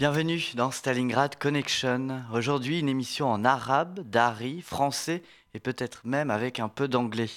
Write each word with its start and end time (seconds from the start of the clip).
Bienvenue 0.00 0.42
dans 0.56 0.72
Stalingrad 0.72 1.38
Connection. 1.38 2.24
Aujourd'hui, 2.32 2.80
une 2.80 2.88
émission 2.88 3.30
en 3.30 3.44
arabe, 3.44 4.00
dari, 4.00 4.60
français 4.60 5.22
et 5.54 5.60
peut-être 5.60 6.00
même 6.04 6.32
avec 6.32 6.58
un 6.58 6.68
peu 6.68 6.88
d'anglais. 6.88 7.30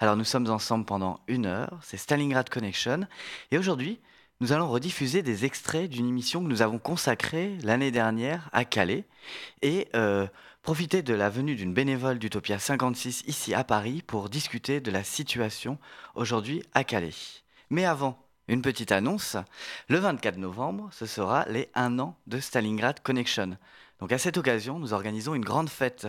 Alors, 0.00 0.14
nous 0.14 0.24
sommes 0.24 0.50
ensemble 0.50 0.84
pendant 0.84 1.20
une 1.28 1.46
heure. 1.46 1.78
C'est 1.82 1.96
Stalingrad 1.96 2.50
Connection. 2.50 3.06
Et 3.50 3.56
aujourd'hui, 3.56 4.00
nous 4.42 4.52
allons 4.52 4.68
rediffuser 4.68 5.22
des 5.22 5.46
extraits 5.46 5.88
d'une 5.88 6.06
émission 6.06 6.42
que 6.42 6.48
nous 6.48 6.60
avons 6.60 6.78
consacrée 6.78 7.56
l'année 7.62 7.90
dernière 7.90 8.50
à 8.52 8.66
Calais 8.66 9.06
et 9.62 9.88
euh, 9.94 10.26
profiter 10.60 11.00
de 11.00 11.14
la 11.14 11.30
venue 11.30 11.56
d'une 11.56 11.72
bénévole 11.72 12.18
d'Utopia 12.18 12.58
56 12.58 13.24
ici 13.28 13.54
à 13.54 13.64
Paris 13.64 14.02
pour 14.06 14.28
discuter 14.28 14.82
de 14.82 14.90
la 14.90 15.04
situation 15.04 15.78
aujourd'hui 16.14 16.62
à 16.74 16.84
Calais. 16.84 17.14
Mais 17.70 17.86
avant 17.86 18.23
une 18.48 18.62
petite 18.62 18.92
annonce. 18.92 19.36
Le 19.88 19.98
24 19.98 20.36
novembre, 20.36 20.88
ce 20.92 21.06
sera 21.06 21.44
les 21.48 21.70
1 21.74 21.98
an 21.98 22.16
de 22.26 22.40
Stalingrad 22.40 23.00
Connection. 23.00 23.56
Donc 24.00 24.12
à 24.12 24.18
cette 24.18 24.36
occasion, 24.36 24.78
nous 24.78 24.92
organisons 24.92 25.34
une 25.34 25.44
grande 25.44 25.70
fête. 25.70 26.06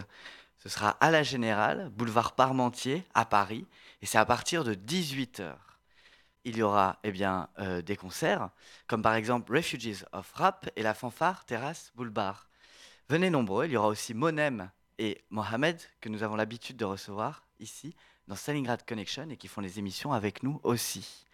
Ce 0.58 0.70
sera 0.70 0.92
à 1.00 1.12
la 1.12 1.24
Générale, 1.24 1.90
boulevard 1.96 2.34
Parmentier, 2.34 3.04
à 3.14 3.26
Paris, 3.26 3.66
et 4.02 4.06
c'est 4.06 4.18
à 4.18 4.26
partir 4.26 4.64
de 4.64 4.74
18h. 4.74 5.54
Il 6.44 6.58
y 6.58 6.62
aura 6.62 7.00
eh 7.04 7.12
bien, 7.12 7.50
euh, 7.60 7.82
des 7.82 7.96
concerts, 7.96 8.50
comme 8.88 9.02
par 9.02 9.16
exemple 9.16 9.56
Refugees 9.56 10.06
of 10.12 10.32
Rap 10.34 10.70
et 10.76 10.84
la 10.84 10.94
fanfare 10.94 11.46
Terrasse 11.46 11.92
Boulevard. 11.96 12.48
Venez 13.10 13.30
nombreux, 13.30 13.66
il 13.66 13.72
y 13.72 13.78
aura 13.78 13.88
aussi 13.88 14.14
Monem 14.14 14.70
et 14.98 15.24
Mohamed, 15.30 15.80
que 16.02 16.10
nous 16.10 16.24
avons 16.24 16.36
l'habitude 16.36 16.78
de 16.78 16.86
recevoir 16.86 17.44
ici, 17.60 17.96
dans 18.28 18.36
Stalingrad 18.36 18.86
Connection, 18.86 19.30
et 19.30 19.38
qui 19.38 19.48
font 19.48 19.62
les 19.62 19.80
émissions 19.80 20.14
avec 20.14 20.44
nous 20.44 20.60
aussi. 20.64 21.26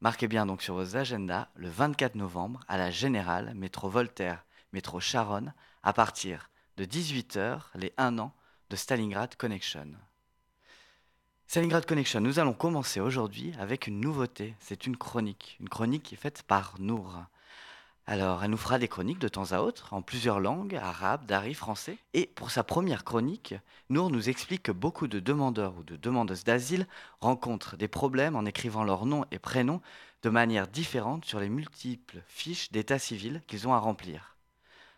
Marquez 0.00 0.28
bien 0.28 0.46
donc 0.46 0.62
sur 0.62 0.74
vos 0.74 0.96
agendas 0.96 1.48
le 1.56 1.68
24 1.68 2.14
novembre 2.14 2.60
à 2.68 2.78
la 2.78 2.88
Générale, 2.88 3.52
métro 3.56 3.88
Voltaire, 3.88 4.44
métro 4.72 5.00
Charonne, 5.00 5.52
à 5.82 5.92
partir 5.92 6.50
de 6.76 6.84
18h, 6.84 7.62
les 7.74 7.92
1 7.96 8.18
an 8.18 8.32
de 8.70 8.76
Stalingrad 8.76 9.34
Connection. 9.34 9.88
Stalingrad 11.48 11.84
Connection, 11.84 12.20
nous 12.20 12.38
allons 12.38 12.52
commencer 12.52 13.00
aujourd'hui 13.00 13.52
avec 13.58 13.88
une 13.88 13.98
nouveauté. 13.98 14.54
C'est 14.60 14.86
une 14.86 14.96
chronique, 14.96 15.56
une 15.58 15.68
chronique 15.68 16.16
faite 16.16 16.44
par 16.44 16.76
Nour. 16.78 17.24
Alors, 18.10 18.42
elle 18.42 18.50
nous 18.50 18.56
fera 18.56 18.78
des 18.78 18.88
chroniques 18.88 19.18
de 19.18 19.28
temps 19.28 19.52
à 19.52 19.58
autre, 19.58 19.92
en 19.92 20.00
plusieurs 20.00 20.40
langues, 20.40 20.74
arabe, 20.76 21.26
dari, 21.26 21.52
français. 21.52 21.98
Et 22.14 22.26
pour 22.26 22.50
sa 22.50 22.64
première 22.64 23.04
chronique, 23.04 23.54
Nour 23.90 24.08
nous 24.08 24.30
explique 24.30 24.62
que 24.62 24.72
beaucoup 24.72 25.08
de 25.08 25.20
demandeurs 25.20 25.74
ou 25.76 25.82
de 25.82 25.94
demandeuses 25.94 26.42
d'asile 26.42 26.86
rencontrent 27.20 27.76
des 27.76 27.86
problèmes 27.86 28.34
en 28.34 28.46
écrivant 28.46 28.82
leur 28.82 29.04
nom 29.04 29.26
et 29.30 29.38
prénom 29.38 29.82
de 30.22 30.30
manière 30.30 30.68
différente 30.68 31.26
sur 31.26 31.38
les 31.38 31.50
multiples 31.50 32.22
fiches 32.26 32.72
d'état 32.72 32.98
civil 32.98 33.42
qu'ils 33.46 33.68
ont 33.68 33.74
à 33.74 33.78
remplir. 33.78 34.38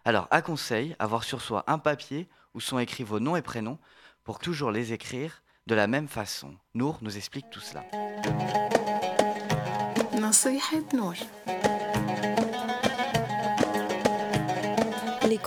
Alors, 0.04 0.28
à 0.30 0.40
conseil, 0.40 0.94
avoir 1.00 1.24
sur 1.24 1.40
soi 1.40 1.64
un 1.66 1.80
papier 1.80 2.28
où 2.54 2.60
sont 2.60 2.78
écrits 2.78 3.02
vos 3.02 3.18
noms 3.18 3.34
et 3.34 3.42
prénoms 3.42 3.80
pour 4.22 4.38
toujours 4.38 4.70
les 4.70 4.92
écrire 4.92 5.42
de 5.66 5.74
la 5.74 5.88
même 5.88 6.06
façon. 6.06 6.54
Nour 6.74 6.98
nous 7.02 7.16
explique 7.16 7.50
tout 7.50 7.58
cela. 7.58 7.82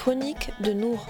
Les 0.06 0.12
chroniques 0.12 0.52
de 0.60 0.74
Nour. 0.74 1.08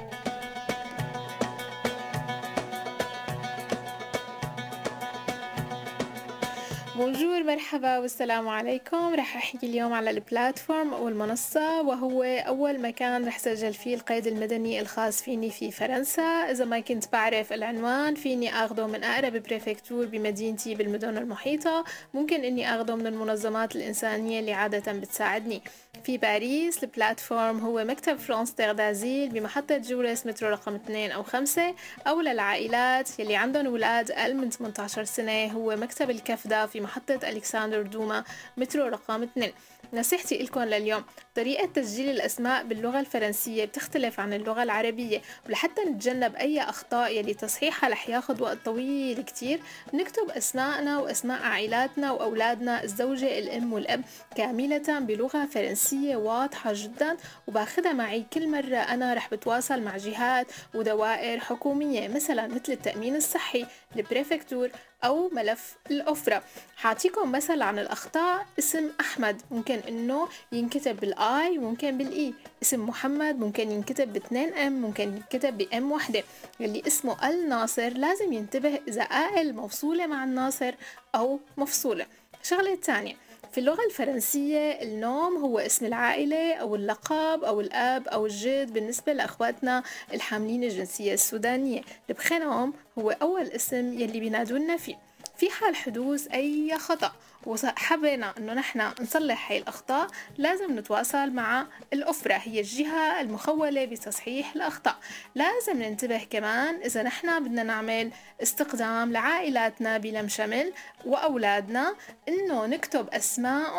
بونجور 6.96 7.44
مرحبا 7.44 7.98
والسلام 7.98 8.48
عليكم 8.48 9.14
رح 9.16 9.36
احكي 9.36 9.68
اليوم 9.68 9.94
على 9.94 10.10
البلاتفورم 10.10 10.94
أو 10.94 11.08
المنصة 11.08 11.82
وهو 11.82 12.24
اول 12.24 12.82
مكان 12.82 13.28
رح 13.28 13.40
سجل 13.40 13.74
فيه 13.74 13.96
القيد 13.96 14.28
المدني 14.28 14.82
الخاص 14.82 15.22
فيني 15.22 15.50
في 15.50 15.72
فرنسا 15.72 16.22
اذا 16.22 16.66
ما 16.66 16.80
كنت 16.80 17.12
بعرف 17.12 17.54
العنوان 17.54 18.16
فيني 18.16 18.66
اخذه 18.66 18.88
من 18.88 19.04
اقرب 19.04 19.44
بريفكتور 19.44 20.06
بمدينتي 20.06 20.76
بالمدن 20.76 21.18
المحيطة 21.18 21.84
ممكن 22.14 22.44
اني 22.44 22.76
اخذه 22.76 22.96
من 22.96 23.08
المنظمات 23.08 23.76
الانسانية 23.76 24.40
اللي 24.40 24.54
عادة 24.54 24.94
بتساعدني 24.94 25.62
في 26.04 26.18
باريس 26.18 26.84
البلاتفورم 26.84 27.60
هو 27.60 27.84
مكتب 27.84 28.18
فرانس 28.18 28.52
دازيل 28.52 29.30
بمحطة 29.30 29.78
جوريس 29.78 30.26
مترو 30.26 30.50
رقم 30.50 30.76
2 30.76 31.12
أو 31.12 31.24
5 31.24 31.76
أو 32.08 32.22
للعائلات 32.22 33.20
يلي 33.20 33.36
عندهم 33.36 33.66
أولاد 33.66 34.12
أقل 34.12 34.36
من 34.36 34.50
18 34.50 35.04
سنة. 35.04 35.46
هو 35.46 35.76
مكتب 35.76 36.10
الكفدة 36.10 36.66
في 36.66 36.82
محطة 36.82 37.20
ألكسندر 37.30 37.82
دوما 37.82 38.24
مترو 38.58 38.88
رقم 38.88 39.24
2 39.24 39.52
نصيحتي 39.94 40.38
لكم 40.38 40.62
لليوم 40.62 41.04
طريقة 41.36 41.66
تسجيل 41.66 42.10
الأسماء 42.10 42.64
باللغة 42.64 43.00
الفرنسية 43.00 43.66
بتختلف 43.66 44.20
عن 44.20 44.34
اللغة 44.34 44.64
العربية 44.64 45.22
ولحتى 45.48 45.82
نتجنب 45.82 46.36
أي 46.36 46.62
أخطاء 46.62 47.12
يلي 47.18 47.34
تصحيحها 47.34 47.90
رح 47.90 48.10
ياخد 48.10 48.42
وقت 48.42 48.58
طويل 48.66 49.22
كتير 49.22 49.60
نكتب 49.94 50.30
أسماءنا 50.30 51.00
وأسماء 51.00 51.42
عائلاتنا 51.42 52.12
وأولادنا 52.12 52.84
الزوجة 52.84 53.40
الأم 53.40 53.74
والأب 53.74 54.02
كاملة 54.36 55.00
بلغة 55.00 55.46
فرنسية 55.46 56.16
واضحة 56.16 56.72
جدا 56.76 57.18
وباخدها 57.48 57.94
معي 57.94 58.26
كل 58.34 58.48
مرة 58.48 58.78
أنا 58.78 59.14
رح 59.14 59.30
بتواصل 59.32 59.82
مع 59.82 59.98
جهات 59.98 60.48
ودوائر 60.74 61.40
حكومية 61.40 62.08
مثلا 62.08 62.48
مثل 62.48 62.72
التأمين 62.72 63.16
الصحي 63.16 63.66
البريفكتور 63.96 64.70
أو 65.04 65.30
ملف 65.30 65.76
الأفرة. 65.92 66.44
حاعطيكم 66.78 67.32
مثل 67.32 67.62
عن 67.62 67.80
الأخطاء 67.80 68.46
اسم 68.60 68.90
أحمد. 69.00 69.42
ممكن 69.52 69.80
إنه 69.88 70.28
ينكتب 70.52 71.00
بالآي 71.00 71.58
ممكن 71.58 71.98
بالإي. 71.98 72.34
اسم 72.62 72.90
محمد 72.90 73.40
ممكن 73.40 73.72
ينكتب 73.72 74.14
باثنين 74.14 74.54
أم 74.54 74.74
ممكن 74.74 75.04
ينكتب 75.04 75.58
بأم 75.58 75.92
وحدة. 75.92 76.24
اللي 76.62 76.84
اسمه 76.88 77.30
الناصر 77.30 77.90
لازم 77.90 78.34
ينتبه 78.34 78.80
إذا 78.88 79.04
آل 79.38 79.56
موصولة 79.56 80.08
مع 80.08 80.24
الناصر 80.24 80.74
أو 81.16 81.40
مفصولة. 81.58 82.06
شغلة 82.44 82.76
تانية. 82.76 83.16
في 83.52 83.58
اللغة 83.58 83.86
الفرنسية 83.90 84.72
النوم 84.82 85.38
هو 85.38 85.60
اسم 85.60 85.86
العائلة 85.86 86.54
أو 86.54 86.76
اللقب 86.76 87.44
أو 87.44 87.62
الأب 87.62 88.08
أو 88.08 88.26
الجد 88.26 88.74
بالنسبة 88.74 89.14
لأخواتنا 89.14 89.84
الحاملين 90.14 90.64
الجنسية 90.64 91.14
السودانية. 91.14 91.82
البخنوم 92.10 92.74
هو 93.00 93.12
أول 93.12 93.48
اسم 93.48 93.94
يلي 93.94 94.20
بينادولنا 94.20 94.78
فيه. 94.78 94.96
في 95.38 95.50
حال 95.50 95.76
حدوث 95.76 96.28
أي 96.28 96.78
خطأ 96.78 97.12
وحبينا 97.46 98.34
إنه 98.38 98.54
نحن 98.54 98.92
نصلح 99.02 99.52
هاي 99.52 99.58
الأخطاء 99.58 100.08
لازم 100.38 100.80
نتواصل 100.80 101.32
مع 101.32 101.68
الأفرة 101.94 102.34
هي 102.34 102.60
الجهة 102.60 103.22
المخولة 103.22 103.86
بتصحيح 103.86 104.56
الأخطاء. 104.56 104.98
لازم 105.36 105.82
ننتبه 105.82 106.24
كمان 106.30 106.76
إذا 106.76 107.04
نحن 107.04 107.44
بدنا 107.44 107.64
نعمل 107.64 108.12
استقدام 108.44 109.14
لعائلاتنا 109.14 109.98
بلم 109.98 110.28
شمل 110.28 110.74
وأولادنا 111.06 111.96
إنه 112.28 112.66
نكتب 112.66 113.10
اسماء 113.10 113.74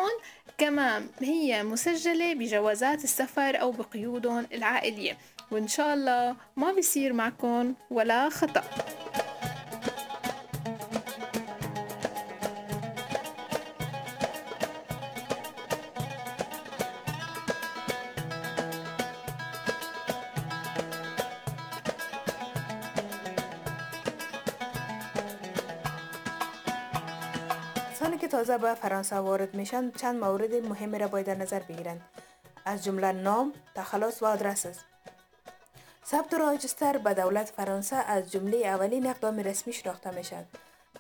كما 0.58 1.06
هي 1.20 1.62
مسجلة 1.62 2.34
بجوازات 2.34 3.05
السفر 3.05 3.60
أو 3.60 3.70
بقيودهم 3.70 4.46
العائلية. 4.52 5.19
وإن 5.50 5.69
شاء 5.69 5.94
الله 5.94 6.37
ما 6.56 6.72
بيصير 6.72 7.12
معكم 7.12 7.75
ولا 7.90 8.28
خطأ. 8.28 8.64
تازه 28.55 28.67
به 28.67 28.75
فرانسه 28.75 29.17
وارد 29.17 29.55
میشن 29.55 29.91
چند 29.91 30.25
مورد 30.25 30.55
مهمی 30.55 30.99
را 30.99 31.09
باید 31.09 31.27
در 31.27 31.35
نظر 31.35 31.59
بگیرند. 31.59 32.01
از 32.65 32.85
جمله 32.85 33.12
نام 33.12 33.53
تخلص 33.75 34.23
و 34.23 34.27
آدرس 34.27 34.67
است. 34.67 34.85
ثبت 36.06 36.35
راجستر 36.35 36.99
به 36.99 37.15
دولت 37.15 37.49
فرانسه 37.49 37.97
از 37.97 38.33
جمله 38.33 38.56
اولین 38.56 39.06
اقدام 39.06 39.39
رسمی 39.39 39.73
شناخته 39.73 40.11
می‌شد 40.11 40.45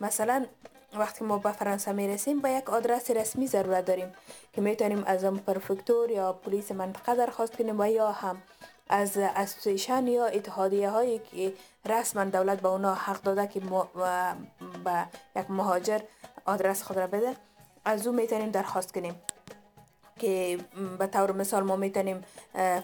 مثلا 0.00 0.46
وقتی 0.94 1.24
ما 1.24 1.38
به 1.38 1.52
فرانسه 1.52 1.92
می 1.92 2.08
رسیم 2.08 2.40
با 2.40 2.48
یک 2.48 2.70
آدرس 2.70 3.10
رسمی 3.10 3.46
ضرورت 3.46 3.84
داریم 3.84 4.12
که 4.52 4.60
می‌تونیم 4.60 5.04
از 5.06 5.24
آن 5.24 5.38
پرفکتور 5.38 6.10
یا 6.10 6.32
پلیس 6.32 6.72
منطقه 6.72 7.14
درخواست 7.14 7.56
کنیم 7.56 7.80
و 7.80 7.86
یا 7.86 8.12
هم 8.12 8.42
از 8.88 9.16
اسوسیشن 9.16 10.06
یا 10.06 10.26
اتحادیه 10.26 10.90
هایی 10.90 11.18
که 11.18 11.52
رسما 11.86 12.24
دولت 12.24 12.60
به 12.60 12.68
اونا 12.68 12.94
حق 12.94 13.22
داده 13.22 13.46
که 13.46 13.60
به 14.84 15.06
یک 15.36 15.50
مهاجر 15.50 16.00
آدرس 16.44 16.82
خود 16.82 16.98
را 16.98 17.06
بده. 17.06 17.36
از 17.84 18.06
او 18.06 18.12
می‌تونیم 18.14 18.50
درخواست 18.50 18.94
کنیم 18.94 19.14
که 20.18 20.58
به 20.98 21.06
طور 21.06 21.32
مثال 21.32 21.62
ما 21.62 21.76
می‌تونیم 21.76 22.24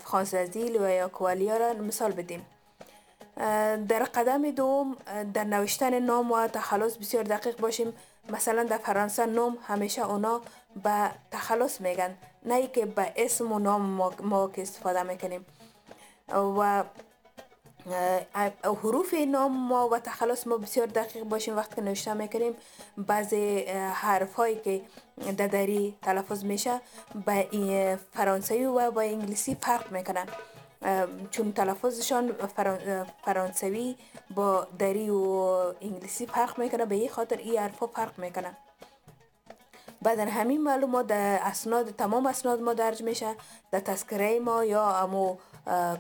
فرانس 0.05 0.35
ازیل 0.35 0.77
و 0.77 0.91
یا 0.91 1.09
کوالیا 1.09 1.57
را 1.57 1.73
مثال 1.73 2.13
بدیم. 2.13 2.47
در 3.89 4.05
قدم 4.15 4.51
دوم 4.51 4.97
در 5.35 5.45
نوشتن 5.45 5.99
نام 5.99 6.33
و 6.33 6.47
تخلص 6.47 6.97
بسیار 6.97 7.25
دقیق 7.25 7.61
باشیم. 7.61 7.93
مثلا 8.29 8.65
در 8.65 8.79
فرانسه 8.79 9.27
نام 9.27 9.59
همیشه 9.67 10.11
اونا 10.11 10.41
به 10.83 11.11
تخلص 11.31 11.81
میگن 11.81 12.15
نه 12.43 12.67
که 12.67 12.87
به 12.87 13.13
اسم 13.17 13.53
و 13.53 13.59
نام 13.59 13.83
ما, 13.83 14.13
ما 14.23 14.49
که 14.49 14.63
استفاده 14.63 15.03
می‌کنیم. 15.03 15.47
و 16.59 16.85
حروف 18.65 19.15
نام 19.15 19.57
ما 19.69 19.89
و 19.89 19.99
تخلص 19.99 20.47
ما 20.47 20.57
بسیار 20.57 20.87
دقیق 20.87 21.25
باشیم 21.25 21.57
وقتی 21.57 21.77
که 21.77 21.83
نوشته 21.83 22.15
می‌کنیم 22.15 22.55
بعضی 22.97 23.65
حرف 23.93 24.35
هایی 24.35 24.57
که 24.57 24.83
ددری 25.39 25.97
تلفظ 26.03 26.45
میشه 26.45 26.81
به 27.27 27.99
فرانسوی 28.13 28.65
و 28.65 28.91
با 28.91 29.01
انگلیسی 29.01 29.55
فرق 29.55 29.93
می‌کنن. 29.93 30.27
چون 31.31 31.53
تلفظشان 31.53 32.33
فرانسوی 33.25 33.97
با 34.35 34.67
دری 34.79 35.11
و 35.11 35.23
انگلیسی 35.81 36.27
فرق 36.27 36.59
می‌کنه 36.59 36.85
به 36.85 36.95
این 36.95 37.09
خاطر 37.09 37.37
این 37.37 37.59
حرف 37.59 37.85
فرق 37.95 38.19
می‌کنه 38.19 38.57
بعد 40.03 40.19
همین 40.19 40.63
معلومات 40.63 41.07
در 41.07 41.39
اسناد 41.43 41.91
تمام 41.91 42.27
اسناد 42.27 42.61
ما 42.61 42.75
درج 42.75 43.03
میشه 43.03 43.35
در 43.71 43.81
تذکره 43.81 44.41
ما 44.41 44.65
یا 44.65 44.97
امو 44.97 45.37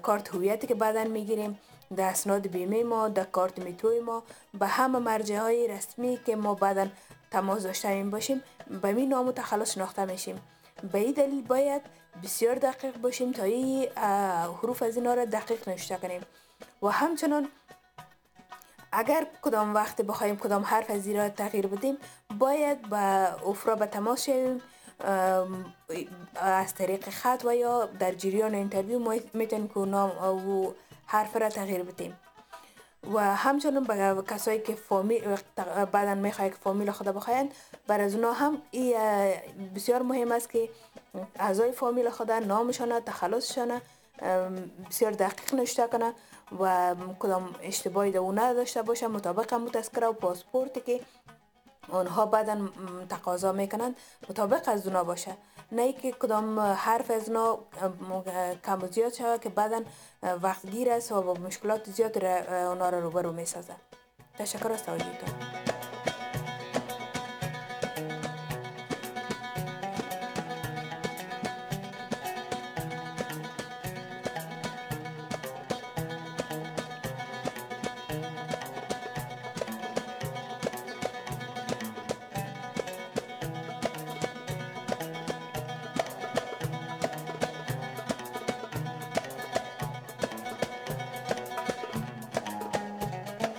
کارت 0.02 0.34
هویتی 0.34 0.66
که 0.66 0.74
بعدا 0.74 1.04
می‌گیریم. 1.04 1.58
در 1.96 2.08
اسناد 2.08 2.46
بیمه 2.46 2.84
ما 2.84 3.08
در 3.08 3.24
کارت 3.24 3.58
میتروی 3.58 4.00
ما 4.00 4.22
به 4.54 4.66
همه 4.66 4.98
مرجع 4.98 5.38
های 5.38 5.68
رسمی 5.68 6.18
که 6.26 6.36
ما 6.36 6.54
بعدا 6.54 6.86
تماس 7.30 7.62
داشته 7.62 8.04
باشیم 8.04 8.42
به 8.82 8.92
می 8.92 9.06
نام 9.06 9.28
و 9.28 9.32
تخلص 9.32 9.74
شناخته 9.74 10.04
میشیم. 10.04 10.40
به 10.92 10.98
این 10.98 11.12
دلیل 11.12 11.42
باید 11.42 11.82
بسیار 12.24 12.54
دقیق 12.54 12.96
باشیم 12.96 13.32
تا 13.32 13.42
این 13.42 13.88
حروف 14.62 14.82
از 14.82 14.96
اینا 14.96 15.14
را 15.14 15.24
دقیق 15.24 15.68
نوشته 15.68 15.96
کنیم. 15.96 16.20
و 16.82 16.88
همچنان 16.88 17.48
اگر 18.92 19.26
کدام 19.42 19.74
وقت 19.74 20.02
بخوایم 20.02 20.36
کدام 20.36 20.62
حرف 20.62 20.90
از 20.90 21.08
را 21.08 21.28
تغییر 21.28 21.66
بدیم 21.66 21.96
باید 22.38 22.88
با 22.88 22.98
افرا 23.46 23.74
به 23.74 23.86
تماس 23.86 24.24
شویم 24.24 24.62
از 26.36 26.74
طریق 26.74 27.08
خط 27.08 27.42
و 27.44 27.56
یا 27.56 27.86
در 27.86 28.12
جریان 28.12 28.54
اینترویو 28.54 28.98
ما 28.98 29.14
می‌تونیم 29.34 29.68
که 29.68 29.80
نام 29.80 30.10
و 30.48 30.72
حرف 31.10 31.36
را 31.36 31.48
تغییر 31.48 31.82
بدیم. 31.82 32.16
و 33.14 33.36
همچنین 33.36 33.84
به 33.84 34.22
کسایی 34.28 34.60
که 34.60 34.74
فامیل 34.74 35.36
بعدا 35.92 36.14
می‌خواه 36.14 36.48
که 36.48 36.54
فامیل 36.54 36.90
خدا 36.90 37.12
بخواین 37.12 37.52
بر 37.86 38.00
از 38.00 38.14
هم 38.14 38.62
ای 38.70 38.96
بسیار 39.74 40.02
مهم 40.02 40.32
است 40.32 40.50
که 40.50 40.68
اعضای 41.36 41.72
فامیل 41.72 42.10
خدا 42.10 42.38
نامشان 42.38 43.00
تخلصشان 43.00 43.80
بسیار 44.90 45.12
دقیق 45.12 45.54
نشته 45.54 45.86
کنه 45.86 46.14
و 46.60 46.94
کدام 47.18 47.54
اشتباهی 47.62 48.10
در 48.10 48.20
نداشته 48.20 48.82
باشه 48.82 49.06
مطابق 49.06 49.52
هم 49.52 49.68
تذکره 49.68 50.06
و 50.06 50.12
پاسپورتی 50.12 50.80
که 50.80 51.00
آنها 51.88 52.26
بعدا 52.26 52.68
تقاضا 53.08 53.52
می‌کنند. 53.52 53.96
مطابق 54.30 54.68
از 54.68 54.86
اونا 54.86 55.04
باشه. 55.04 55.36
نه 55.72 55.92
که 55.92 56.12
کدام 56.12 56.60
حرف 56.60 57.10
از 57.10 57.28
اونا 57.28 57.58
کم 58.64 58.86
زیاد 58.90 59.40
که 59.40 59.48
بعدا 59.48 59.82
وقت 60.22 60.66
گیر 60.66 60.90
است 60.90 61.12
و 61.12 61.22
با 61.22 61.34
مشکلات 61.34 61.90
زیاد 61.90 62.24
اونا 62.24 62.90
را 62.90 62.98
روبرو 62.98 63.32
می‌سازه 63.32 63.74
تشکر 64.38 64.72
از 64.72 64.82
توجهتان. 64.82 65.79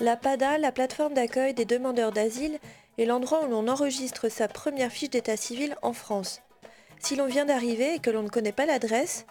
La 0.02 0.18
PADA, 0.18 0.58
la 0.58 0.72
plateforme 0.72 1.14
d'accueil 1.14 1.54
des 1.54 1.66
demandeurs 1.66 2.12
d'asile, 2.12 2.58
est 2.98 3.06
l'endroit 3.06 3.46
où 3.46 3.52
l'on 3.52 3.68
enregistre 3.68 4.30
sa 4.30 4.48
première 4.48 4.92
fiche 4.92 5.12
d'état 5.12 5.38
civil 5.38 5.76
en 5.84 5.94
France. 5.94 6.42
Si 7.00 7.16
l'on 7.16 7.28
vient 7.28 7.46
d'arriver 7.46 7.94
et 7.94 8.00
que 8.00 8.10
l'on 8.10 8.24
ne 8.24 8.30
connaît 8.30 8.52
pas 8.52 8.66
l'adresse, 8.66 9.28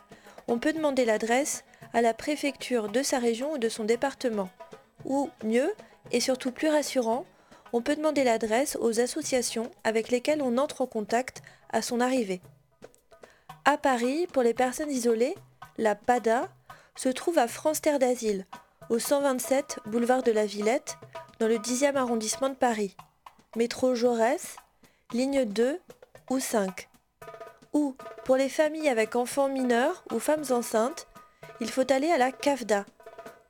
on 0.47 0.61
peut 0.61 0.73
demander 0.73 1.05
l'adresse 1.05 1.65
à 1.93 2.03
la 2.03 2.15
préfecture 2.15 2.89
de 2.89 3.03
sa 3.03 3.19
région 3.19 3.55
ou 3.55 3.59
de 3.59 3.69
son 3.69 3.83
département. 3.83 4.49
Ou 5.05 5.29
mieux, 5.43 5.75
et 6.13 6.21
surtout 6.21 6.53
plus 6.53 6.69
rassurant, 6.69 7.27
on 7.73 7.83
peut 7.83 7.97
demander 7.97 8.23
l'adresse 8.23 8.79
aux 8.81 9.01
associations 9.01 9.73
avec 9.83 10.09
lesquelles 10.09 10.41
on 10.41 10.57
entre 10.57 10.83
en 10.83 10.87
contact 10.87 11.43
à 11.73 11.83
son 11.83 11.99
arrivée. 11.99 12.41
À 13.65 13.77
Paris, 13.77 14.29
pour 14.33 14.45
les 14.45 14.55
personnes 14.55 14.93
isolées, 14.93 15.35
la 15.79 15.97
PADA 15.97 16.49
se 16.95 17.09
trouve 17.09 17.39
à 17.39 17.49
France 17.49 17.81
Terre 17.81 17.99
d'Asile, 17.99 18.47
au 18.91 18.99
127 18.99 19.79
boulevard 19.87 20.25
de 20.25 20.33
la 20.33 20.45
Villette, 20.45 20.99
dans 21.39 21.47
le 21.47 21.59
10e 21.59 21.95
arrondissement 21.95 22.49
de 22.49 22.57
Paris. 22.57 22.97
Métro 23.57 23.95
Jaurès, 23.95 24.57
ligne 25.13 25.45
2 25.45 25.81
ou 26.29 26.41
5. 26.41 26.89
Ou, 27.73 27.95
pour 28.25 28.35
les 28.35 28.49
familles 28.49 28.89
avec 28.89 29.15
enfants 29.15 29.49
mineurs 29.49 30.03
ou 30.13 30.19
femmes 30.19 30.43
enceintes, 30.51 31.07
il 31.61 31.71
faut 31.71 31.91
aller 31.93 32.11
à 32.11 32.19
la 32.19 32.33
CAFDA, 32.33 32.85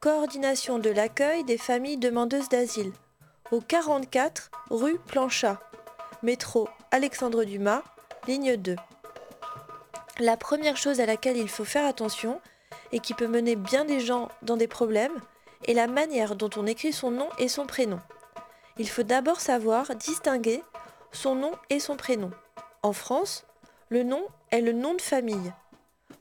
Coordination 0.01 0.79
de 0.79 0.91
l'accueil 0.91 1.43
des 1.45 1.59
familles 1.59 1.97
demandeuses 1.97 2.51
d'asile, 2.51 2.93
au 3.51 3.63
44 3.63 4.51
rue 4.69 4.99
Planchat, 4.99 5.59
métro 6.23 6.69
Alexandre 6.91 7.45
Dumas, 7.45 7.83
ligne 8.27 8.59
2. 8.59 8.77
La 10.19 10.37
première 10.37 10.77
chose 10.77 11.01
à 11.01 11.07
laquelle 11.07 11.39
il 11.39 11.49
faut 11.49 11.65
faire 11.65 11.87
attention, 11.87 12.43
et 12.93 13.01
qui 13.01 13.15
peut 13.15 13.27
mener 13.27 13.57
bien 13.57 13.85
des 13.85 14.01
gens 14.01 14.29
dans 14.43 14.57
des 14.57 14.69
problèmes, 14.69 15.21
est 15.67 15.75
la 15.75 15.87
manière 15.87 16.37
dont 16.37 16.50
on 16.57 16.67
écrit 16.67 16.93
son 16.93 17.11
nom 17.11 17.29
et 17.38 17.49
son 17.49 17.67
prénom. 17.67 18.00
Il 18.79 18.88
faut 18.88 19.02
d'abord 19.02 19.40
savoir 19.40 19.95
distinguer 19.95 20.62
son 21.12 21.35
nom 21.35 21.52
et 21.69 21.81
son 21.81 21.97
prénom. 21.97 22.31
En 22.83 22.93
France, 22.93 23.47
le 23.88 24.02
nom 24.02 24.25
est 24.50 24.61
le 24.61 24.73
nom 24.73 24.95
de 24.95 25.02
famille. 25.02 25.52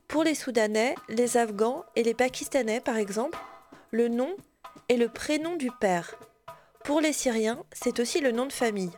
Pour 0.08 0.24
les 0.24 0.36
Soudanais, 0.36 0.96
les 1.08 1.38
Afghans 1.38 1.86
et 1.96 2.04
les 2.04 2.14
Pakistanais, 2.14 2.82
par 2.82 2.98
exemple, 2.98 3.38
le 3.92 4.08
nom 4.08 4.36
est 4.90 4.98
le 4.98 5.08
prénom 5.08 5.56
du 5.56 5.72
père. 5.72 6.16
Pour 6.84 7.00
les 7.00 7.14
Syriens, 7.14 7.64
c'est 7.72 8.00
aussi 8.00 8.20
le 8.20 8.32
nom 8.32 8.46
de 8.46 8.54
famille. 8.54 8.92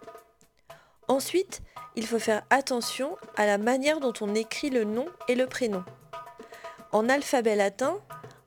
Ensuite, 1.08 1.62
il 1.96 2.08
faut 2.08 2.20
faire 2.20 2.44
attention 2.50 3.18
à 3.36 3.46
la 3.46 3.58
manière 3.58 4.00
dont 4.00 4.14
on 4.22 4.34
écrit 4.34 4.70
le 4.70 4.86
nom 4.86 5.06
et 5.28 5.36
le 5.36 5.48
prénom. 5.48 5.84
En 6.94 7.10
alphabet 7.10 7.56
latin, 7.56 8.00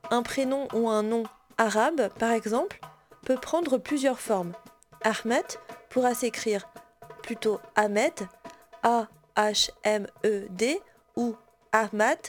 un 0.09 0.23
prénom 0.23 0.67
ou 0.73 0.89
un 0.89 1.03
nom 1.03 1.23
arabe, 1.57 2.09
par 2.19 2.31
exemple, 2.31 2.79
peut 3.23 3.37
prendre 3.37 3.77
plusieurs 3.77 4.19
formes. 4.19 4.53
Ahmed 5.03 5.45
pourra 5.89 6.13
s'écrire 6.13 6.67
plutôt 7.23 7.59
Ahmed, 7.75 8.13
A-H-M-E-D, 8.83 10.81
ou 11.15 11.35
Ahmad, 11.71 12.19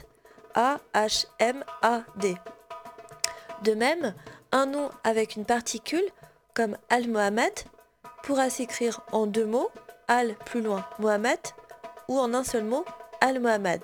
A-H-M-A-D. 0.54 2.34
De 3.62 3.74
même, 3.74 4.14
un 4.52 4.66
nom 4.66 4.90
avec 5.04 5.36
une 5.36 5.44
particule, 5.44 6.04
comme 6.54 6.76
Al-Mohamed, 6.88 7.52
pourra 8.22 8.50
s'écrire 8.50 9.02
en 9.12 9.26
deux 9.26 9.46
mots, 9.46 9.70
Al 10.08 10.34
plus 10.46 10.62
loin 10.62 10.88
Mohamed, 10.98 11.38
ou 12.08 12.18
en 12.18 12.32
un 12.32 12.44
seul 12.44 12.64
mot, 12.64 12.84
Al-Mohamed. 13.20 13.82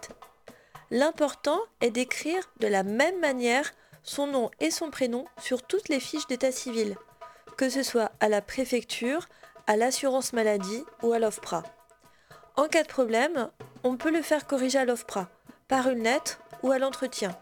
L'important 0.90 1.60
est 1.80 1.90
d'écrire 1.90 2.50
de 2.60 2.68
la 2.68 2.82
même 2.82 3.20
manière 3.20 3.72
son 4.02 4.26
nom 4.26 4.50
et 4.60 4.70
son 4.70 4.90
prénom 4.90 5.24
sur 5.40 5.62
toutes 5.62 5.88
les 5.88 6.00
fiches 6.00 6.26
d'état 6.26 6.52
civil, 6.52 6.96
que 7.56 7.68
ce 7.68 7.82
soit 7.82 8.12
à 8.20 8.28
la 8.28 8.42
préfecture, 8.42 9.28
à 9.66 9.76
l'assurance 9.76 10.32
maladie 10.32 10.84
ou 11.02 11.12
à 11.12 11.18
l'OFPRA. 11.18 11.62
En 12.56 12.68
cas 12.68 12.82
de 12.82 12.88
problème, 12.88 13.50
on 13.84 13.96
peut 13.96 14.10
le 14.10 14.22
faire 14.22 14.46
corriger 14.46 14.78
à 14.78 14.84
l'OFPRA, 14.84 15.28
par 15.68 15.88
une 15.88 16.02
lettre 16.02 16.40
ou 16.62 16.72
à 16.72 16.78
l'entretien, 16.78 17.36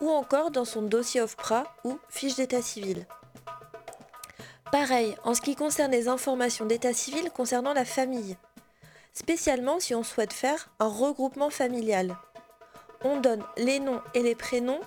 ou 0.00 0.10
encore 0.10 0.50
dans 0.50 0.64
son 0.64 0.82
dossier 0.82 1.20
OFPRA 1.20 1.64
ou 1.84 1.98
fiche 2.08 2.36
d'état 2.36 2.62
civil. 2.62 3.06
Pareil 4.72 5.16
en 5.24 5.34
ce 5.34 5.40
qui 5.40 5.56
concerne 5.56 5.90
les 5.90 6.08
informations 6.08 6.64
d'état 6.64 6.92
civil 6.92 7.30
concernant 7.30 7.72
la 7.72 7.84
famille, 7.84 8.36
spécialement 9.12 9.80
si 9.80 9.94
on 9.94 10.04
souhaite 10.04 10.32
faire 10.32 10.70
un 10.78 10.86
regroupement 10.86 11.50
familial 11.50 12.16
on 13.02 13.20
donne 13.20 13.42
les 13.56 13.80
noms 13.80 14.02
et 14.14 14.22
les 14.22 14.34
prénoms 14.34 14.80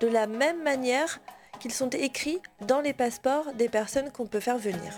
de 0.00 0.06
la 0.06 0.26
même 0.26 0.62
manière 0.62 1.20
qu'ils 1.60 1.72
sont 1.72 1.90
écrits 1.90 2.40
dans 2.66 2.80
les 2.80 2.92
passeports 2.92 3.52
des 3.54 3.68
personnes 3.68 4.10
qu'on 4.10 4.26
peut 4.26 4.40
faire 4.40 4.58
venir. 4.58 4.96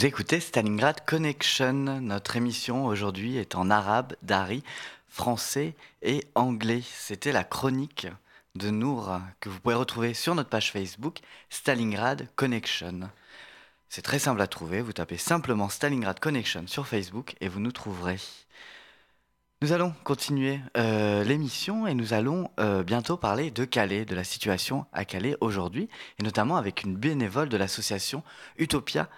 Vous 0.00 0.06
écoutez 0.06 0.40
Stalingrad 0.40 1.04
Connection. 1.04 1.74
Notre 2.00 2.36
émission 2.36 2.86
aujourd'hui 2.86 3.36
est 3.36 3.54
en 3.54 3.68
arabe, 3.68 4.14
dari, 4.22 4.64
français 5.10 5.74
et 6.00 6.24
anglais. 6.34 6.80
C'était 6.82 7.32
la 7.32 7.44
chronique 7.44 8.06
de 8.54 8.70
Nour 8.70 9.20
que 9.40 9.50
vous 9.50 9.60
pouvez 9.60 9.74
retrouver 9.74 10.14
sur 10.14 10.34
notre 10.34 10.48
page 10.48 10.72
Facebook 10.72 11.18
Stalingrad 11.50 12.26
Connection. 12.34 13.10
C'est 13.90 14.00
très 14.00 14.18
simple 14.18 14.40
à 14.40 14.46
trouver, 14.46 14.80
vous 14.80 14.94
tapez 14.94 15.18
simplement 15.18 15.68
Stalingrad 15.68 16.18
Connection 16.18 16.66
sur 16.66 16.86
Facebook 16.86 17.34
et 17.42 17.48
vous 17.48 17.60
nous 17.60 17.70
trouverez. 17.70 18.16
Nous 19.60 19.72
allons 19.72 19.92
continuer 20.04 20.60
euh, 20.78 21.24
l'émission 21.24 21.86
et 21.86 21.92
nous 21.92 22.14
allons 22.14 22.50
euh, 22.58 22.82
bientôt 22.82 23.18
parler 23.18 23.50
de 23.50 23.66
Calais, 23.66 24.06
de 24.06 24.14
la 24.14 24.24
situation 24.24 24.86
à 24.94 25.04
Calais 25.04 25.36
aujourd'hui, 25.42 25.90
et 26.18 26.22
notamment 26.22 26.56
avec 26.56 26.84
une 26.84 26.96
bénévole 26.96 27.50
de 27.50 27.58
l'association 27.58 28.22
Utopia 28.56 29.10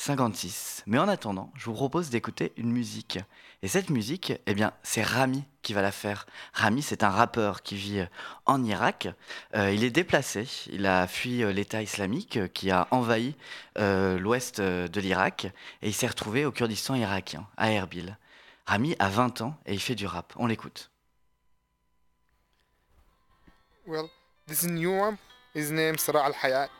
56. 0.00 0.84
Mais 0.86 0.98
en 0.98 1.08
attendant, 1.08 1.52
je 1.54 1.66
vous 1.66 1.74
propose 1.74 2.08
d'écouter 2.08 2.54
une 2.56 2.72
musique. 2.72 3.18
Et 3.60 3.68
cette 3.68 3.90
musique, 3.90 4.32
eh 4.46 4.54
bien, 4.54 4.72
c'est 4.82 5.02
Rami 5.02 5.44
qui 5.60 5.74
va 5.74 5.82
la 5.82 5.92
faire. 5.92 6.24
Rami, 6.54 6.80
c'est 6.80 7.04
un 7.04 7.10
rappeur 7.10 7.62
qui 7.62 7.76
vit 7.76 8.06
en 8.46 8.64
Irak. 8.64 9.08
Euh, 9.54 9.70
il 9.70 9.84
est 9.84 9.90
déplacé. 9.90 10.48
Il 10.72 10.86
a 10.86 11.06
fui 11.06 11.44
euh, 11.44 11.52
l'État 11.52 11.82
islamique 11.82 12.38
euh, 12.38 12.48
qui 12.48 12.70
a 12.70 12.88
envahi 12.92 13.36
l'ouest 13.76 14.62
de 14.62 15.00
l'Irak. 15.00 15.44
Et 15.82 15.88
il 15.88 15.94
s'est 15.94 16.06
retrouvé 16.06 16.46
au 16.46 16.52
Kurdistan 16.52 16.94
irakien, 16.94 17.46
à 17.58 17.70
Erbil. 17.70 18.16
Rami 18.64 18.96
a 18.98 19.10
20 19.10 19.42
ans 19.42 19.54
et 19.66 19.74
il 19.74 19.80
fait 19.80 19.94
du 19.94 20.06
rap. 20.06 20.32
On 20.36 20.46
l'écoute. 20.46 20.90
Well, 23.86 24.08
this 24.46 24.62
new 24.64 24.92
one. 24.92 25.18
His 25.54 25.70
name 25.70 25.96
Al-Hayat. 26.14 26.70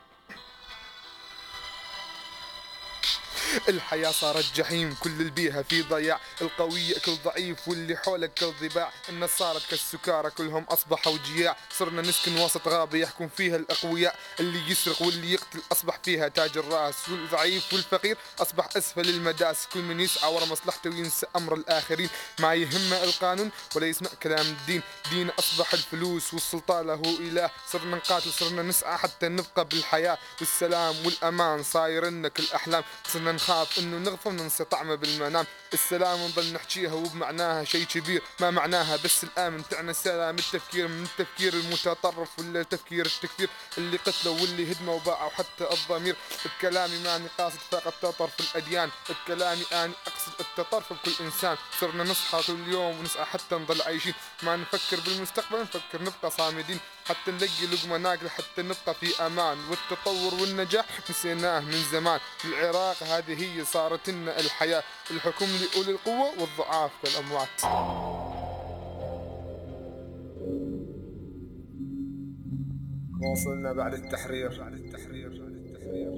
الحياة 3.68 4.10
صارت 4.10 4.54
جحيم 4.54 4.96
كل 5.00 5.10
اللي 5.10 5.30
بيها 5.30 5.62
في 5.62 5.82
ضياع. 5.82 6.20
القوي 6.40 6.80
يأكل 6.80 7.16
ضعيف 7.24 7.68
واللي 7.68 7.96
حولك 7.96 8.34
كالضباع 8.34 8.92
الناس 9.08 9.30
صارت 9.38 9.62
كالسكارى 9.70 10.30
كلهم 10.30 10.64
أصبحوا 10.64 11.18
جياع. 11.24 11.56
صرنا 11.78 12.02
نسكن 12.02 12.36
وسط 12.36 12.68
غابة 12.68 12.98
يحكم 12.98 13.28
فيها 13.28 13.56
الأقوياء. 13.56 14.18
اللي 14.40 14.70
يسرق 14.70 15.02
واللي 15.02 15.32
يقتل 15.32 15.60
أصبح 15.72 15.98
فيها 16.02 16.28
تاج 16.28 16.58
الرأس. 16.58 17.08
والضعيف 17.08 17.72
والفقير 17.72 18.16
أصبح 18.38 18.68
أسفل 18.76 19.08
المداس. 19.08 19.66
كل 19.72 19.80
من 19.80 20.00
يسعى 20.00 20.34
ورا 20.34 20.44
مصلحته 20.44 20.90
وينسى 20.90 21.26
أمر 21.36 21.54
الآخرين. 21.54 22.08
ما 22.38 22.54
يهمه 22.54 23.04
القانون 23.04 23.50
ولا 23.76 23.86
يسمع 23.86 24.10
كلام 24.22 24.46
الدين. 24.46 24.82
دين 25.10 25.30
أصبح 25.30 25.72
الفلوس 25.72 26.34
والسلطان 26.34 26.86
له 26.86 27.02
إله. 27.20 27.50
صرنا 27.72 27.96
نقاتل 27.96 28.32
صرنا 28.32 28.62
نسعى 28.62 28.98
حتى 28.98 29.28
نبقى 29.28 29.64
بالحياة. 29.64 30.18
والسلام 30.40 31.06
والأمان 31.06 31.62
صاير 31.62 32.06
لنا 32.06 32.30
الأحلام 32.38 32.84
صرنا 33.08 33.32
نخاف 33.32 33.78
انه 33.78 34.10
نغفل 34.10 34.30
ننسى 34.30 34.64
طعمه 34.64 34.94
بالمنام. 34.94 35.46
السلام 35.72 36.24
نظل 36.24 36.52
نحكيها 36.52 36.92
وبمعناها 36.92 37.64
شيء 37.64 37.84
كبير. 37.84 38.22
ما 38.40 38.50
معناها 38.50 38.96
بس 38.96 39.24
الآن 39.24 39.68
تعنى 39.68 39.90
السلام 39.90 40.38
التفكير 40.38 40.88
من 40.88 41.04
التفكير 41.04 41.54
المتطرف 41.54 42.38
ولا 42.38 42.62
تفكير 42.62 43.06
التكفير 43.06 43.48
اللي 43.78 43.96
قتلوا 43.96 44.40
واللي 44.40 44.72
هدموا 44.72 44.94
وباعوا 44.94 45.30
حتى 45.30 45.72
الضمير. 45.72 46.16
بكلامي 46.44 46.98
ماني 46.98 47.26
قاصد 47.38 47.58
فقط 47.70 47.94
تطرف 48.02 48.40
الأديان. 48.40 48.90
بكلامي 49.08 49.64
أني 49.72 49.92
أقصد 50.06 50.32
التطرف 50.40 50.92
بكل 50.92 51.12
إنسان. 51.20 51.56
صرنا 51.80 52.04
نصحى 52.04 52.42
كل 52.46 52.68
يوم 52.68 52.98
ونسعى 52.98 53.24
حتى 53.24 53.54
نضل 53.54 53.82
عايشين. 53.82 54.14
ما 54.42 54.56
نفكر 54.56 55.00
بالمستقبل 55.00 55.60
نفكر 55.60 56.02
نبقى 56.02 56.30
صامدين. 56.30 56.80
حتى 57.10 57.30
نلقي 57.30 57.66
لقمة 57.72 57.96
ناكلة 57.96 58.28
حتى 58.28 58.62
نبقى 58.62 58.94
في 58.94 59.26
أمان. 59.26 59.58
والتطور 59.70 60.40
والنجاح 60.40 61.10
نسيناه 61.10 61.60
من 61.60 61.82
زمان. 61.92 62.20
العراق 62.44 63.02
هذه 63.02 63.42
هي 63.42 63.64
صارت 63.64 64.10
لنا 64.10 64.40
الحياة. 64.40 64.82
الحكم 65.10 65.46
لأولي 65.46 65.90
القوة 65.90 66.30
والضعاف 66.40 66.90
كالأموات. 67.02 67.60
وصلنا 73.32 73.72
بعد 73.72 73.94
التحرير. 73.94 74.58
بعد 74.58 74.72
التحرير. 74.72 75.28
بعد 75.28 75.52
التحرير. 75.52 76.10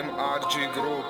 ام 0.00 0.10
ار 0.20 0.48
جي 0.48 0.66
جروب 0.66 1.04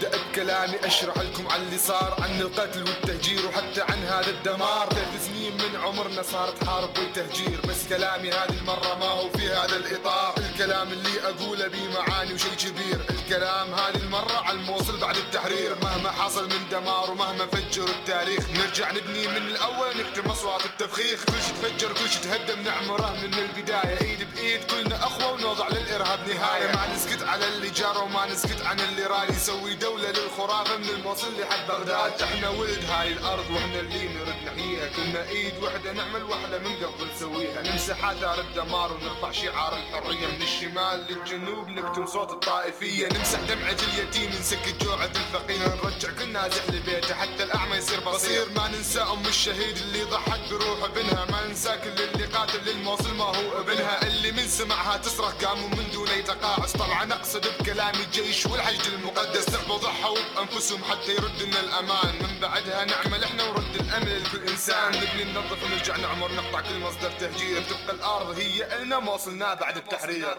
مبدأ 0.00 0.18
بكلامي 0.30 0.76
أشرح 0.84 1.18
لكم 1.18 1.48
عن 1.48 1.60
اللي 1.62 1.78
صار 1.78 2.16
عن 2.22 2.40
القتل 2.40 2.82
والتهجير 2.82 3.46
وحتى 3.46 3.82
عن 3.82 3.98
هذا 3.98 4.30
الدمار. 4.30 4.88
ثلاث 4.90 5.26
سنين 5.26 5.52
من 5.52 5.76
عمرنا 5.76 6.22
صارت 6.22 6.64
حرب 6.64 6.98
وتهجير 6.98 7.60
بس 7.68 7.88
كلامي 7.88 8.30
هذه 8.30 8.58
المرة 8.60 8.94
ما 9.00 9.06
هو 9.06 9.30
في 9.30 9.48
هذا 9.48 9.76
الإطار. 9.76 10.34
الكلام 10.60 10.92
اللي 10.92 11.20
أقوله 11.28 11.68
بيه 11.68 11.88
معاني 11.88 12.34
وشي 12.34 12.50
كبير. 12.56 13.00
الكلام 13.10 13.74
هذه 13.74 13.96
المرة 13.96 14.36
على 14.44 14.58
الموصل 14.58 15.00
بعد 15.00 15.16
التحرير. 15.16 15.76
مهما 15.82 16.10
حصل 16.10 16.48
من 16.48 16.68
دمار 16.70 17.10
ومهما 17.10 17.46
فجر 17.46 17.88
التاريخ. 17.88 18.50
نرجع 18.50 18.90
نبني 18.90 19.28
من 19.28 19.36
الأول 19.36 19.96
نكتم 19.96 20.30
أصوات 20.30 20.64
التفخيخ. 20.64 21.24
كل 21.24 21.32
شي 21.32 21.52
تفجر 21.52 21.92
كل 21.92 22.10
شي 22.10 22.18
تهدم 22.20 22.62
نعمره 22.62 23.16
من 23.22 23.34
البداية. 23.34 24.00
إيد 24.00 24.34
بإيد 24.34 24.64
كلنا 24.64 24.96
أخوة 24.96 25.32
ونوضع 25.32 25.68
للإرهاب 25.68 26.28
نهاية. 26.28 26.66
ما 26.66 26.94
نسكت 26.94 27.22
على 27.22 27.48
اللي 27.48 27.70
جار 27.70 28.04
وما 28.04 28.26
نسكت 28.26 28.62
عن 28.66 28.80
اللي 28.80 29.06
رأي. 29.06 29.28
يسوي 29.28 29.74
دولة 29.74 30.10
للخرافة 30.10 30.76
من 30.76 30.88
الموصل 30.88 31.40
لحد 31.40 31.66
بغداد. 31.68 32.22
إحنا 32.22 32.48
ولد 32.48 32.84
هاي 32.90 33.12
الأرض 33.12 33.50
وإحنا 33.50 33.80
اللي 33.80 34.08
نرد 34.08 34.36
نحييها 34.46 34.88
كنا 34.88 35.28
إيد 35.28 35.62
وحدة 35.62 35.92
نعمل 35.92 36.22
وحدة 36.22 36.58
من 36.58 36.76
قبل 36.76 37.06
نسويها 37.14 37.62
نمسح 37.62 38.04
آثار 38.04 38.40
الدمار 38.40 38.92
ونرفع 38.92 39.30
شعار 39.30 39.76
الحرية. 39.76 40.26
من 40.26 40.42
الشمال 40.50 41.06
للجنوب 41.08 41.68
نكتم 41.68 42.06
صوت 42.06 42.30
الطائفية. 42.30 43.08
نمسح 43.08 43.40
دمعة 43.40 43.76
اليتيم 43.88 44.30
نسكت 44.40 44.84
جوعة 44.84 45.04
الفقير. 45.04 45.68
نرجع 45.84 46.10
كل 46.18 46.28
نازح 46.28 46.64
لبيته 46.68 47.14
حتى 47.14 47.42
الأعمى 47.42 47.76
يصير 47.76 48.00
بصير. 48.00 48.46
ما 48.56 48.68
ننسى 48.68 49.00
أم 49.00 49.26
الشهيد 49.26 49.76
اللي 49.76 50.02
ضحت 50.02 50.40
بروح 50.50 50.84
ابنها. 50.84 51.24
ما 51.24 51.46
ننسى 51.46 51.78
كل 51.84 52.02
اللي 52.02 52.26
قاتل 52.26 52.64
للموصل 52.64 53.14
ما 53.14 53.24
هو 53.24 53.60
ابنها. 53.60 54.06
اللي 54.06 54.32
من 54.32 54.48
سمعها 54.48 54.96
تصرخ 54.96 55.44
قاموا 55.44 55.68
من 55.68 55.90
دون 55.92 56.08
يتقاعس 56.08 56.72
طبعا 56.72 57.12
أقصد 57.12 57.46
بكلامي 57.46 58.02
الجيش 58.04 58.46
والحشد 58.46 58.86
المقدس. 58.92 59.44
تعبوا 59.44 59.76
ضحوا 59.76 60.18
بأنفسهم 60.34 60.84
حتى 60.84 61.14
يرد 61.14 61.42
لنا 61.42 61.60
الأمان. 61.60 62.14
من 62.20 62.40
بعدها 62.40 62.84
نعمل 62.84 63.24
إحنا 63.24 63.44
ورد 63.44 63.74
الأمل 63.74 64.22
لكل 64.22 64.48
إنسان. 64.48 64.88
نبني 64.88 65.24
ننظف 65.24 65.64
ونرجع 65.64 65.96
نعمر 65.96 66.32
نقطع 66.32 66.60
كل 66.60 66.78
مصدر 66.78 67.10
تهجير. 67.10 67.62
تبقى 67.62 67.94
الأرض 67.94 68.38
هي 68.38 68.76
إلنا. 68.76 69.00
ما 69.00 69.12
وصلنا 69.12 69.54
بعد 69.54 69.76
التحرير. 69.76 70.36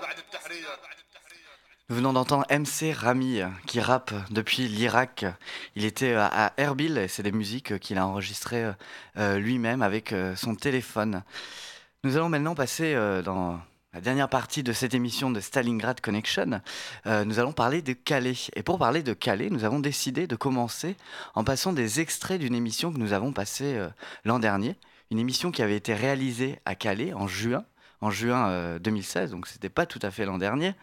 Nous 1.91 1.97
venons 1.97 2.13
d'entendre 2.13 2.45
MC 2.49 2.93
Rami 2.93 3.41
qui 3.67 3.81
rappe 3.81 4.13
depuis 4.29 4.69
l'Irak. 4.69 5.25
Il 5.75 5.83
était 5.83 6.13
à 6.13 6.53
Erbil 6.55 6.97
et 6.97 7.09
c'est 7.09 7.21
des 7.21 7.33
musiques 7.33 7.79
qu'il 7.79 7.97
a 7.97 8.07
enregistrées 8.07 8.71
euh, 9.17 9.39
lui-même 9.39 9.81
avec 9.81 10.13
euh, 10.13 10.33
son 10.37 10.55
téléphone. 10.55 11.21
Nous 12.05 12.15
allons 12.15 12.29
maintenant 12.29 12.55
passer 12.55 12.95
euh, 12.95 13.21
dans 13.21 13.59
la 13.93 13.99
dernière 13.99 14.29
partie 14.29 14.63
de 14.63 14.71
cette 14.71 14.93
émission 14.93 15.31
de 15.31 15.41
Stalingrad 15.41 15.99
Connection. 15.99 16.61
Nous 17.05 17.39
allons 17.39 17.51
parler 17.51 17.81
de 17.81 17.91
Calais. 17.91 18.37
Et 18.55 18.63
pour 18.63 18.79
parler 18.79 19.03
de 19.03 19.11
Calais, 19.11 19.49
nous 19.49 19.65
avons 19.65 19.81
décidé 19.81 20.27
de 20.27 20.37
commencer 20.37 20.95
en 21.35 21.43
passant 21.43 21.73
des 21.73 21.99
extraits 21.99 22.39
d'une 22.39 22.55
émission 22.55 22.93
que 22.93 22.99
nous 22.99 23.11
avons 23.11 23.33
passée 23.33 23.85
l'an 24.23 24.39
dernier. 24.39 24.77
Une 25.11 25.19
émission 25.19 25.51
qui 25.51 25.61
avait 25.61 25.75
été 25.75 25.93
réalisée 25.93 26.57
à 26.63 26.73
Calais 26.73 27.11
en 27.11 27.27
juin 27.27 27.65
en 28.01 28.09
juin 28.09 28.49
euh, 28.49 28.79
2016, 28.79 29.31
donc 29.31 29.47
c'était 29.47 29.69
pas 29.69 29.85
tout 29.85 29.99
à 30.01 30.11
fait 30.11 30.25
l'an 30.25 30.37
dernier. 30.37 30.73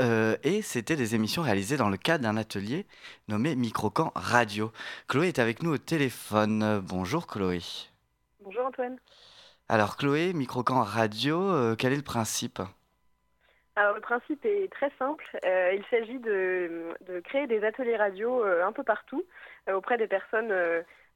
Euh, 0.00 0.36
et 0.42 0.62
c'était 0.62 0.96
des 0.96 1.14
émissions 1.14 1.42
réalisées 1.42 1.76
dans 1.76 1.88
le 1.88 1.96
cadre 1.96 2.24
d'un 2.24 2.36
atelier 2.36 2.86
nommé 3.28 3.54
Microcamp 3.54 4.12
Radio. 4.14 4.72
Chloé 5.08 5.28
est 5.28 5.38
avec 5.38 5.62
nous 5.62 5.74
au 5.74 5.78
téléphone. 5.78 6.62
Euh, 6.62 6.80
Bonjour 6.82 7.26
Chloé. 7.26 7.60
Bonjour 8.40 8.66
Antoine. 8.66 8.96
Alors 9.68 9.96
Chloé, 9.96 10.32
Microcamp 10.32 10.82
Radio, 10.82 11.40
euh, 11.40 11.74
quel 11.76 11.92
est 11.92 11.96
le 11.96 12.02
principe? 12.02 12.60
Alors 13.76 13.94
le 13.94 14.00
principe 14.00 14.44
est 14.46 14.72
très 14.72 14.90
simple. 14.98 15.24
Euh, 15.44 15.74
il 15.74 15.84
s'agit 15.90 16.18
de, 16.18 16.94
de 17.06 17.20
créer 17.20 17.46
des 17.46 17.62
ateliers 17.62 17.96
radio 17.96 18.42
euh, 18.42 18.64
un 18.64 18.72
peu 18.72 18.82
partout 18.82 19.22
euh, 19.68 19.74
auprès 19.74 19.98
des 19.98 20.06
personnes 20.06 20.52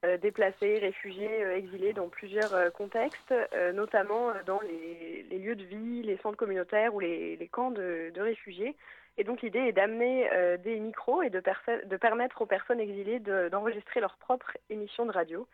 euh, 0.03 0.17
déplacées, 0.17 0.79
réfugiées, 0.79 1.45
euh, 1.45 1.59
exilées 1.59 1.93
dans 1.93 2.09
plusieurs 2.09 2.55
euh, 2.55 2.71
contextes, 2.71 3.35
notamment 3.75 4.33
dans 4.47 4.59
les, 4.61 5.39
lieux 5.39 5.57
de 5.57 5.65
vie, 5.65 6.03
les 6.03 6.17
centres 6.23 6.39
communautaires 6.39 6.95
ou 6.95 7.01
les, 7.01 7.51
camps 7.53 7.71
de, 7.71 8.11
réfugiés. 8.17 8.75
Et 9.19 9.25
donc 9.25 9.43
l'idée 9.43 9.59
est 9.59 9.73
d'amener 9.73 10.31
des 10.65 10.79
micros 10.81 11.23
et 11.23 11.29
de, 11.29 11.97
permettre 11.99 12.41
aux 12.41 12.47
personnes 12.47 12.81
exilées 12.81 13.19
de- 13.19 13.51
d'enregistrer 13.51 14.01
leur 14.01 14.17
propre 14.17 14.57
émission 14.71 15.05
de 15.05 15.13
radio, 15.13 15.47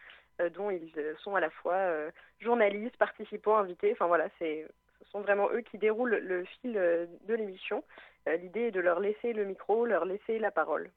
dont 0.54 0.70
ils 0.70 0.92
sont 1.24 1.34
à 1.34 1.40
la 1.40 1.50
fois 1.50 1.90
journalistes, 2.38 2.96
participants, 2.98 3.56
invités. 3.56 3.90
Enfin 3.92 4.06
voilà, 4.06 4.28
ce 4.38 4.64
sont 5.10 5.22
vraiment 5.22 5.50
eux 5.52 5.62
qui 5.62 5.78
déroulent 5.78 6.20
le 6.22 6.44
fil 6.44 6.72
de 6.72 7.34
l'émission. 7.34 7.82
L'idée 8.26 8.68
est 8.68 8.70
de 8.72 8.80
leur 8.80 9.00
laisser 9.00 9.32
le 9.32 9.44
micro, 9.44 9.86
leur 9.86 10.04
laisser 10.04 10.38
la 10.38 10.52
parole. 10.52 10.90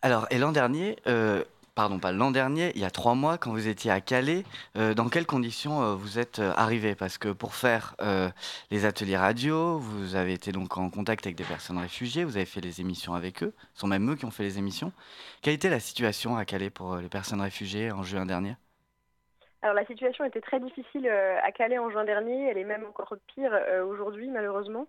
Alors, 0.00 0.26
et 0.30 0.38
l'an 0.38 0.52
dernier, 0.52 0.96
pardon, 1.74 1.98
pas 1.98 2.12
l'an 2.12 2.30
dernier, 2.30 2.72
il 2.74 2.80
y 2.80 2.84
a 2.84 2.90
trois 2.90 3.14
mois, 3.14 3.38
quand 3.38 3.50
vous 3.50 3.68
étiez 3.68 3.90
à 3.90 4.00
Calais, 4.00 4.44
euh, 4.76 4.94
dans 4.94 5.08
quelles 5.08 5.26
conditions 5.26 5.82
euh, 5.82 5.94
vous 5.94 6.18
êtes 6.18 6.38
euh, 6.38 6.52
arrivé? 6.56 6.94
Parce 6.94 7.18
que 7.18 7.28
pour 7.28 7.54
faire 7.54 7.96
les 8.70 8.84
ateliers 8.84 9.16
radio, 9.16 9.78
vous 9.78 10.16
avez 10.16 10.32
été 10.32 10.52
donc 10.52 10.76
en 10.76 10.90
contact 10.90 11.26
avec 11.26 11.36
des 11.36 11.44
personnes 11.44 11.78
réfugiées, 11.78 12.24
vous 12.24 12.36
avez 12.36 12.46
fait 12.46 12.60
les 12.60 12.80
émissions 12.80 13.14
avec 13.14 13.42
eux, 13.42 13.54
ce 13.74 13.80
sont 13.80 13.86
même 13.86 14.10
eux 14.10 14.16
qui 14.16 14.24
ont 14.24 14.30
fait 14.30 14.42
les 14.42 14.58
émissions. 14.58 14.92
Quelle 15.42 15.54
était 15.54 15.70
la 15.70 15.80
situation 15.80 16.36
à 16.36 16.44
Calais 16.44 16.70
pour 16.70 16.96
les 16.96 17.08
personnes 17.08 17.40
réfugiées 17.40 17.92
en 17.92 18.02
juin 18.02 18.26
dernier? 18.26 18.56
Alors 19.62 19.74
la 19.74 19.86
situation 19.86 20.24
était 20.24 20.40
très 20.40 20.60
difficile 20.60 21.08
à 21.08 21.52
Calais 21.52 21.78
en 21.78 21.90
juin 21.90 22.04
dernier, 22.04 22.48
elle 22.48 22.58
est 22.58 22.64
même 22.64 22.84
encore 22.84 23.14
pire 23.34 23.52
aujourd'hui 23.86 24.28
malheureusement. 24.28 24.86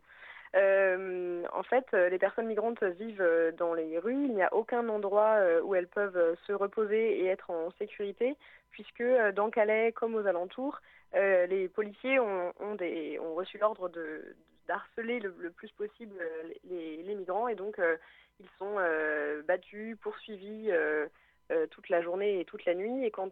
Euh, 0.55 1.43
en 1.51 1.63
fait, 1.63 1.85
euh, 1.93 2.09
les 2.09 2.19
personnes 2.19 2.45
migrantes 2.45 2.83
vivent 2.83 3.21
euh, 3.21 3.51
dans 3.53 3.73
les 3.73 3.97
rues, 3.97 4.25
il 4.25 4.35
n'y 4.35 4.43
a 4.43 4.53
aucun 4.53 4.87
endroit 4.87 5.39
où 5.63 5.73
elles 5.75 5.87
peuvent 5.87 6.37
se 6.45 6.53
reposer 6.53 7.19
et 7.19 7.25
être 7.25 7.49
en 7.49 7.71
sécurité, 7.79 8.35
puisque 8.71 9.03
dans 9.35 9.49
Calais 9.49 9.91
comme 9.93 10.15
aux 10.15 10.27
alentours, 10.27 10.81
les 11.13 11.67
policiers 11.69 12.19
ont, 12.19 12.53
reçu 13.35 13.57
l'ordre 13.57 13.89
d'harceler 14.67 15.19
le, 15.19 15.51
plus 15.51 15.71
possible 15.71 16.15
les, 16.63 17.15
migrants. 17.15 17.47
Et 17.47 17.55
donc 17.55 17.79
ils 18.39 18.49
sont 18.57 18.77
battus, 19.45 19.97
poursuivis 20.01 20.71
toute 21.71 21.89
la 21.89 22.01
journée 22.01 22.39
et 22.39 22.45
toute 22.45 22.65
la 22.65 22.73
nuit. 22.73 23.05
Et 23.05 23.11
quand, 23.11 23.31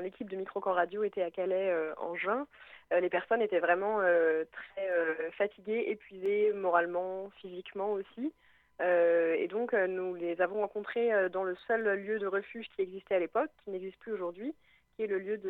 l'équipe 0.00 0.30
de 0.30 0.36
Microcamp 0.36 0.72
Radio 0.72 1.04
était 1.04 1.22
à 1.22 1.30
Calais 1.30 1.70
euh, 1.70 1.94
en 1.98 2.14
juin, 2.14 2.46
euh, 2.92 3.00
les 3.00 3.08
personnes 3.08 3.42
étaient 3.42 3.60
vraiment 3.60 4.00
euh, 4.00 4.44
très 4.52 4.90
euh, 4.90 5.30
fatiguées, 5.32 5.84
épuisées 5.88 6.52
moralement, 6.52 7.30
physiquement 7.40 7.92
aussi. 7.92 8.32
Euh, 8.80 9.34
et 9.34 9.48
donc, 9.48 9.74
euh, 9.74 9.86
nous 9.86 10.14
les 10.14 10.40
avons 10.40 10.60
rencontrés 10.60 11.12
euh, 11.12 11.28
dans 11.28 11.44
le 11.44 11.54
seul 11.66 11.82
lieu 12.00 12.18
de 12.18 12.26
refuge 12.26 12.66
qui 12.74 12.82
existait 12.82 13.14
à 13.14 13.18
l'époque, 13.18 13.50
qui 13.64 13.70
n'existe 13.70 13.98
plus 13.98 14.12
aujourd'hui, 14.12 14.54
qui 14.96 15.04
est 15.04 15.06
le 15.06 15.18
lieu 15.18 15.40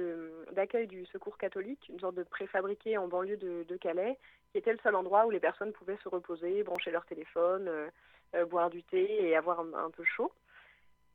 d'accueil 0.52 0.86
du 0.86 1.06
secours 1.06 1.38
catholique, 1.38 1.88
une 1.88 1.98
sorte 1.98 2.14
de 2.14 2.22
préfabriqué 2.22 2.98
en 2.98 3.08
banlieue 3.08 3.36
de, 3.36 3.76
Calais, 3.76 4.18
qui 4.50 4.58
était 4.58 4.72
le 4.72 4.78
seul 4.82 4.94
endroit 4.94 5.26
où 5.26 5.30
les 5.30 5.40
personnes 5.40 5.72
pouvaient 5.72 5.98
se 6.02 6.08
reposer, 6.08 6.62
brancher 6.62 6.90
leur 6.90 7.06
téléphone, 7.06 7.68
euh, 7.68 7.88
euh, 8.34 8.44
boire 8.44 8.70
du 8.70 8.82
thé 8.84 9.28
et 9.28 9.34
avoir 9.36 9.60
un 9.60 9.90
peu 9.90 10.04
chaud. 10.04 10.30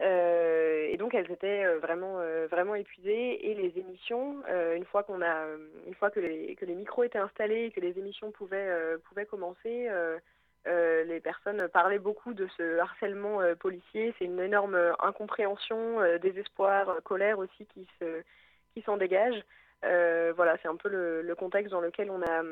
Euh, 0.02 0.88
et 0.90 0.98
donc 0.98 1.16
elles 1.16 1.32
étaient 1.32 1.66
euh, 1.66 1.80
vraiment 1.80 2.20
euh, 2.20 2.48
vraiment 2.52 2.76
épuisées. 2.76 3.50
Et 3.50 3.56
les 3.56 3.80
émissions 3.80 4.44
une 4.76 4.86
fois 4.86 5.04
qu'on 5.04 5.22
a 5.22 5.46
une 5.88 5.96
fois 5.96 6.12
que 6.12 6.20
les 6.20 6.56
que 6.56 6.66
les 6.66 6.76
micros 6.76 7.04
étaient 7.04 7.18
installés 7.18 7.66
et 7.66 7.72
que 7.72 7.80
les 7.80 7.98
émissions 7.98 8.32
pouvaient 8.32 8.70
pouvaient 9.10 9.26
commencer 9.26 9.90
les 10.66 11.20
personnes 11.22 11.68
parlaient 11.70 12.00
beaucoup 12.00 12.34
de 12.34 12.48
ce 12.58 12.80
harcèlement 12.80 13.40
policier. 13.60 14.14
C'est 14.18 14.26
une 14.26 14.40
énorme 14.40 14.78
incompréhension 15.00 16.02
désespoir 16.22 17.02
colère 17.04 17.40
aussi 17.40 17.66
qui 17.74 17.88
se 18.00 18.24
qui 18.74 18.82
s'en 18.84 18.98
dégage. 18.98 19.42
Voilà 19.82 20.58
c'est 20.62 20.68
un 20.68 20.76
peu 20.76 20.90
le, 20.90 21.22
le 21.22 21.36
contexte 21.36 21.72
dans 21.72 21.82
lequel 21.82 22.12
on 22.12 22.22
a 22.22 22.44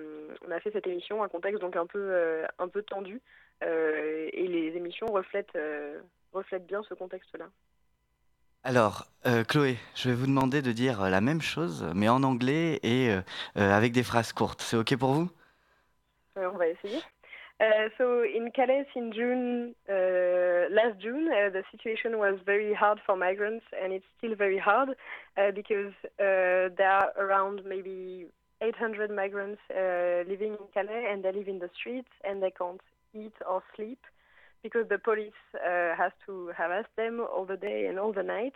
on 0.48 0.52
a 0.52 0.60
fait 0.60 0.72
cette 0.72 0.88
émission. 0.88 1.24
Un 1.24 1.30
contexte 1.30 1.62
donc 1.62 1.76
un 1.76 1.86
peu 1.86 2.44
un 2.58 2.68
peu 2.68 2.82
tendu. 2.82 3.22
Et 3.62 4.48
les 4.48 4.76
émissions 4.76 5.08
reflètent 5.08 5.58
reflètent 6.36 6.68
bien 6.68 6.84
ce 6.84 6.94
contexte-là. 6.94 7.46
Alors, 8.64 9.06
euh, 9.28 9.44
Chloé, 9.44 9.78
je 9.96 10.10
vais 10.10 10.16
vous 10.16 10.26
demander 10.26 10.62
de 10.62 10.72
dire 10.72 11.04
euh, 11.04 11.10
la 11.10 11.22
même 11.22 11.42
chose, 11.42 11.86
mais 11.94 12.10
en 12.10 12.24
anglais 12.24 12.80
et 12.82 13.10
euh, 13.10 13.22
euh, 13.58 13.72
avec 13.72 13.92
des 13.92 14.04
phrases 14.04 14.34
courtes. 14.34 14.62
C'est 14.62 14.76
OK 14.76 14.96
pour 14.98 15.14
vous? 15.14 15.30
Euh, 16.38 16.50
on 16.52 16.58
va 16.58 16.68
essayer. 16.68 17.00
Uh, 17.62 17.88
so 17.98 18.24
in 18.24 18.50
Calais 18.50 18.86
in 18.98 19.14
June, 19.14 19.76
uh, 19.88 20.68
last 20.70 21.00
June, 21.00 21.30
uh, 21.30 21.50
the 21.50 21.64
situation 21.72 22.18
was 22.18 22.38
very 22.46 22.74
hard 22.74 23.00
for 23.06 23.16
migrants, 23.16 23.64
and 23.82 23.94
it's 23.94 24.06
still 24.18 24.36
very 24.36 24.58
hard 24.58 24.90
uh, 25.38 25.52
because 25.52 25.94
uh, 26.20 26.68
there 26.76 26.90
are 26.90 27.12
around 27.18 27.62
maybe 27.66 28.26
800 28.62 29.10
migrants 29.10 29.62
uh, 29.70 30.28
living 30.28 30.58
in 30.60 30.68
Calais, 30.74 31.06
and 31.10 31.24
they 31.24 31.32
live 31.32 31.48
in 31.48 31.60
the 31.60 31.70
streets, 31.74 32.12
and 32.26 32.44
they 32.44 32.52
can't 32.52 32.82
eat 33.14 33.36
or 33.48 33.64
sleep 33.76 34.00
because 34.66 34.90
the 34.90 34.98
police 34.98 35.42
uh, 35.54 35.96
has 35.96 36.12
to 36.26 36.52
harass 36.58 36.88
them 36.98 37.20
all 37.20 37.46
the 37.46 37.58
day 37.58 37.86
and 37.86 38.00
all 38.00 38.14
the 38.14 38.24
night. 38.24 38.56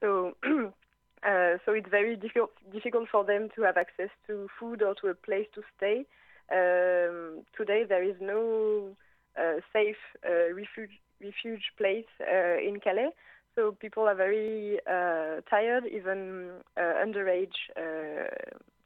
So. 0.00 0.34
Uh, 1.26 1.56
so 1.64 1.72
it's 1.72 1.88
very 1.90 2.14
difficult 2.14 2.50
difficult 2.72 3.08
for 3.10 3.24
them 3.24 3.48
to 3.56 3.62
have 3.62 3.78
access 3.78 4.10
to 4.26 4.46
food 4.60 4.82
or 4.82 4.94
to 4.94 5.08
a 5.08 5.14
place 5.14 5.46
to 5.54 5.62
stay. 5.74 6.04
Um, 6.52 7.42
today 7.56 7.84
there 7.88 8.04
is 8.04 8.16
no 8.20 8.94
uh, 9.36 9.60
safe 9.72 10.02
uh, 10.24 10.52
refuge 10.54 11.00
refuge 11.20 11.72
place 11.78 12.10
uh, 12.20 12.58
in 12.58 12.78
Calais, 12.84 13.10
so 13.54 13.72
people 13.80 14.04
are 14.04 14.14
very 14.14 14.78
uh, 14.86 15.40
tired. 15.48 15.84
Even 15.90 16.50
underage 16.78 17.58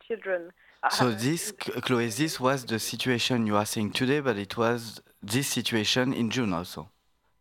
children. 0.07 0.53
So 0.90 1.09
Uh, 1.09 1.14
this, 1.19 1.53
Chloe, 1.53 2.09
this 2.09 2.40
was 2.40 2.64
the 2.64 2.79
situation 2.79 3.47
you 3.47 3.57
are 3.57 3.66
saying 3.66 3.93
today, 3.93 4.21
but 4.21 4.37
it 4.37 4.57
was 4.57 5.01
this 5.23 5.49
situation 5.49 6.12
in 6.12 6.31
June 6.31 6.53
also. 6.53 6.88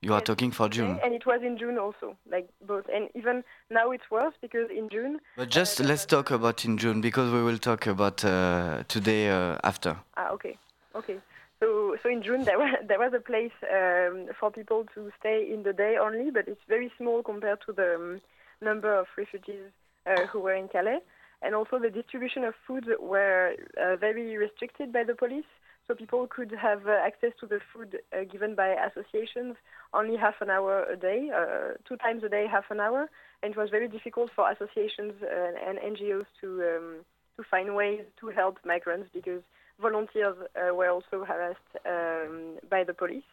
You 0.01 0.13
are 0.13 0.21
talking 0.21 0.51
for 0.51 0.69
June. 0.69 0.97
And 1.03 1.13
it 1.13 1.25
was 1.25 1.41
in 1.43 1.57
June 1.57 1.77
also, 1.77 2.15
like 2.31 2.47
both. 2.65 2.85
And 2.93 3.09
even 3.15 3.43
now 3.69 3.91
it's 3.91 4.09
worse 4.09 4.33
because 4.41 4.69
in 4.69 4.87
June. 4.89 5.19
But 5.35 5.49
just 5.49 5.81
let's 5.81 6.05
talk 6.05 6.31
about 6.31 6.63
in 6.63 6.77
June 6.77 7.01
because 7.01 7.33
we 7.33 7.43
will 7.43 7.57
talk 7.57 7.85
about 7.85 8.23
uh, 8.23 8.83
today 8.87 9.29
uh, 9.29 9.57
after. 9.61 9.97
Ah, 10.15 10.29
okay, 10.29 10.57
okay. 10.95 11.17
So, 11.59 11.97
so 12.01 12.07
in 12.07 12.23
June 12.23 12.45
there 12.45 12.57
was 12.63 12.75
there 12.87 12.97
was 12.97 13.11
a 13.13 13.19
place 13.19 13.51
um, 13.63 14.27
for 14.39 14.51
people 14.51 14.85
to 14.95 15.11
stay 15.19 15.45
in 15.51 15.63
the 15.63 15.73
day 15.73 15.97
only, 16.01 16.31
but 16.31 16.47
it's 16.47 16.63
very 16.69 16.89
small 16.97 17.21
compared 17.21 17.59
to 17.65 17.73
the 17.73 17.95
um, 17.95 18.21
number 18.61 18.97
of 18.97 19.07
refugees 19.17 19.67
uh, 20.05 20.27
who 20.27 20.39
were 20.39 20.55
in 20.55 20.69
Calais. 20.69 20.99
And 21.41 21.55
also 21.55 21.79
the 21.79 21.89
distribution 21.89 22.43
of 22.43 22.53
food 22.67 22.85
were 22.99 23.55
uh, 23.81 23.95
very 23.95 24.37
restricted 24.37 24.91
by 24.91 25.03
the 25.03 25.15
police. 25.15 25.45
So 25.87 25.95
people 25.95 26.27
could 26.27 26.51
have 26.51 26.85
uh, 26.87 26.91
access 27.03 27.31
to 27.39 27.47
the 27.47 27.59
food 27.73 27.97
uh, 28.13 28.23
given 28.31 28.53
by 28.53 28.75
associations 28.89 29.55
only 29.93 30.17
half 30.17 30.35
an 30.41 30.49
hour 30.49 30.83
a 30.83 30.95
day, 30.95 31.31
uh, 31.35 31.73
two 31.87 31.97
times 31.97 32.23
a 32.23 32.29
day, 32.29 32.45
half 32.45 32.69
an 32.69 32.79
hour. 32.79 33.09
And 33.41 33.53
it 33.53 33.57
was 33.57 33.69
very 33.71 33.87
difficult 33.87 34.29
for 34.35 34.51
associations 34.51 35.13
uh, 35.23 35.67
and 35.67 35.79
NGOs 35.79 36.27
to 36.41 36.47
um, 36.61 37.05
to 37.37 37.43
find 37.49 37.73
ways 37.73 38.01
to 38.19 38.27
help 38.27 38.57
migrants 38.65 39.09
because 39.13 39.41
volunteers 39.81 40.35
uh, 40.41 40.75
were 40.75 40.89
also 40.89 41.23
harassed 41.25 41.71
um, 41.85 42.57
by 42.69 42.83
the 42.83 42.93
police. 42.93 43.23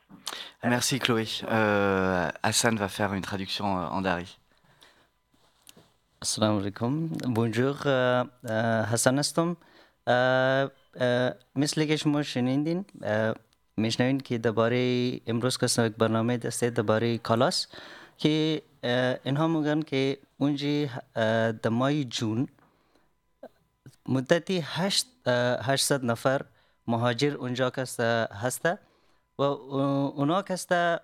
Merci 0.63 0.99
Chloé. 0.99 1.27
Euh, 1.51 2.31
Hassan 2.43 2.77
va 2.77 2.89
faire 2.89 3.13
une 3.13 3.23
traduction 3.23 3.67
en 3.67 4.01
dari. 4.01 4.39
السلام 6.23 6.59
علیکم 6.59 7.09
بونجور 7.09 7.77
حسن 8.93 9.19
هستم 9.19 9.57
مثل 11.57 11.85
که 11.87 11.97
شما 11.97 12.23
شنیدین 12.23 12.85
میشنوین 13.77 14.21
که 14.21 14.39
درباره 14.39 15.21
امروز 15.27 15.59
که 15.59 15.67
یک 15.83 15.93
برنامه 15.93 16.37
دسته 16.37 16.71
درباره 16.71 17.19
کالاس 17.19 17.67
که 18.19 18.63
اینها 19.25 19.49
میگن 19.49 19.83
که 19.83 20.19
اونجی 20.39 20.91
در 21.15 21.69
ماه 21.71 22.05
جون 22.05 22.49
مدتی 24.09 24.65
هشت 24.65 25.07
اه، 25.27 25.67
800 25.67 26.05
نفر 26.05 26.43
مهاجر 26.87 27.35
اونجا 27.37 27.73
هسته 28.43 28.79
و 29.39 29.43
اونا 29.43 30.43
کسته 30.43 31.01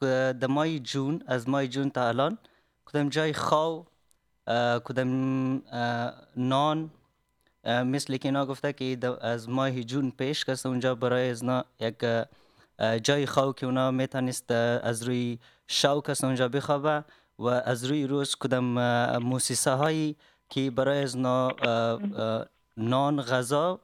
که 0.00 0.34
در 0.40 0.46
ماه 0.46 0.78
جون 0.78 1.22
از 1.26 1.48
ماه 1.48 1.66
جون 1.66 1.90
تا 1.90 2.08
الان 2.08 2.38
کدام 2.86 3.08
جای 3.08 3.32
خاو 3.32 3.86
کدام 4.84 5.62
نان 6.36 6.90
مثل 7.64 8.16
که 8.16 8.32
گفته 8.32 8.72
که 8.72 8.98
از 9.20 9.48
ماه 9.48 9.82
جون 9.82 10.10
پیش 10.10 10.44
کست 10.44 10.66
اونجا 10.66 10.94
برای 10.94 11.30
از 11.30 11.44
یک 11.80 12.04
جای 13.02 13.26
خاو 13.26 13.52
که 13.52 13.66
اونا 13.66 13.90
می‌تونست 13.90 14.50
از 14.50 15.02
روی 15.02 15.38
شاو 15.66 16.02
کست 16.02 16.24
اونجا 16.24 16.48
بخوابه 16.48 17.04
و 17.38 17.46
از 17.46 17.84
روی 17.84 18.06
روز 18.06 18.36
کدام 18.36 18.78
موسیسه 19.16 19.70
هایی 19.70 20.16
که 20.48 20.70
برای 20.70 21.02
از 21.02 21.16
نان 22.76 23.22
غذا 23.22 23.80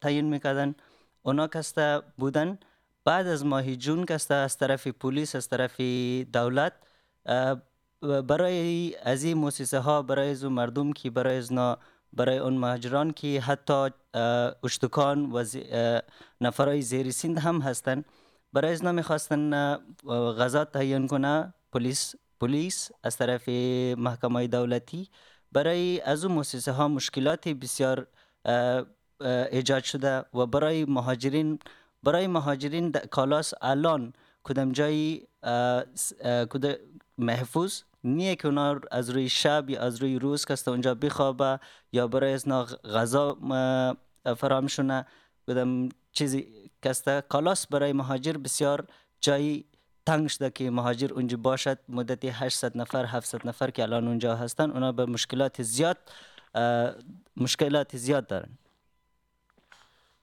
تعیین 0.00 0.24
می‌کردن 0.24 0.74
اونا 1.22 1.48
کسته 1.48 2.02
بودن. 2.18 2.58
بعد 3.04 3.26
از 3.26 3.44
ماه 3.44 3.76
جون 3.76 4.04
کسته 4.04 4.34
از 4.34 4.58
طرف 4.58 4.86
پلیس 4.86 5.36
از 5.36 5.48
طرف 5.48 5.80
دولت 6.32 6.72
برای 8.02 8.96
از 9.02 9.24
این 9.24 9.38
موسسه 9.38 9.78
ها 9.78 10.02
برای 10.02 10.34
اون 10.34 10.52
مردم 10.52 10.92
که 10.92 11.10
برای 11.10 11.36
از 11.36 11.52
نا 11.52 11.78
برای 12.12 12.38
اون 12.38 12.56
مهاجران 12.56 13.12
که 13.12 13.40
حتی 13.40 13.90
اشتکان 14.64 15.32
و 15.32 15.44
نفرای 16.40 16.82
زیر 16.82 17.10
سند 17.10 17.38
هم 17.38 17.60
هستن. 17.60 18.04
برای 18.52 18.72
از 18.72 18.84
نا 18.84 18.92
می‌خواستن 18.92 19.74
غذا 20.38 20.64
تعیین 20.64 21.06
کنه 21.06 21.54
پلیس 21.72 22.14
پلیس 22.40 22.90
از 23.02 23.16
طرف 23.16 23.48
محکمه 23.98 24.46
دولتی. 24.46 25.08
برای 25.52 26.00
از 26.00 26.24
اون 26.24 26.34
موسسه 26.34 26.72
ها 26.72 26.88
مشکلات 26.88 27.48
بسیار 27.48 28.06
ایجاد 29.52 29.82
شده 29.84 30.24
و 30.34 30.46
برای 30.46 30.84
مهاجرین 30.84 31.58
برای 32.02 32.26
مهاجرین 32.26 32.92
کالاس 32.92 33.54
الان 33.62 34.12
کدام 34.42 34.72
جایی 34.72 35.28
محفوظ 37.18 37.82
نیه 38.04 38.36
که 38.36 38.48
اونا 38.48 38.80
از 38.90 39.10
روی 39.10 39.28
شب 39.28 39.70
یا 39.70 39.80
از 39.80 40.02
روی 40.02 40.18
روز 40.18 40.44
کسته 40.44 40.70
اونجا 40.70 40.94
بخوابه 40.94 41.60
یا 41.92 42.06
برای 42.08 42.32
از 42.32 42.48
نا 42.48 42.64
غذا 42.64 43.38
اه، 43.50 44.34
فراهم 44.34 44.66
شونه 44.66 45.06
کدام 45.46 45.88
چیزی 46.12 46.70
کسته 46.82 47.22
کالاس 47.28 47.66
برای 47.66 47.92
مهاجر 47.92 48.32
بسیار 48.32 48.86
جایی 49.20 49.64
تنگ 50.06 50.28
شده 50.28 50.50
که 50.50 50.70
مهاجر 50.70 51.12
اونجا 51.12 51.36
باشد. 51.36 51.78
مدتی 51.88 52.28
800 52.28 52.76
نفر 52.78 53.04
700 53.04 53.48
نفر 53.48 53.70
که 53.70 53.82
الان 53.82 54.08
اونجا 54.08 54.36
هستن 54.36 54.70
اونا 54.70 54.92
به 54.92 55.06
مشکلات 55.06 55.62
زیاد 55.62 55.98
مشکلات 57.36 57.96
زیاد 57.96 58.26
دارن. 58.26 58.58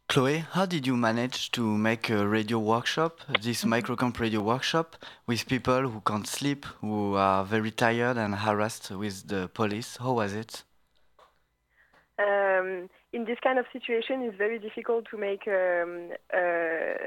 Chloe, 0.09 0.39
how 0.53 0.65
did 0.65 0.87
you 0.87 0.97
manage 0.97 1.51
to 1.51 1.61
make 1.61 2.09
a 2.09 2.27
radio 2.27 2.57
workshop, 2.57 3.19
this 3.41 3.63
microcamp 3.63 4.19
radio 4.19 4.41
workshop, 4.41 4.95
with 5.27 5.47
people 5.47 5.87
who 5.87 6.01
can't 6.01 6.25
sleep, 6.25 6.65
who 6.81 7.13
are 7.13 7.45
very 7.45 7.69
tired 7.69 8.17
and 8.17 8.33
harassed 8.33 8.89
with 8.89 9.27
the 9.27 9.49
police? 9.53 9.97
How 9.97 10.13
was 10.13 10.33
it? 10.33 10.63
Um, 12.17 12.89
in 13.13 13.25
this 13.25 13.37
kind 13.43 13.59
of 13.59 13.65
situation, 13.71 14.23
it's 14.23 14.35
very 14.35 14.57
difficult 14.57 15.05
to 15.11 15.17
make 15.19 15.47
um, 15.47 16.09
uh, 16.33 16.97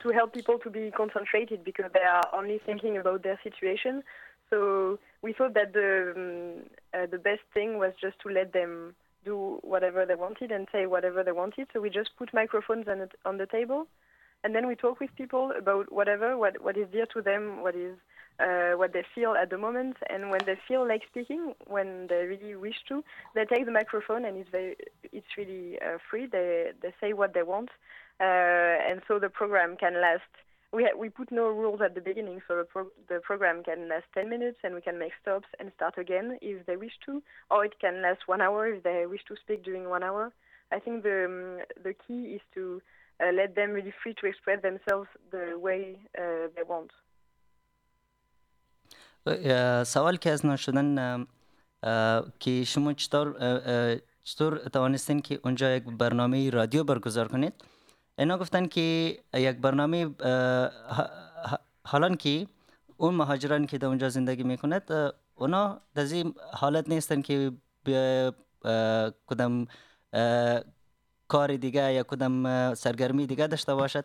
to 0.00 0.08
help 0.14 0.32
people 0.32 0.58
to 0.60 0.70
be 0.70 0.90
concentrated 0.96 1.62
because 1.62 1.90
they 1.92 2.00
are 2.00 2.24
only 2.32 2.58
thinking 2.64 2.96
about 2.96 3.22
their 3.22 3.38
situation. 3.42 4.02
So 4.48 4.98
we 5.20 5.34
thought 5.34 5.52
that 5.52 5.74
the 5.74 6.14
um, 6.16 6.62
uh, 6.94 7.04
the 7.04 7.18
best 7.18 7.42
thing 7.52 7.76
was 7.76 7.92
just 8.00 8.18
to 8.22 8.30
let 8.30 8.54
them 8.54 8.94
do 9.24 9.58
whatever 9.62 10.04
they 10.06 10.14
wanted 10.14 10.50
and 10.50 10.66
say 10.72 10.86
whatever 10.86 11.22
they 11.22 11.32
wanted. 11.32 11.68
So 11.72 11.80
we 11.80 11.90
just 11.90 12.10
put 12.18 12.32
microphones 12.34 12.86
on 12.88 12.98
the, 13.00 13.08
on 13.24 13.38
the 13.38 13.46
table, 13.46 13.86
and 14.44 14.54
then 14.54 14.66
we 14.66 14.74
talk 14.74 15.00
with 15.00 15.14
people 15.16 15.52
about 15.56 15.92
whatever 15.92 16.36
what 16.36 16.62
what 16.62 16.76
is 16.76 16.88
dear 16.92 17.06
to 17.14 17.22
them, 17.22 17.62
what 17.62 17.74
is 17.74 17.96
uh, 18.40 18.72
what 18.72 18.92
they 18.92 19.04
feel 19.14 19.34
at 19.34 19.50
the 19.50 19.58
moment, 19.58 19.96
and 20.08 20.30
when 20.30 20.40
they 20.46 20.58
feel 20.66 20.86
like 20.86 21.02
speaking, 21.10 21.54
when 21.66 22.06
they 22.08 22.24
really 22.24 22.56
wish 22.56 22.76
to, 22.88 23.04
they 23.34 23.44
take 23.44 23.66
the 23.66 23.72
microphone, 23.72 24.24
and 24.24 24.36
it's 24.36 24.50
very 24.50 24.76
it's 25.12 25.26
really 25.36 25.78
uh, 25.80 25.98
free. 26.10 26.26
They 26.26 26.72
they 26.82 26.92
say 27.00 27.12
what 27.12 27.34
they 27.34 27.42
want, 27.42 27.70
uh, 28.20 28.24
and 28.88 29.02
so 29.06 29.18
the 29.18 29.28
program 29.28 29.76
can 29.76 30.00
last 30.00 30.22
We 30.73 30.83
ha- 30.83 30.97
we 30.97 31.09
put 31.09 31.31
no 31.31 31.47
rules 31.47 31.81
at 31.81 31.95
the 31.95 32.01
beginning, 32.01 32.41
so 32.47 32.57
the, 32.57 32.65
pro- 32.65 32.91
the 33.07 33.19
program 33.21 33.63
can 33.63 33.87
last 33.87 34.05
10 34.13 34.29
minutes, 34.29 34.57
and 34.63 34.75
we 34.75 34.81
can 34.81 34.99
make 34.99 35.13
stops 35.21 35.47
and 35.59 35.71
start 35.75 35.97
again 35.97 36.37
if 36.41 36.65
they 36.65 36.75
wish 36.75 36.91
to, 37.05 37.23
or 37.49 37.63
it 37.63 37.79
can 37.79 38.01
last 38.01 38.27
one 38.27 38.41
hour 38.41 38.67
if 38.67 38.83
they 38.83 39.05
wish 39.05 39.23
to 39.29 39.35
speak 39.43 39.63
during 39.63 39.89
one 39.89 40.03
hour. 40.03 40.33
I 40.71 40.79
think 40.79 41.03
the 41.03 41.25
um, 41.25 41.83
the 41.83 41.93
key 41.93 42.35
is 42.35 42.41
to 42.55 42.81
uh, 43.21 43.31
let 43.31 43.55
them 43.55 43.71
really 43.71 43.93
free 44.03 44.13
to 44.19 44.27
express 44.27 44.61
themselves 44.61 45.09
the 45.31 45.57
way 45.57 45.81
uh, 46.17 46.47
they 46.55 46.63
want. 46.63 46.91
اه، 49.27 49.83
سوال 49.83 50.17
که 50.17 50.29
از 50.31 50.41
شدن 50.59 50.97
اه، 50.97 51.27
اه، 51.83 52.33
که 52.39 52.63
شما 52.63 52.93
چطور 52.93 53.35
اه، 53.39 53.69
اه، 53.71 53.97
چطور 54.23 54.57
توانستین 54.57 55.21
که 55.21 55.39
اونجا 55.43 55.75
یک 55.75 55.83
برنامه 55.83 56.49
رادیو 56.49 56.83
برگزار 56.83 57.27
کنید 57.27 57.53
اینا 58.18 58.38
گفتن 58.38 58.66
که 58.66 59.18
یک 59.34 59.56
برنامه 59.56 60.10
اه، 60.20 60.68
ه- 60.68 61.10
ه- 61.50 61.60
حالا 61.84 62.14
که 62.14 62.46
اون 62.96 63.14
مهاجران 63.14 63.66
که 63.66 63.78
در 63.78 63.86
اونجا 63.86 64.08
زندگی 64.08 64.42
می‌کند 64.42 64.90
اونا 65.34 65.80
در 65.94 66.04
این 66.04 66.34
حالت 66.52 66.88
نیستن 66.88 67.22
که 67.22 67.52
کدام 69.26 69.66
کار 71.28 71.56
دیگه 71.56 71.92
یا 71.94 72.02
کدام 72.02 72.74
سرگرمی 72.74 73.26
دیگه 73.26 73.46
داشته 73.46 73.74
باشد 73.74 74.04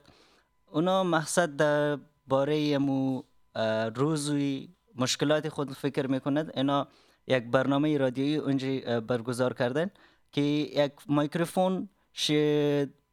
اونا 0.71 1.03
مقصد 1.03 1.55
در 1.55 1.97
باره 2.27 2.71
امو 2.75 3.21
اه، 3.55 3.89
روزی 3.89 4.69
مشکلات 4.95 5.49
خود 5.49 5.73
فکر 5.73 6.07
می‌کند 6.07 6.51
اینا 6.57 6.87
یک 7.27 7.43
برنامه 7.43 7.97
رادیویی 7.97 8.35
اونجا 8.37 8.99
برگزار 9.01 9.53
کردن 9.53 9.91
که 10.31 10.41
یک 10.41 10.91
مایکروفون 11.07 11.89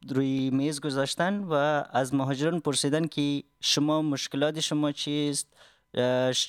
روی 0.09 0.49
میز 0.49 0.81
گذاشتن 0.81 1.43
و 1.43 1.53
از 1.91 2.13
مهاجران 2.13 2.59
پرسیدن 2.59 3.07
که 3.07 3.43
شما 3.61 4.01
مشکلات 4.01 4.59
شما 4.59 4.91
چیست 4.91 5.47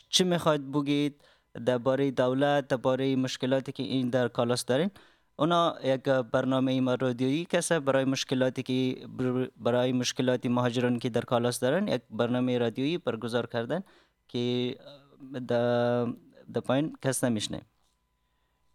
چی 0.08 0.24
می‌خواید 0.24 0.72
بگید 0.72 1.24
درباره 1.66 2.10
دولت 2.10 2.68
درباره 2.68 3.16
مشکلاتی 3.16 3.72
که 3.72 3.82
این 3.82 4.10
در 4.10 4.28
کالاس 4.28 4.64
دارین. 4.64 4.90
اونا 5.38 5.76
یک 5.84 6.02
برنامه 6.02 6.96
رادیویی 6.96 7.44
کسه 7.44 7.80
برای 7.80 8.04
مشکلاتی 8.04 8.62
که 8.62 9.06
بر- 9.06 9.50
برای 9.56 9.92
مشکلات 9.92 10.46
مهاجران 10.46 10.98
که 10.98 11.08
در 11.08 11.20
کالاس 11.20 11.60
دارن 11.60 11.88
یک 11.88 12.02
برنامه 12.10 12.58
رادیویی 12.58 12.98
برگزار 12.98 13.46
کردن 13.46 13.82
که 14.28 14.76
در 15.48 16.60
پایین 16.64 16.96
کس 17.02 17.24
نمیشنه 17.24 17.60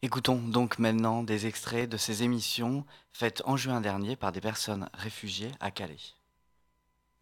Écoutons 0.03 0.41
donc 0.41 0.79
maintenant 0.79 1.21
des 1.21 1.45
extraits 1.45 1.87
de 1.87 1.95
ces 1.95 2.23
émissions 2.23 2.85
faites 3.13 3.43
en 3.45 3.55
juin 3.55 3.81
dernier 3.81 4.15
par 4.15 4.31
des 4.31 4.41
personnes 4.41 4.89
réfugiées 4.95 5.51
à 5.59 5.69
Calais. 5.69 5.99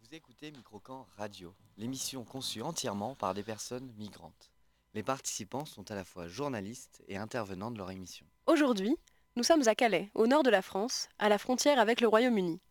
Vous 0.00 0.16
écoutez 0.16 0.50
Microcamp 0.50 1.06
Radio, 1.18 1.54
l'émission 1.76 2.24
conçue 2.24 2.62
entièrement 2.62 3.14
par 3.14 3.34
des 3.34 3.42
personnes 3.42 3.92
migrantes. 3.98 4.50
Les 4.94 5.02
participants 5.02 5.66
sont 5.66 5.90
à 5.90 5.94
la 5.94 6.04
fois 6.04 6.26
journalistes 6.26 7.02
et 7.06 7.18
intervenants 7.18 7.70
de 7.70 7.76
leur 7.76 7.90
émission. 7.90 8.24
Aujourd'hui, 8.46 8.96
nous 9.36 9.42
sommes 9.42 9.68
à 9.68 9.74
Calais, 9.74 10.08
au 10.14 10.26
nord 10.26 10.42
de 10.42 10.48
la 10.48 10.62
France, 10.62 11.10
à 11.18 11.28
la 11.28 11.36
frontière 11.36 11.78
avec 11.78 12.00
le 12.00 12.08
Royaume-Uni. 12.08 12.62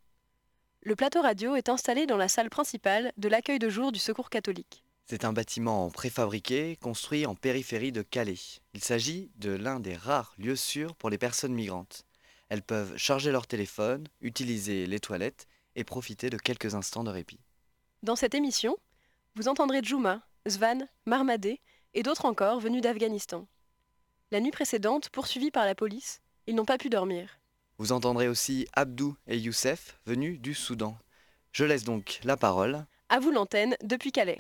Le 0.81 0.95
plateau 0.95 1.21
radio 1.21 1.55
est 1.55 1.69
installé 1.69 2.07
dans 2.07 2.17
la 2.17 2.29
salle 2.29 2.49
principale 2.49 3.13
de 3.17 3.29
l'accueil 3.29 3.59
de 3.59 3.69
jour 3.69 3.91
du 3.91 3.99
Secours 3.99 4.31
catholique. 4.31 4.83
C'est 5.09 5.25
un 5.25 5.33
bâtiment 5.33 5.89
préfabriqué 5.89 6.75
construit 6.75 7.25
en 7.25 7.33
périphérie 7.33 7.91
de 7.91 8.03
Calais. 8.03 8.37
Il 8.75 8.83
s'agit 8.83 9.31
de 9.37 9.49
l'un 9.49 9.79
des 9.79 9.95
rares 9.95 10.35
lieux 10.37 10.55
sûrs 10.55 10.93
pour 10.93 11.09
les 11.09 11.17
personnes 11.17 11.55
migrantes. 11.55 12.05
Elles 12.47 12.61
peuvent 12.61 12.95
charger 12.95 13.31
leur 13.31 13.47
téléphone, 13.47 14.07
utiliser 14.21 14.85
les 14.85 14.99
toilettes 14.99 15.47
et 15.75 15.83
profiter 15.83 16.29
de 16.29 16.37
quelques 16.37 16.75
instants 16.75 17.03
de 17.03 17.09
répit. 17.09 17.39
Dans 18.03 18.15
cette 18.15 18.35
émission, 18.35 18.77
vous 19.33 19.47
entendrez 19.47 19.81
Juma, 19.81 20.21
Svan, 20.45 20.87
Marmadé 21.07 21.59
et 21.95 22.03
d'autres 22.03 22.25
encore 22.25 22.59
venus 22.59 22.83
d'Afghanistan. 22.83 23.47
La 24.29 24.39
nuit 24.39 24.51
précédente, 24.51 25.09
poursuivis 25.09 25.49
par 25.49 25.65
la 25.65 25.73
police, 25.73 26.21
ils 26.45 26.53
n'ont 26.53 26.65
pas 26.65 26.77
pu 26.77 26.91
dormir. 26.91 27.39
Vous 27.79 27.93
entendrez 27.93 28.27
aussi 28.27 28.67
Abdou 28.73 29.17
et 29.25 29.39
Youssef 29.39 29.99
venus 30.05 30.39
du 30.39 30.53
Soudan. 30.53 30.99
Je 31.51 31.65
laisse 31.65 31.83
donc 31.83 32.19
la 32.23 32.37
parole. 32.37 32.85
À 33.11 33.19
vous 33.19 33.31
l'antenne 33.31 33.75
depuis 33.83 34.11
Calais. 34.11 34.37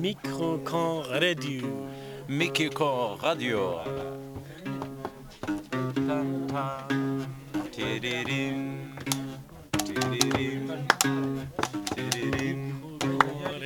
Microcamp 0.00 1.00
Radio. 1.08 1.66
Microcamp 2.28 3.16
Radio. 3.16 3.78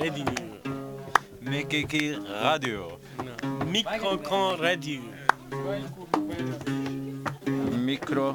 Radio. 0.01 0.25
Mekiki 1.43 2.15
Radio. 2.43 2.99
Microcamp 3.67 4.57
Radio. 4.59 5.01
Micro 7.77 8.35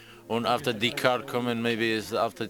and 0.31 0.47
after 0.47 0.71
the 0.71 0.91
car 0.91 1.21
coming 1.21 1.61
maybe 1.61 1.91
it's 1.91 2.13
after 2.13 2.47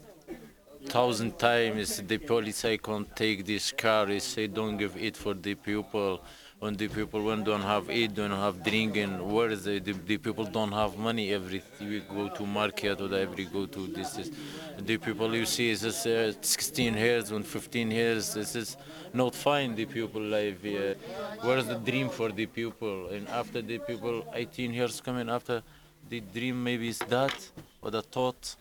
thousand 0.86 1.38
times 1.40 2.02
the 2.04 2.18
police 2.18 2.64
I 2.64 2.78
can't 2.78 3.16
take 3.16 3.44
this 3.46 3.72
car 3.72 4.06
they 4.06 4.20
say 4.20 4.46
don't 4.48 4.78
give 4.78 4.96
it 4.98 5.18
for 5.18 5.34
the 5.34 5.56
people. 5.56 6.22
When 6.60 6.76
the 6.76 6.90
people 6.90 7.24
when 7.24 7.44
don't 7.44 7.62
have 7.62 7.90
eat 7.90 8.14
don't 8.14 8.30
have 8.30 8.64
drinking 8.64 9.14
where 9.34 9.50
is 9.50 9.64
the, 9.64 9.80
the, 9.80 9.94
the 9.94 10.18
people 10.18 10.46
don't 10.46 10.72
have 10.72 10.96
money. 10.96 11.34
Every 11.34 11.64
week 11.80 12.08
go 12.08 12.30
to 12.30 12.46
market 12.46 13.02
or 13.02 13.12
every 13.16 13.46
go 13.46 13.66
to 13.66 13.88
this, 13.88 14.12
this. 14.12 14.30
The 14.78 14.98
people 14.98 15.34
you 15.36 15.48
see 15.48 15.72
is 15.72 15.82
this, 15.82 16.06
uh, 16.06 16.34
16 16.40 16.94
years 16.94 17.32
and 17.32 17.46
15 17.46 17.90
years 17.90 18.36
this 18.36 18.56
is 18.56 18.78
not 19.12 19.34
fine 19.34 19.74
the 19.74 19.86
people 19.86 20.22
live 20.22 20.64
uh, 20.66 20.94
where's 21.42 21.66
the 21.66 21.80
dream 21.80 22.10
for 22.10 22.32
the 22.32 22.46
people? 22.46 23.08
And 23.08 23.28
after 23.30 23.64
the 23.64 23.80
people 23.80 24.24
18 24.34 24.72
years 24.72 25.02
coming 25.02 25.30
after 25.30 25.64
the 26.11 26.21
dream 26.35 26.63
maybe 26.63 26.89
is 26.89 26.99
that 27.15 27.37
or 27.83 27.91
the 27.91 28.03
thought 28.03 28.57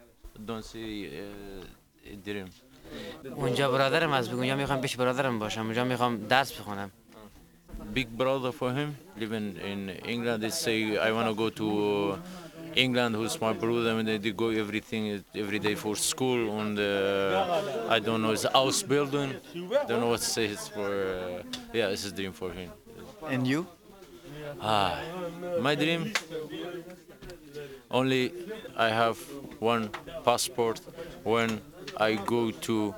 don't 0.45 0.65
see 0.65 0.89
uh, 1.07 2.11
a 2.13 2.15
dream 2.27 2.49
اونجا 3.35 3.71
برادرم 3.71 4.13
هست 4.13 4.29
بگو 4.29 4.37
اونجا 4.37 4.55
میخوام 4.55 4.81
پیش 4.81 4.95
برادرم 4.95 5.39
باشم 5.39 5.61
اونجا 5.61 5.83
میخوام 5.83 6.17
درس 6.17 6.51
بخونم 6.59 6.91
big 7.95 8.07
brother 8.21 8.51
for 8.59 8.69
him 8.77 8.89
living 9.21 9.47
in 9.71 9.89
England 10.13 10.43
they 10.43 10.49
say 10.65 10.97
I 11.07 11.11
want 11.17 11.27
to 11.31 11.35
go 11.43 11.49
to 11.61 11.67
England 12.85 13.11
who's 13.15 13.35
my 13.41 13.53
brother 13.53 13.91
and 13.97 14.07
they, 14.07 14.17
they 14.17 14.31
go 14.43 14.49
everything 14.63 15.03
every 15.43 15.59
day 15.67 15.75
for 15.83 15.95
school 15.95 16.39
and 16.59 16.77
uh, 16.79 17.95
I 17.95 17.99
don't 18.05 18.21
know 18.23 18.31
it's 18.35 18.45
a 18.51 18.53
house 18.59 18.81
building 18.93 19.29
don't 19.87 19.99
know 20.01 20.11
what 20.13 20.21
to 20.27 20.31
say 20.37 20.45
it's 20.55 20.67
for 20.75 20.89
uh, 20.91 21.77
yeah 21.79 21.93
it's 21.93 22.05
a 22.11 22.13
dream 22.19 22.33
for 22.41 22.49
him 22.59 22.69
And 23.33 23.41
you 23.51 23.61
ah 24.61 24.93
my 25.67 25.73
dream 25.83 26.01
Only 27.90 28.32
I 28.76 28.88
have 28.88 29.18
one 29.58 29.90
passport 30.24 30.80
when 31.24 31.60
I 31.96 32.14
go 32.14 32.50
to 32.50 32.94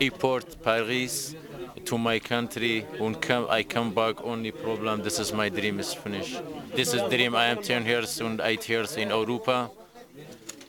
airport 0.00 0.62
Paris 0.62 1.34
to 1.84 1.98
my 1.98 2.18
country. 2.18 2.86
And 2.98 3.20
come 3.20 3.46
I 3.50 3.62
come 3.62 3.92
back 3.94 4.24
only 4.24 4.50
problem 4.50 5.02
this 5.02 5.18
is 5.18 5.32
my 5.32 5.48
dream 5.48 5.78
is 5.78 5.92
finished. 5.94 6.40
This 6.74 6.94
is 6.94 7.02
dream 7.10 7.34
I 7.34 7.46
am 7.46 7.62
10 7.62 7.86
years 7.86 8.20
and 8.20 8.40
8 8.40 8.68
years 8.68 8.96
in 8.96 9.10
Europa. 9.10 9.70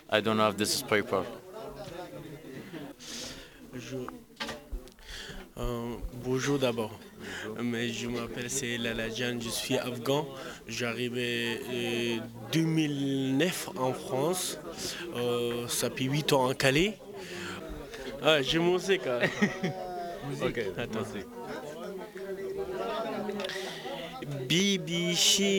I 0.09 0.19
don't 0.19 0.39
have 0.39 0.57
this 0.57 0.81
paper. 0.81 1.25
Euh, 5.57 5.95
bonjour 6.23 6.57
d'abord. 6.57 6.91
Mais 7.61 7.89
je 7.89 8.07
m'appelle 8.07 8.49
c'est 8.49 8.77
Laladjan, 8.77 9.39
je 9.39 9.49
suis 9.49 9.77
afghan. 9.77 10.27
J'arrivais 10.67 11.59
euh, 11.73 12.17
2009 12.51 13.69
en 13.77 13.93
France. 13.93 14.59
Euh, 15.15 15.67
ça 15.67 15.89
fait 15.89 16.05
8 16.05 16.33
ans 16.33 16.49
en 16.49 16.53
Calais. 16.53 16.97
Ah, 18.23 18.41
j'ai 18.41 18.59
mon 18.59 18.73
musique. 18.73 19.01
hein. 19.07 19.19
ok, 20.41 20.59
attends. 20.77 21.05
Bibi 24.47 25.15
Shirini, 25.15 25.57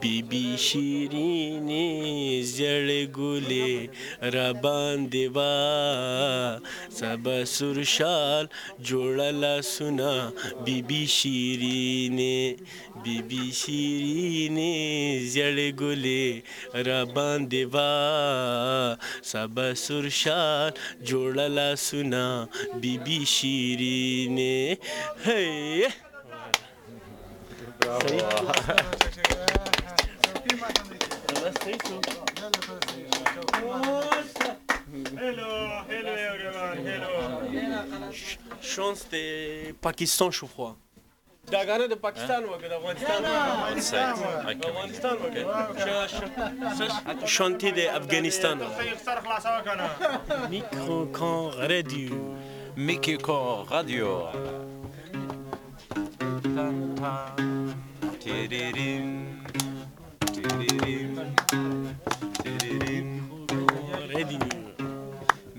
Bibi 0.00 0.56
Shirini, 0.56 2.42
Zergule, 2.42 3.90
Raban 4.22 5.08
Deva, 5.10 6.58
سب 6.98 7.28
سرشال 7.46 8.46
جوڑلا 8.88 9.60
سنا 9.62 10.12
بی 10.64 10.80
بی 10.86 11.04
شیری 11.06 12.08
نے 12.12 12.54
بی 13.02 13.20
بی 13.28 13.50
شیری 13.54 14.48
نے 14.52 14.72
زڑ 15.32 15.58
گلے 15.80 16.40
را 16.86 17.02
دیوا۔ 17.50 17.84
سب 19.24 19.60
سرشال 19.76 20.70
جوڑلا 21.04 21.74
سنا 21.76 22.44
بی 22.80 22.96
بی 23.04 23.24
شیری 23.26 24.26
نے 24.30 24.74
Let's 31.40 31.64
take 31.64 31.82
two. 31.84 32.00
Hello, 35.23 35.51
hello 35.89 36.13
everyone, 36.29 36.77
hello. 36.89 37.13
Chance 38.61 39.01
de 39.11 39.23
Pakistan, 39.81 40.31
je 40.31 40.45
crois. 40.45 40.75
داغانه 41.51 41.87
د 41.87 41.95
پاکستان 42.05 42.41
وګه 42.45 42.67
د 42.71 42.73
افغانستان 42.79 43.19
د 43.23 43.25
افغانستان 44.65 45.15
وګه 45.23 45.41
شانتی 47.35 47.71
د 47.77 47.79
افغانستان 47.99 48.57
سر 49.05 49.17
خلاصه 49.25 49.61
کنه 49.65 49.87
میکرو 50.49 50.99
کان 51.17 51.43
رادیو 51.71 52.17
Mikiko 52.75 53.63
Radio 53.69 54.31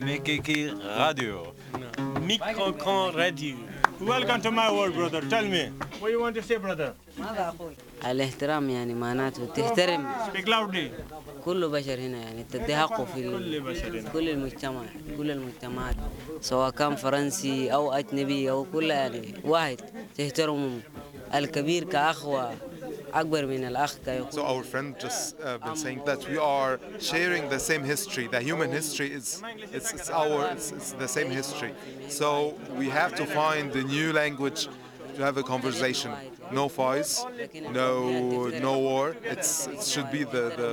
رادیو 0.10 1.44
Mikiki 2.28 2.54
Radio 2.62 2.84
کان 2.84 3.16
رادیو 3.16 3.56
Welcome 4.00 4.42
to 4.42 4.52
my 4.52 4.70
world, 4.72 4.94
brother. 4.96 5.22
Tell 5.34 5.46
me, 5.56 5.64
what 6.00 6.10
you 6.12 6.20
want 6.22 6.36
to 6.36 6.42
say, 6.42 6.58
brother? 6.58 6.94
الاحترام 8.06 8.70
يعني 8.70 8.94
معناته 8.94 9.46
تحترم 9.46 10.08
Speak 10.34 10.46
loudly. 10.46 10.90
كل 11.46 11.70
بشر 11.70 12.00
هنا 12.00 12.18
يعني 12.18 12.44
تدي 12.44 12.76
حقه 12.76 13.06
في 13.06 13.24
كل 13.24 13.60
بشر 13.62 14.00
هنا. 14.00 14.10
كل 14.10 14.30
المجتمع 14.30 14.82
كل 15.18 15.32
المجتمعات 15.32 15.96
سواء 16.42 16.70
كان 16.70 16.96
فرنسي 16.96 17.74
أو 17.74 17.92
أجنبي 17.92 18.52
أو 18.52 18.66
كل 18.74 18.90
يعني 18.92 19.34
واحد 19.44 19.82
تحترمهم 20.18 20.82
الكبير 21.36 21.84
كاخ 21.84 22.26
واكبر 23.15 23.47
من 23.47 23.65
الاخ 23.65 23.97
كيخ 24.05 24.31
So 24.31 24.43
our 24.45 24.63
friend 24.63 24.95
just 24.99 25.37
uh, 25.41 25.59
been 25.59 25.77
saying 25.77 26.01
that 26.07 26.21
we 26.29 26.39
are 26.39 26.81
sharing 26.99 27.49
the 27.49 27.59
same 27.59 27.85
history. 27.85 28.27
The 28.37 28.41
human 28.41 28.71
history 28.71 29.13
is 29.13 29.43
it's, 29.73 29.93
it's 29.93 30.11
our 30.11 30.51
it's, 30.55 30.73
it's 30.73 30.93
the 30.93 31.09
same 31.09 31.31
history. 31.31 31.73
So 32.09 32.29
we 32.81 32.89
have 33.01 33.15
to 33.21 33.25
find 33.27 33.69
a 33.83 33.85
new 33.97 34.13
language 34.13 34.69
to 35.17 35.23
have 35.23 35.37
a 35.37 35.43
conversation. 35.43 36.11
No 36.61 36.65
fights, 36.81 37.13
no 37.81 37.89
no 38.69 38.73
war. 38.89 39.07
It's 39.35 39.53
it 39.77 39.83
should 39.93 40.09
be 40.17 40.23
the 40.35 40.45
the 40.61 40.71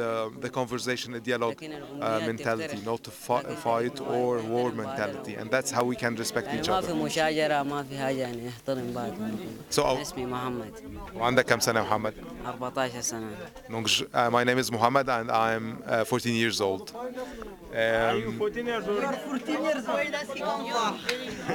the, 0.00 0.10
the 0.44 0.50
conversation, 0.58 1.08
the 1.18 1.22
dialogue 1.30 1.58
uh, 1.62 2.20
mentality, 2.30 2.78
not 2.92 3.02
a 3.12 3.14
fi- 3.26 3.48
fight 3.66 3.96
or 4.16 4.30
war 4.54 4.68
mentality, 4.82 5.32
and 5.40 5.46
that's 5.54 5.70
how 5.76 5.84
we 5.92 5.96
can 6.02 6.12
respect 6.22 6.46
يعني 6.46 6.62
each 6.62 6.68
ما 6.70 6.80
في 6.80 6.86
other. 6.88 6.94
مشاجره 6.94 7.62
ما 7.62 7.82
في 7.82 7.98
حاجه 7.98 8.16
يعني 8.20 8.46
نحترم 8.48 8.92
بعض 8.92 9.12
So 9.70 9.82
our- 9.82 10.00
اسمي 10.00 10.26
محمد 10.26 10.72
وعندك 11.14 11.44
كم 11.44 11.60
سنة 11.60 11.82
محمد؟ 11.82 12.14
14 12.46 13.00
سنه 13.00 13.30
Donc, 13.70 13.86
je- 13.88 14.04
uh, 14.14 14.30
my 14.30 14.44
name 14.44 14.58
is 14.58 14.70
Muhammad 14.72 15.08
and 15.08 15.30
I'm 15.30 15.82
uh, 15.86 16.04
14 16.04 16.34
years 16.34 16.60
old. 16.60 16.92
Are 17.74 18.16
you 18.16 18.28
Um, 18.28 18.38
14 18.38 18.66
years 18.66 18.84
old? 18.88 19.04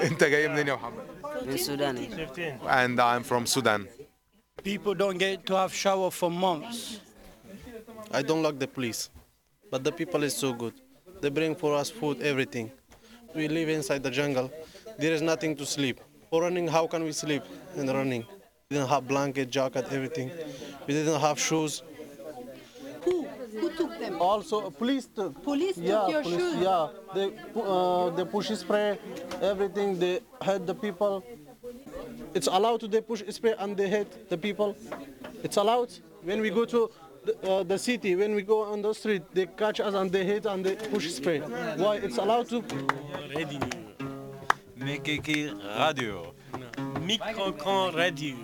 انت 0.03 0.23
جاي 0.23 0.47
منين 0.47 0.67
يا 0.67 0.73
محمد؟ 0.73 1.12
in 1.42 1.58
Sudan. 1.58 1.96
15. 1.96 2.60
And 2.68 3.00
I'm 3.00 3.22
from 3.22 3.46
Sudan. 3.46 3.88
People 4.62 4.94
don't 4.94 5.18
get 5.18 5.44
to 5.46 5.56
have 5.56 5.74
shower 5.74 6.10
for 6.10 6.30
months. 6.30 7.00
I 8.10 8.22
don't 8.22 8.42
like 8.42 8.58
the 8.58 8.68
police, 8.68 9.10
but 9.70 9.84
the 9.84 9.92
people 9.92 10.22
is 10.22 10.36
so 10.36 10.52
good. 10.52 10.74
They 11.20 11.28
bring 11.28 11.54
for 11.54 11.74
us 11.74 11.90
food, 11.90 12.22
everything. 12.22 12.70
We 13.34 13.48
live 13.48 13.68
inside 13.68 14.02
the 14.02 14.10
jungle. 14.10 14.50
There 14.98 15.12
is 15.12 15.22
nothing 15.22 15.56
to 15.56 15.66
sleep. 15.66 16.00
For 16.30 16.42
running, 16.42 16.68
how 16.68 16.86
can 16.86 17.02
we 17.04 17.12
sleep 17.12 17.42
in 17.76 17.86
running? 17.88 18.24
We 18.70 18.76
didn't 18.76 18.88
have 18.88 19.06
blanket, 19.06 19.50
jacket, 19.50 19.86
everything. 19.90 20.30
We 20.86 20.94
didn't 20.94 21.20
have 21.20 21.38
shoes. 21.38 21.82
Who 23.60 23.70
took 23.70 23.98
them? 23.98 24.20
Also, 24.20 24.70
police 24.70 25.06
took. 25.06 25.42
Police 25.42 25.76
took 25.76 25.84
yeah, 25.84 26.08
your 26.08 26.22
police, 26.22 26.40
shoes? 26.40 26.56
Yeah, 26.56 26.88
they, 27.14 27.32
uh, 27.56 28.10
they 28.10 28.24
push 28.24 28.48
spray, 28.50 28.98
everything, 29.40 29.98
they 29.98 30.20
hurt 30.42 30.66
the 30.66 30.74
people. 30.74 31.24
It's 32.34 32.48
allowed 32.48 32.80
to 32.80 32.88
they 32.88 33.00
push 33.00 33.22
spray 33.28 33.54
and 33.58 33.76
they 33.76 33.88
hurt 33.88 34.28
the 34.28 34.36
people. 34.36 34.76
It's 35.42 35.56
allowed. 35.56 35.90
When 36.22 36.40
we 36.40 36.50
go 36.50 36.64
to 36.64 36.90
the, 37.24 37.50
uh, 37.50 37.62
the 37.62 37.78
city, 37.78 38.16
when 38.16 38.34
we 38.34 38.42
go 38.42 38.62
on 38.62 38.82
the 38.82 38.92
street, 38.92 39.22
they 39.32 39.46
catch 39.46 39.80
us 39.80 39.94
and 39.94 40.10
they 40.10 40.24
hit 40.24 40.46
and 40.46 40.64
they 40.64 40.74
push 40.74 41.08
spray. 41.10 41.40
Why? 41.40 41.96
It's 41.96 42.18
allowed 42.18 42.48
to. 42.48 42.62
Mekeke 44.78 45.54
Radio. 45.78 46.34
MicroCamp 47.06 47.94
Radio. 47.94 48.36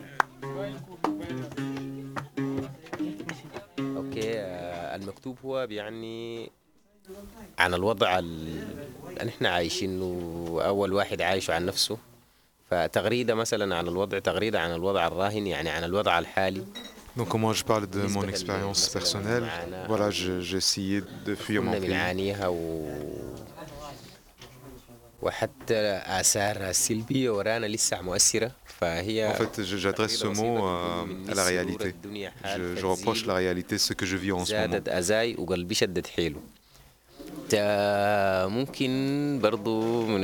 Okay. 3.81 4.41
Uh... 4.41 4.70
المكتوب 5.11 5.39
هو 5.45 5.67
بيعني 5.67 6.51
عن 7.59 7.75
الوضع 7.75 8.19
ال- 8.19 8.65
اللي 9.21 9.29
إحنا 9.31 9.49
عايشينه 9.49 10.59
أول 10.65 10.93
واحد 10.93 11.23
عايشه 11.23 11.55
عن 11.55 11.67
نفسه 11.67 11.99
فتغريدة 12.71 13.35
مثلا 13.35 13.77
عن 13.77 13.89
الوضع 13.89 14.19
تغريدة 14.19 14.61
عن 14.61 14.75
الوضع 14.75 15.07
الراهن 15.07 15.47
يعني 15.47 15.71
عن 15.71 15.85
الوضع 15.85 16.19
الحالي 16.19 16.65
Donc 17.19 17.35
moi 17.35 17.53
je 17.53 17.65
parle 17.65 17.87
de 17.91 18.03
mon 18.17 18.23
expérience 18.35 18.83
personnelle. 18.99 19.47
Voilà, 19.91 20.09
j'ai 20.13 20.57
essayé 20.65 21.03
de 21.27 21.35
fuir 21.35 21.61
mon 21.63 21.73
pays. 21.73 21.91
وحتى 25.23 25.75
آثارها 26.07 26.71
السلبية 26.71 27.31
ورانا 27.31 27.67
لسه 27.67 28.01
مؤثرة 28.03 28.51
En 29.34 29.34
fait, 29.42 29.64
je- 29.70 29.78
j'adresse 29.84 30.16
ce 30.18 30.28
mot 30.28 30.56
euh, 30.68 31.32
à 31.32 31.34
la 31.40 31.44
réalité. 31.52 31.88
Je, 32.54 32.64
je 32.82 32.86
reproche 32.94 33.22
la 33.26 33.36
réalité, 33.42 33.78
ce 33.78 33.94
que 33.94 34.06
je 34.12 34.18
vis 34.24 34.32
en 34.32 34.44
ce 34.46 34.54
moment. 34.54 34.72
زادت 34.74 34.90
أزاي 34.90 35.36
وقلبي 35.40 35.76
شدد 35.76 36.08
حيله 36.08 36.40
تا- 37.50 38.48
ممكن 38.48 39.40
برضو 39.44 40.06
من 40.06 40.22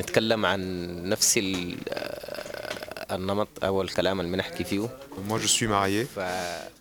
نتكلم 0.00 0.46
عن 0.46 0.60
نفس 1.08 1.38
ال- 1.38 1.76
النمط 3.12 3.48
أو 3.64 3.82
الكلام 3.82 4.20
اللي 4.20 4.32
بنحكي 4.32 4.64
فيه 4.64 4.88
Moi 5.28 5.38
je 5.38 5.46
suis 5.46 5.66
marié, 5.66 6.06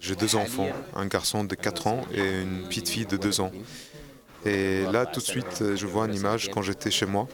j'ai 0.01 0.15
deux 0.15 0.35
enfants, 0.35 0.69
un 0.95 1.07
garçon 1.07 1.43
de 1.43 1.55
4 1.55 1.87
ans 1.87 2.01
et 2.13 2.21
une 2.43 2.67
petite 2.69 2.89
fille 2.89 3.05
de 3.05 3.17
2 3.17 3.41
ans. 3.41 3.51
Et 4.45 4.83
là 4.93 5.05
tout 5.05 5.19
de 5.19 5.25
suite 5.33 5.55
je 5.81 5.85
vois 5.93 6.05
une 6.05 6.15
image 6.15 6.49
quand 6.53 6.61
j'étais 6.61 6.91
chez 6.91 7.05
moi. 7.15 7.27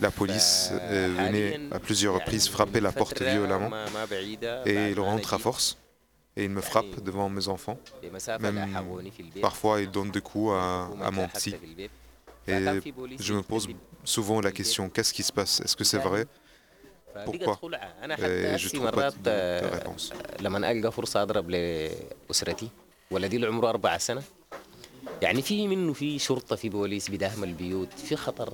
La 0.00 0.10
police 0.10 0.70
euh, 0.72 1.14
venait 1.18 1.60
à 1.72 1.78
plusieurs 1.78 2.14
reprises 2.14 2.48
frapper 2.48 2.80
la 2.80 2.92
porte 2.92 3.20
violemment 3.22 3.70
ما 3.70 3.90
ما 3.90 4.04
بعيدة 4.04 4.64
et 4.64 4.90
il 4.92 5.00
rentre 5.00 5.34
à 5.34 5.38
force 5.38 5.76
et 6.36 6.44
il 6.44 6.50
me 6.50 6.60
frappe 6.60 7.00
devant 7.04 7.28
mes 7.28 7.48
enfants. 7.48 7.76
بمسافة 8.02 8.50
Même 8.50 8.54
لاحقوني 8.54 9.10
في 9.10 9.20
البيت 9.22 9.46
parfois 9.46 9.80
il 9.82 9.90
donne 9.90 10.10
des 10.10 10.20
coups 10.22 10.52
à, 10.52 10.88
à 11.06 11.10
mon 11.10 11.28
petit. 11.28 11.54
Et 12.48 12.58
je 13.26 13.32
me 13.34 13.42
pose 13.42 13.68
souvent 14.04 14.40
la 14.40 14.50
question, 14.52 14.88
qu'est-ce 14.88 15.12
qui 15.12 15.22
se 15.22 15.32
passe 15.32 15.60
Est-ce 15.60 15.76
que 15.76 15.84
c'est 15.84 15.98
vrai 16.08 16.26
Pourquoi 17.26 17.58
أنا 18.02 18.16
Et 18.16 18.20
حتى 18.20 18.58
je 18.58 18.66
هسي 18.66 18.76
trouve 18.78 18.90
pas 18.90 18.94
مرات 18.96 19.12
de, 19.12 19.16
de 19.16 19.28
آه، 19.28 19.78
réponse. 19.78 20.12
لما 20.40 20.70
ألقى 20.70 20.92
فرصة 20.92 21.22
أضرب 21.22 21.50
لأسرتي 21.50 22.68
ولدي 23.10 23.36
اللي 23.36 23.46
عمره 23.46 23.68
أربع 23.68 23.98
سنة 23.98 24.22
يعني 25.22 25.42
في 25.42 25.68
منه 25.68 25.92
في 25.92 26.18
شرطة 26.18 26.56
في 26.56 26.68
بوليس 26.68 27.10
بداهم 27.10 27.44
البيوت 27.44 27.88
في 27.98 28.16
خطر 28.16 28.52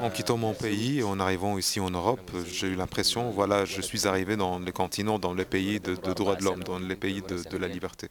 En 0.00 0.10
quittant 0.10 0.36
mon 0.36 0.54
pays 0.54 1.00
et 1.00 1.02
en 1.02 1.18
arrivant 1.18 1.58
ici 1.58 1.80
en 1.80 1.90
Europe, 1.90 2.30
j'ai 2.46 2.68
eu 2.68 2.74
l'impression, 2.76 3.30
voilà, 3.30 3.64
je 3.64 3.80
suis 3.80 4.06
arrivé 4.06 4.36
dans 4.36 4.58
les 4.58 4.72
continents, 4.72 5.18
dans 5.18 5.34
les 5.34 5.44
pays 5.44 5.80
de, 5.80 5.94
droits 6.14 6.36
de 6.36 6.44
l'homme, 6.44 6.62
dans 6.62 6.78
les 6.78 6.96
pays 6.96 7.22
de, 7.22 7.56
la 7.56 7.68
liberté. 7.68 8.08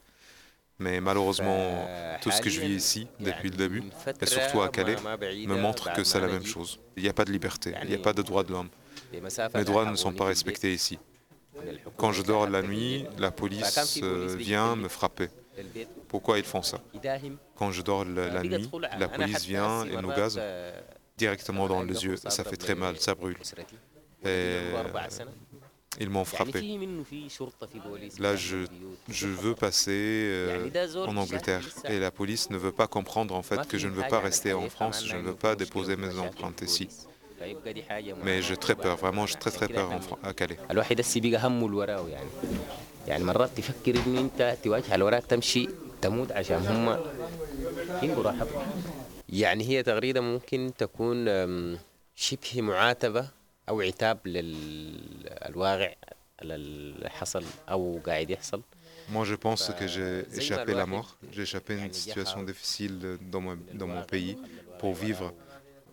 Mais 0.80 1.00
malheureusement, 1.00 1.88
tout 2.22 2.32
ce 2.32 2.42
que 2.42 2.50
je 2.50 2.60
vis 2.62 2.76
ici 2.76 3.08
depuis 3.20 3.50
le 3.50 3.56
début, 3.56 3.84
et 4.22 4.26
surtout 4.26 4.62
à 4.62 4.70
Calais, 4.70 4.98
me 5.48 5.56
montre 5.56 5.94
que 5.94 6.04
c'est 6.04 6.20
la 6.20 6.28
même 6.28 6.46
chose. 6.46 6.80
Il 6.98 7.04
n'y 7.04 7.10
a 7.10 7.14
pas 7.14 7.26
de 7.26 7.32
liberté, 7.32 7.74
il 7.84 7.90
n'y 7.90 7.96
a 7.96 8.00
pas 8.00 8.14
de 8.14 8.22
droits 8.22 8.44
de 8.44 8.52
l'homme. 8.52 8.70
Les 9.56 9.64
droits 9.64 9.90
ne 9.90 9.96
sont 9.96 10.14
pas 10.14 10.26
respectés 10.26 10.74
ici. 10.74 11.00
Quand 11.96 12.12
je 12.12 12.22
dors 12.22 12.48
la 12.50 12.62
nuit, 12.62 13.06
la 13.18 13.32
police 13.32 14.00
euh, 14.04 14.36
vient 14.38 14.76
me 14.76 14.88
frapper. 14.88 15.30
Pourquoi 16.08 16.38
ils 16.38 16.44
font 16.46 16.62
ça 16.62 16.80
Quand 17.56 17.72
je 17.72 17.82
dors 17.82 18.06
la 18.06 18.44
nuit, 18.44 18.70
la 19.00 19.08
police 19.08 19.46
vient 19.46 19.86
et 19.86 20.02
nous 20.02 20.10
gaze 20.10 20.40
directement 21.18 21.68
dans 21.68 21.84
les 21.84 22.06
yeux. 22.06 22.16
Ça 22.18 22.44
fait 22.44 22.58
très 22.58 22.76
mal, 22.76 22.98
ça 23.00 23.16
brûle. 23.16 23.38
Et 24.24 24.26
euh, 24.26 24.84
ils 26.00 26.10
m'ont 26.10 26.26
frappé. 26.26 26.62
Là, 28.20 28.36
je, 28.36 28.58
je 29.10 29.28
veux 29.28 29.56
passer 29.56 29.92
euh, 30.32 30.70
en 31.08 31.18
Angleterre. 31.18 31.62
Et 31.86 32.00
la 32.00 32.12
police 32.12 32.50
ne 32.50 32.58
veut 32.58 32.72
pas 32.72 32.88
comprendre 32.88 33.36
en 33.36 33.42
fait 33.44 33.68
que 33.68 33.78
je 33.78 33.88
ne 33.88 33.94
veux 33.94 34.08
pas 34.08 34.20
rester 34.20 34.54
en 34.54 34.70
France, 34.70 35.06
je 35.06 35.16
ne 35.16 35.22
veux 35.22 35.36
pas 35.36 35.56
déposer 35.56 35.96
mes 35.96 36.18
empreintes 36.20 36.62
ici. 36.62 36.88
Mais 38.24 38.42
j'ai 38.42 38.58
très 38.58 38.76
peur, 38.76 38.98
vraiment, 38.98 39.26
j'ai 39.26 39.36
très 39.36 39.52
très 39.52 39.68
peur 39.68 39.92
en 39.92 40.00
à 40.28 40.34
Calais. 40.34 40.58
يعني 43.08 43.24
يعني 43.24 43.24
مرات 43.24 43.50
تفكر 43.58 43.96
انه 44.06 44.20
انت 44.22 44.58
تواجه 44.64 44.96
الوراء 44.96 45.20
تمشي 45.20 45.68
تموت 46.02 46.32
عشان 46.32 46.58
هم 46.58 46.98
يلقوا 48.04 48.24
راحتهم 48.24 48.82
يعني 49.30 49.64
هي 49.70 49.84
تغريدة 49.84 50.22
ممكن 50.22 50.72
تكون 50.78 51.26
شبه 52.16 52.62
معاتبة 52.62 53.28
أو 53.70 53.82
عتاب 53.82 54.28
للواقع 54.28 55.94
اللي 56.42 57.10
حصل 57.10 57.44
أو 57.70 58.00
قاعد 58.06 58.30
يحصل 58.30 58.62
Moi 59.10 59.24
je 59.24 59.36
pense 59.36 59.72
que 59.80 59.88
j'ai 59.88 60.26
échappé 60.36 60.74
la 60.74 60.86
mort, 60.86 61.10
j'ai 61.32 61.44
échappé 61.44 61.80
à 61.80 61.86
une 61.86 61.94
situation 61.94 62.44
difficile 62.44 63.18
dans 63.32 63.40
mon, 63.40 63.58
dans 63.74 63.88
mon 63.88 64.04
pays 64.04 64.38
pour 64.80 64.94
vivre 64.94 65.34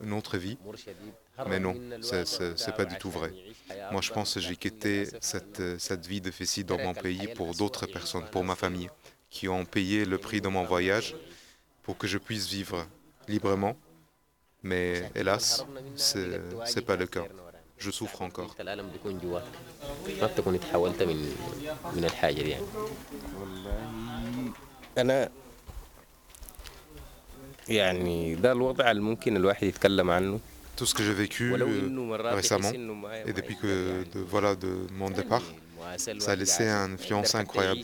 une 0.03 0.13
autre 0.13 0.37
vie. 0.37 0.59
Mais 1.50 1.60
non, 1.60 1.76
c'est- 2.08 2.26
c'est 2.36 2.52
c'est 2.62 2.76
pas 2.80 2.86
du 2.92 2.96
tout 3.04 3.12
vrai. 3.20 3.32
Moi 3.94 4.02
je 4.08 4.12
pense 4.12 4.30
que 4.34 4.40
j'ai 4.46 4.58
quitté 4.66 4.92
cette, 5.32 5.62
cette 5.88 6.06
vie 6.12 6.22
difficile 6.30 6.66
dans 6.72 6.78
mon 6.88 6.94
pays 6.94 7.28
pour 7.38 7.50
d'autres 7.60 7.86
personnes, 7.98 8.28
pour 8.36 8.44
ma 8.52 8.56
famille, 8.64 8.90
qui 9.34 9.46
ont 9.48 9.66
payé 9.78 9.98
le 10.14 10.18
prix 10.18 10.42
de 10.42 10.50
mon 10.56 10.64
voyage 10.74 11.10
pour 11.84 11.96
que 12.00 12.08
je 12.14 12.18
puisse 12.28 12.48
vivre 12.58 12.80
librement. 13.34 13.76
Mais 14.70 14.88
hélas, 15.20 15.66
c'est 15.96 16.42
c'est 16.72 16.86
pas 16.90 16.98
le 17.04 17.08
cas. 17.16 17.28
Je 17.86 17.92
souffre 17.92 18.22
encore. 18.30 18.52
انت 18.52 18.62
الألم 18.62 18.90
بيكون 18.90 19.20
جواك 19.24 19.44
ما 20.22 20.28
بتكون 20.28 20.56
اتحولت 20.56 21.04
من 21.04 21.18
من 21.96 22.06
الحاجة 22.06 22.42
دي 22.42 22.50
يعني 22.50 22.66
أنا 24.98 25.30
يعني 27.70 28.36
ده 28.36 28.52
الوضع 28.52 28.92
اللي 28.92 29.02
ممكن 29.02 29.36
الواحد 29.38 29.64
يتكلم 29.68 30.10
عنه 30.10 30.40
tout 30.76 30.86
ce 30.90 30.94
que 30.98 31.04
j'ai 31.04 31.14
vécu 31.26 31.46
euh, 31.54 32.34
récemment 32.40 32.72
et 33.30 33.34
depuis 33.40 33.56
que 33.62 33.72
de, 34.14 34.20
voilà 34.34 34.52
de 34.56 34.72
mon 35.02 35.10
départ, 35.10 35.44
ça 36.24 36.32
a 36.32 36.36
laissé 36.36 36.64
une 36.68 36.94
influence 36.98 37.36
incroyable 37.36 37.82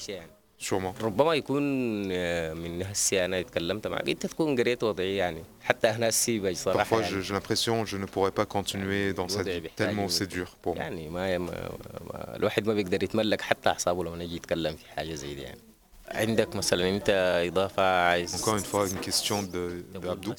sur 0.58 0.80
moi. 0.80 0.94
ربما 1.02 1.34
يكون 1.34 1.64
آه، 2.12 2.54
من 2.54 2.84
هسي 2.84 3.26
انا 3.26 3.40
اتكلمت 3.40 3.88
معك 3.88 4.10
انت 4.10 4.26
تكون 4.26 4.60
قريت 4.60 4.84
وضعي 4.84 5.16
يعني 5.16 5.44
حتى 5.62 5.90
انا 5.90 6.10
هسي 6.10 6.40
بج 6.40 6.56
صراحه 6.56 6.84
Parfois, 6.84 6.94
يعني 7.02 7.22
je- 7.24 7.26
j'ai 7.28 7.34
l'impression 7.34 7.84
que 7.86 7.90
je 7.90 7.98
ne 7.98 8.06
pourrais 8.06 8.32
pas 8.42 8.46
continuer 8.46 9.14
dans 9.14 9.28
cette 9.28 9.48
الوضع 9.48 9.58
vie, 9.58 9.60
بيحتاج 9.60 9.88
tellement 9.88 10.10
c'est 10.10 10.28
dur 10.36 10.48
pour 10.64 10.76
moi. 10.76 10.78
يعني 10.78 11.10
ما, 11.10 11.38
ما, 11.38 11.70
ما 12.02 12.36
الواحد 12.36 12.68
ما 12.68 12.74
بيقدر 12.74 13.04
يتملك 13.04 13.42
حتى 13.42 13.70
اعصابه 13.70 14.04
لو 14.04 14.16
نجي 14.16 14.36
يتكلم 14.36 14.76
في 14.76 14.86
حاجه 14.96 15.14
زي 15.14 15.36
دي 15.36 15.42
يعني 15.42 15.60
عندك 16.08 16.56
مثلا 16.56 16.90
انت 16.90 17.10
اضافه 17.48 17.84
عايز 18.08 18.36
Encore 18.36 18.56
une 18.60 18.66
fois, 18.74 18.90
une 18.94 19.10
question 19.10 19.44
de, 19.44 19.84
de 20.00 20.10
Abdou. 20.10 20.34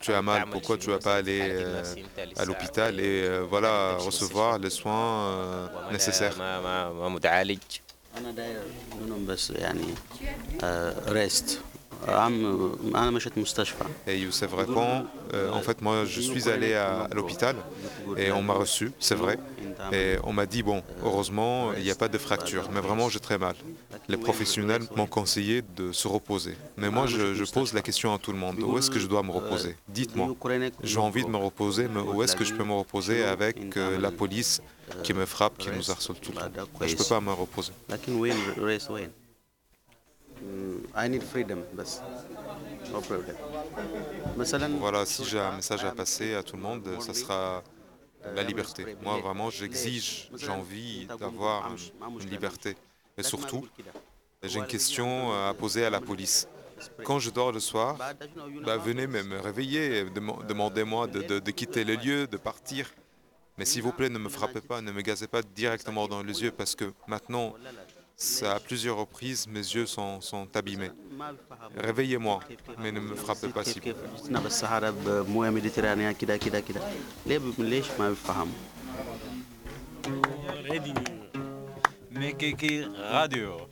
tu 0.00 0.12
as 0.12 0.22
mal, 0.22 0.46
pourquoi 0.50 0.78
tu 0.78 0.88
ne 0.88 0.94
vas 0.94 1.00
pas 1.00 1.16
aller 1.16 1.40
euh, 1.42 1.82
à 2.36 2.44
l'hôpital 2.44 3.00
et 3.00 3.22
euh, 3.24 3.44
voilà, 3.48 3.96
recevoir 3.98 4.58
les 4.58 4.70
soins 4.70 5.26
euh, 5.26 5.66
nécessaires. 5.92 6.36
ما 6.38 6.92
et 14.06 14.18
Youssef 14.18 14.52
répond, 14.54 15.06
euh, 15.34 15.50
en 15.50 15.60
fait 15.60 15.82
moi 15.82 16.04
je 16.04 16.20
suis 16.20 16.48
allé 16.48 16.74
à, 16.74 17.08
l'hôpital 17.12 17.56
et 18.16 18.30
on 18.30 18.42
m'a 18.42 18.54
reçu, 18.54 18.92
c'est 19.00 19.14
vrai, 19.14 19.38
et 19.92 20.16
on 20.24 20.32
m'a 20.32 20.46
dit, 20.46 20.62
bon, 20.62 20.82
heureusement 21.04 21.72
il 21.74 21.82
n'y 21.82 21.90
a 21.90 21.94
pas 21.94 22.08
de 22.08 22.18
fracture, 22.18 22.68
mais 22.72 22.80
vraiment 22.80 23.08
j'ai 23.08 23.20
très 23.20 23.38
mal. 23.38 23.54
Les 24.08 24.16
professionnels 24.16 24.82
m'ont 24.94 25.06
conseillé 25.06 25.62
de 25.76 25.92
se 25.92 26.06
reposer, 26.06 26.56
mais 26.76 26.90
moi 26.90 27.06
je, 27.06 27.44
pose 27.52 27.72
la 27.72 27.82
question 27.82 28.12
à 28.14 28.18
tout 28.18 28.32
le 28.32 28.38
monde, 28.38 28.60
où 28.60 28.78
est-ce 28.78 28.90
que 28.90 28.98
je 28.98 29.06
dois 29.06 29.22
me 29.22 29.30
reposer? 29.30 29.76
Dites-moi, 29.88 30.34
j'ai 30.82 30.98
envie 30.98 31.24
de 31.24 31.30
me 31.30 31.38
reposer, 31.38 31.88
mais 31.88 32.00
où 32.00 32.22
est-ce 32.22 32.36
que 32.36 32.44
je 32.44 32.54
peux 32.54 32.64
me 32.64 32.74
reposer 32.74 33.24
avec 33.24 33.76
euh, 33.76 33.98
la 33.98 34.10
police 34.10 34.60
qui 35.02 35.14
me 35.14 35.26
frappe, 35.26 35.58
qui 35.58 35.70
nous 35.70 35.90
harcèle 35.90 36.16
tout 36.16 36.32
le 36.32 36.38
temps? 36.38 36.66
Je 36.80 36.92
ne 36.92 36.98
peux 36.98 37.04
pas 37.04 37.20
me 37.20 37.32
reposer. 37.32 37.72
Voilà, 44.78 45.06
si 45.06 45.24
j'ai 45.24 45.38
un 45.38 45.56
message 45.56 45.84
à 45.84 45.92
passer 45.92 46.34
à 46.34 46.42
tout 46.42 46.56
le 46.56 46.62
monde, 46.62 46.88
ça 47.00 47.14
sera 47.14 47.62
la 48.34 48.42
liberté. 48.42 48.96
Moi, 49.02 49.18
vraiment, 49.20 49.50
j'exige, 49.50 50.30
j'ai 50.36 50.50
envie 50.50 51.06
d'avoir 51.06 51.74
une 52.20 52.30
liberté. 52.30 52.76
Et 53.16 53.22
surtout, 53.22 53.66
j'ai 54.42 54.58
une 54.58 54.66
question 54.66 55.32
euh, 55.32 55.50
à 55.50 55.54
poser 55.54 55.84
à 55.86 55.90
la 55.90 56.00
police. 56.00 56.46
Quand 57.04 57.18
je 57.18 57.30
dors 57.30 57.52
le 57.52 57.60
soir, 57.60 57.96
bah, 58.64 58.76
venez 58.76 59.06
me 59.06 59.40
réveiller, 59.40 60.04
demandez-moi 60.48 61.06
de 61.06 61.50
quitter 61.50 61.84
le 61.84 61.94
lieu, 61.94 62.26
de 62.26 62.36
partir. 62.36 62.92
Mais 63.58 63.64
s'il 63.64 63.82
vous 63.82 63.92
plaît, 63.92 64.10
ne 64.10 64.18
me 64.18 64.28
frappez 64.28 64.60
pas, 64.60 64.82
ne 64.82 64.92
me 64.92 65.00
gazez 65.00 65.26
pas 65.26 65.40
directement 65.42 66.06
dans 66.06 66.22
les 66.22 66.42
yeux, 66.42 66.50
parce 66.50 66.74
que 66.74 66.92
maintenant, 67.06 67.54
à 68.42 68.58
plusieurs 68.60 68.96
reprises, 68.96 69.46
mes 69.46 69.60
yeux 69.60 69.86
sont, 69.86 70.20
sont 70.20 70.48
abîmés. 70.56 70.90
Réveillez-moi, 71.76 72.40
mais 72.78 72.90
ne 72.90 73.00
me 73.00 73.14
frappez 73.14 73.48
pas 73.48 73.62
si 73.62 73.80
Radio. 83.10 83.68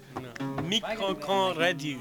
Radio. 1.56 1.98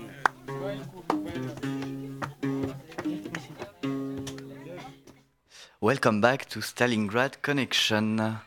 Welcome 5.82 6.22
back 6.22 6.48
to 6.50 6.62
Stalingrad 6.62 7.41
Connection. 7.41 8.39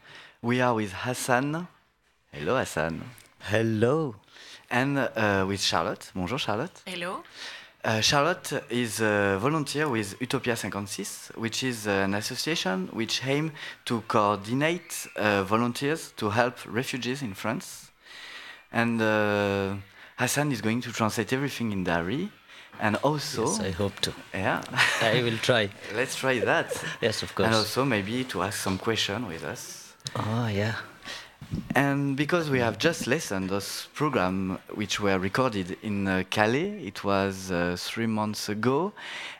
We 0.42 0.60
are 0.60 0.74
with 0.74 0.92
Hassan. 1.04 1.66
Hello, 2.32 2.56
Hassan. 2.56 3.00
Hello. 3.50 4.14
And 4.70 4.98
uh, 4.98 5.44
with 5.46 5.60
Charlotte. 5.60 6.10
Bonjour, 6.14 6.38
Charlotte. 6.38 6.82
Hello. 6.86 7.22
Uh, 7.84 8.00
Charlotte 8.00 8.64
is 8.68 9.00
a 9.00 9.38
volunteer 9.40 9.88
with 9.88 10.20
Utopia 10.20 10.56
56, 10.56 11.30
which 11.36 11.62
is 11.62 11.86
an 11.86 12.14
association 12.14 12.88
which 12.92 13.24
aims 13.24 13.52
to 13.84 14.00
coordinate 14.08 15.06
uh, 15.14 15.44
volunteers 15.44 16.12
to 16.16 16.30
help 16.30 16.56
refugees 16.66 17.22
in 17.22 17.34
France. 17.34 17.92
And 18.72 19.00
uh, 19.00 19.76
Hassan 20.16 20.50
is 20.50 20.60
going 20.60 20.80
to 20.80 20.92
translate 20.92 21.32
everything 21.32 21.70
in 21.70 21.84
Dari. 21.84 22.28
And 22.80 22.96
also, 22.96 23.46
Yes, 23.46 23.60
I 23.60 23.70
hope 23.70 24.00
to. 24.00 24.12
Yeah, 24.34 24.60
I 25.00 25.22
will 25.22 25.38
try. 25.38 25.70
Let's 25.94 26.16
try 26.16 26.40
that. 26.40 26.76
Yes, 27.00 27.22
of 27.22 27.34
course. 27.34 27.46
And 27.46 27.54
also 27.54 27.84
maybe 27.84 28.24
to 28.24 28.42
ask 28.42 28.58
some 28.58 28.78
question 28.78 29.28
with 29.28 29.44
us. 29.44 29.94
Oh, 30.16 30.48
yeah. 30.48 30.74
And 31.74 32.16
because 32.16 32.50
we 32.50 32.58
have 32.60 32.78
just 32.78 33.06
listened 33.06 33.50
those 33.50 33.88
program 33.94 34.58
which 34.74 34.98
were 34.98 35.18
recorded 35.18 35.76
in 35.82 36.08
uh, 36.08 36.24
Calais, 36.30 36.82
it 36.84 37.04
was 37.04 37.50
uh, 37.50 37.76
three 37.78 38.06
months 38.06 38.48
ago, 38.48 38.92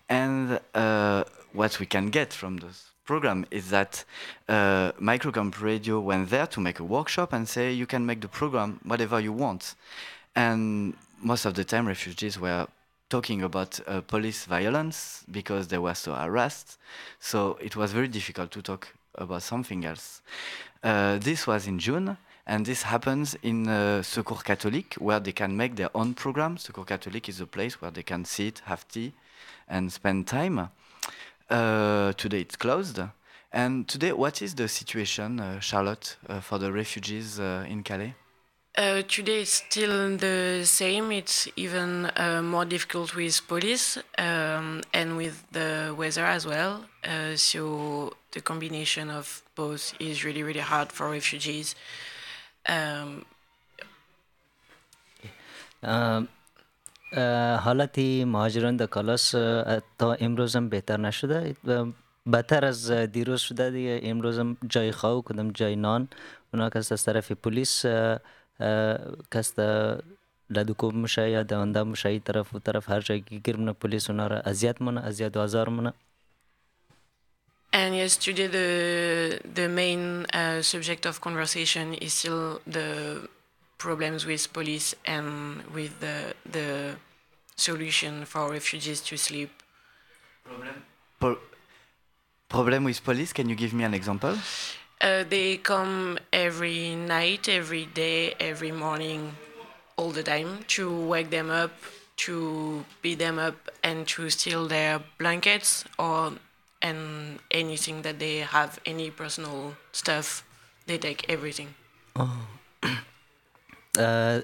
and 0.09 0.61
uh, 0.75 1.25
what 1.53 1.81
we 1.81 1.87
can 1.87 2.11
get 2.11 2.33
from 2.33 2.59
those 2.59 2.91
program 3.05 3.47
is 3.51 3.71
that 3.71 4.05
uh, 4.49 4.93
Microcamp 5.01 5.61
Radio 5.61 6.01
went 6.01 6.29
there 6.31 6.47
to 6.49 6.61
make 6.61 6.81
a 6.81 6.85
workshop 6.85 7.33
and 7.33 7.49
say 7.49 7.73
you 7.73 7.87
can 7.87 8.05
make 8.05 8.21
the 8.21 8.29
program 8.29 8.81
whatever 8.85 9.19
you 9.21 9.33
want, 9.33 9.75
and 10.35 10.95
most 11.23 11.45
of 11.45 11.55
the 11.55 11.65
time 11.65 11.87
refugees 11.89 12.39
were 12.39 12.67
talking 13.09 13.43
about 13.43 13.81
uh, 13.87 14.01
police 14.01 14.45
violence 14.45 15.25
because 15.31 15.69
they 15.69 15.79
were 15.79 15.95
so 15.95 16.13
harassed, 16.13 16.79
so 17.19 17.57
it 17.63 17.77
was 17.77 17.93
very 17.93 18.09
difficult 18.09 18.51
to 18.51 18.61
talk 18.61 18.89
about 19.17 19.43
something 19.43 19.85
else. 19.85 20.23
Uh, 20.83 21.19
this 21.19 21.47
was 21.47 21.67
in 21.67 21.79
June, 21.79 22.17
and 22.47 22.65
this 22.65 22.83
happens 22.83 23.37
in 23.43 23.69
uh, 23.69 24.03
Secours 24.03 24.43
Catholique, 24.43 24.95
where 24.95 25.21
they 25.21 25.33
can 25.33 25.57
make 25.57 25.77
their 25.77 25.91
own 25.95 26.15
program. 26.15 26.57
Secours 26.59 26.87
Catholique 26.87 27.29
is 27.29 27.41
a 27.41 27.47
place 27.47 27.81
where 27.81 27.91
they 27.91 28.03
can 28.03 28.25
sit, 28.25 28.63
have 28.67 28.87
tea, 28.89 29.13
and 29.69 29.93
spend 29.93 30.27
time. 30.27 30.69
Uh, 31.49 32.13
today 32.13 32.41
it's 32.41 32.57
closed. 32.57 33.01
And 33.53 33.89
today, 33.89 34.13
what 34.13 34.43
is 34.43 34.55
the 34.55 34.69
situation, 34.69 35.41
uh, 35.41 35.61
Charlotte, 35.61 36.17
uh, 36.29 36.41
for 36.41 36.59
the 36.59 36.73
refugees 36.73 37.41
uh, 37.41 37.65
in 37.69 37.83
Calais? 37.83 38.15
Uh, 38.77 39.01
today 39.09 39.41
it's 39.41 39.65
still 39.65 40.17
the 40.19 40.63
same. 40.65 41.11
It's 41.11 41.49
even 41.57 42.11
more 42.45 42.67
difficult 42.67 43.15
with 43.15 43.41
police 43.49 43.97
um, 44.19 44.83
and 44.93 45.17
with 45.17 45.51
the 45.53 45.95
weather 45.97 46.27
as 46.27 46.47
well. 46.47 46.85
Uh, 47.06 47.36
so 47.36 48.14
the 48.32 48.42
combination 48.42 49.10
of 49.10 49.44
both 49.56 49.94
is 50.00 50.24
really, 50.26 50.44
really 50.44 50.66
hard 50.72 50.92
for 50.92 51.10
refugees. 51.10 51.76
Um, 52.70 53.26
ام، 55.84 56.28
اه، 57.14 57.56
حالت 57.56 58.00
مهاجران 58.26 58.78
در 58.78 58.86
کالاس 58.86 59.36
اه، 59.36 59.82
تا 60.00 60.14
امروز 60.14 60.56
هم 60.56 60.70
بهتر 60.70 60.98
نشده 60.98 61.56
اه، 61.68 61.88
بدتر 62.34 62.66
از 62.66 62.92
دیروز 62.92 63.42
شده 63.42 63.70
دیگه 63.70 64.00
امروز 64.04 64.40
هم 64.40 64.58
جای 64.70 64.92
خواب 64.92 65.26
کدام 65.26 65.52
جای 65.52 65.76
نان 65.76 66.08
اونا 66.54 66.70
کس 66.70 66.92
از 66.92 67.06
طرف 67.06 67.32
پلیس 67.32 67.86
اه، 67.86 68.20
اه، 68.60 68.98
کس 69.32 69.56
در 69.56 70.02
لدوکوب 70.50 70.94
میشه 70.94 71.30
یا 71.30 71.44
دونده 71.44 71.84
میشه 71.84 72.10
ای 72.10 72.20
طرف 72.20 72.54
و 72.56 72.60
طرف 72.60 72.90
هر 72.90 73.00
جایی 73.00 73.22
که 73.22 73.36
گیر 73.36 73.58
منه 73.58 73.74
پلیس 73.74 74.10
اونا 74.10 74.28
را 74.28 74.40
اذیت 74.40 74.82
منه 74.82 75.02
اذیت 75.02 75.38
و 75.38 75.40
آزار 75.40 75.70
منه 75.70 75.94
and 77.77 77.95
yes, 77.95 78.17
today 78.17 78.47
the 78.47 79.39
the 79.45 79.69
main 79.69 80.25
uh, 80.33 80.63
subject 80.63 81.05
of 81.05 81.21
conversation 81.21 81.93
is 81.93 82.15
still 82.15 82.63
the 82.67 83.29
problems 83.77 84.25
with 84.25 84.51
police 84.51 84.95
and 85.05 85.61
with 85.77 86.01
the 86.01 86.33
the 86.51 86.97
solution 87.57 88.25
for 88.25 88.51
refugees 88.51 89.03
to 89.03 89.19
sleep. 89.19 89.51
Pro- 91.21 91.37
problem 92.49 92.85
with 92.85 93.05
police? 93.05 93.35
Can 93.35 93.51
you 93.51 93.55
give 93.55 93.75
me 93.75 93.85
an 93.85 93.93
example? 93.93 94.39
Uh, 95.03 95.25
they 95.29 95.59
come 95.59 96.19
every 96.33 96.97
night, 96.97 97.47
every 97.47 97.85
day, 97.85 98.33
every 98.41 98.73
morning, 98.73 99.37
all 99.99 100.13
the 100.13 100.23
time 100.23 100.65
to 100.69 100.89
wake 101.13 101.29
them 101.29 101.51
up, 101.51 101.73
to 102.25 102.87
beat 103.03 103.19
them 103.19 103.39
up, 103.39 103.69
and 103.85 104.09
to 104.09 104.31
steal 104.31 104.67
their 104.67 105.03
blankets 105.19 105.85
or 105.99 106.33
and 106.86 107.40
anything 107.52 108.02
that 108.06 108.18
they 108.20 108.36
have, 108.56 108.72
any 108.86 109.10
personal 109.22 109.58
stuff. 109.92 110.28
They 110.88 110.98
take 110.98 111.22
everything. 111.30 111.70
اه، 114.00 114.42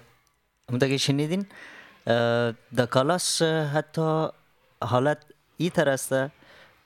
همونطور 0.69 0.89
که 0.89 0.97
شنیدین 0.97 1.45
اه، 2.07 2.53
در 2.75 2.85
کالاس 2.85 3.41
اه، 3.41 3.65
حتی 3.65 4.27
حالت 4.81 5.17
ای 5.57 5.69
طرح 5.69 5.91
است 5.91 6.13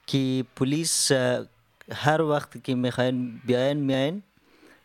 که 0.07 0.45
پلیس 0.55 1.11
اه، 1.11 1.45
هر 1.91 2.21
وقت 2.21 2.63
که 2.63 2.75
میخواین 2.75 3.41
بیاین 3.45 3.77
میاین 3.77 4.23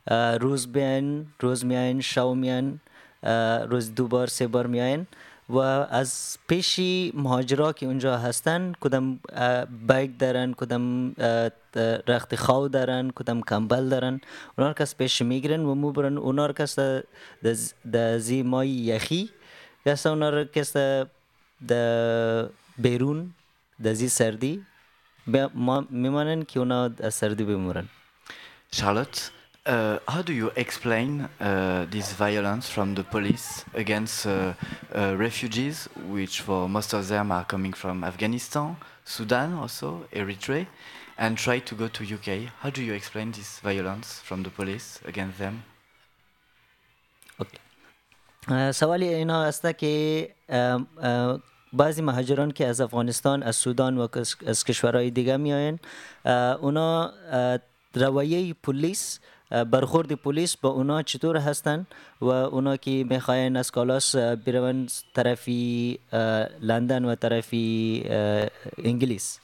اه، 0.09 0.37
روز 0.37 0.72
بیاین 0.72 1.27
روز 1.41 1.64
میاین 1.64 2.01
شو 2.01 2.35
میاین 2.35 2.81
اه، 3.22 3.64
روز 3.64 3.95
دو 3.95 4.09
بار 4.09 4.27
سه 4.27 4.47
بار 4.47 4.66
میاین 4.66 5.07
و 5.50 5.58
از 5.58 6.38
پیشی 6.48 7.12
مهاجرا 7.16 7.74
که 7.74 7.86
اونجا 7.86 8.18
هستن 8.18 8.74
کدام 8.80 9.20
بیگ 9.88 10.18
دارن 10.18 10.54
کدام 10.54 11.16
رخت 12.08 12.36
خاو 12.36 12.68
دارن 12.68 13.12
کدام 13.16 13.42
کمبل 13.42 13.89
دارن 13.89 14.22
اونا 14.58 14.74
کس 14.74 14.96
پیش 14.96 15.22
می‌گیرن 15.22 15.66
و 15.66 15.76
موبرن 15.76 16.18
اونا 16.18 16.46
رو 16.46 16.54
کس 16.54 16.80
د 17.94 18.18
زی 18.18 18.42
مای 18.44 18.70
یخی 18.70 19.30
کس 19.86 20.06
اونا 20.08 20.44
کس 20.44 20.78
د 21.70 21.74
بیرون 22.78 23.34
د 23.84 23.94
زی 23.94 24.10
سردی 24.10 24.66
میمانن 25.89 26.44
که 26.44 26.60
اونا 26.60 26.89
سردی 27.10 27.44
بمورن 27.44 27.88
Charlotte, 28.76 29.20
uh, 29.66 29.99
how 30.09 30.22
do 30.22 30.33
you 30.33 30.49
explain 30.57 31.29
uh, 31.41 31.87
this 31.91 32.12
violence 32.12 32.68
from 32.68 32.95
the 32.95 33.03
police 33.03 33.64
against 33.74 34.27
uh, 34.27 34.33
uh, 34.95 35.14
refugees, 35.18 35.89
which 36.09 36.41
for 36.47 36.68
most 36.68 36.93
of 36.95 37.09
them 37.09 37.33
are 37.33 37.45
coming 37.45 37.72
from 37.72 38.05
Afghanistan, 38.05 38.77
Sudan 39.05 39.55
also, 39.55 39.89
Eritrea, 40.12 40.66
and 41.18 41.37
try 41.37 41.59
to 41.59 41.74
go 41.74 41.89
to 41.89 42.05
UK? 42.16 42.29
How 42.62 42.70
do 42.70 42.81
you 42.83 42.95
explain 42.95 43.33
this 43.33 43.61
violence 43.61 44.09
from 44.29 44.43
the 44.43 44.51
police 44.51 45.01
against 45.07 45.39
them? 45.39 45.55
اه، 48.49 48.72
سوالی 48.72 49.09
اینا 49.09 49.43
است 49.45 49.79
که 49.79 50.35
ام، 50.49 50.87
اه، 51.03 51.41
بعضی 51.72 52.03
مهاجران 52.03 52.51
که 52.51 52.66
از 52.66 52.81
افغانستان 52.81 53.43
از 53.43 53.57
سودان 53.57 53.99
و 53.99 54.07
کس- 54.07 54.37
از 54.47 54.64
کشورهای 54.64 55.11
دیگه 55.11 55.37
میآیند 55.37 55.81
اونا 56.61 57.09
اه، 57.33 57.59
رویه 57.95 58.55
پلیس 58.55 59.18
اه، 59.18 59.39
برخورد 59.51 60.12
پلیس 60.12 60.57
با 60.57 60.68
اونا 60.68 61.03
چطور 61.03 61.37
هستن 61.37 61.87
و 62.20 62.27
اونا 62.27 62.77
که 62.77 63.05
میخواین 63.11 63.57
از 63.57 63.70
کالاس 63.70 64.14
اه، 64.14 64.37
برون 64.37 64.89
طرفی 65.14 65.99
اه، 66.12 66.18
لندن 66.61 67.05
و 67.05 67.14
طرفی 67.14 68.03
اه، 68.11 68.51
انگلیس 68.85 69.41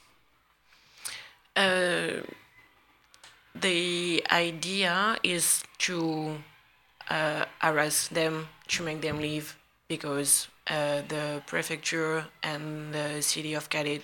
Uh, 1.55 2.25
the 3.55 4.25
idea 4.31 5.19
is 5.23 5.63
to 5.79 5.97
uh, 7.11 7.45
harass 7.61 8.09
them 8.09 8.49
to 8.69 8.83
make 8.83 9.03
them 9.03 9.19
leave 9.21 9.57
because 9.87 10.49
uh, 10.71 11.03
the 11.09 11.43
prefecture 11.47 12.25
and 12.43 12.95
the 12.95 13.21
city 13.21 13.53
of 13.53 13.69
Calais 13.69 14.01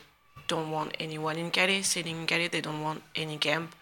don't 0.47 0.71
want 0.71 0.95
anyone 1.01 1.37
in 1.39 1.51
Calais 1.51 1.83
sitting 1.83 2.17
in 2.21 2.27
Calais. 2.27 2.49
They 2.49 2.61
don't 2.61 2.83
want 2.83 3.03
any 3.17 3.39
camp. 3.39 3.75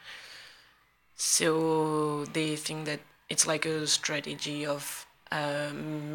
So 1.22 2.26
they 2.34 2.56
think 2.56 2.86
that 2.90 3.02
it's 3.30 3.46
like 3.46 3.66
a 3.68 3.86
strategy 3.86 4.66
of 4.66 5.06
uh, 5.32 5.70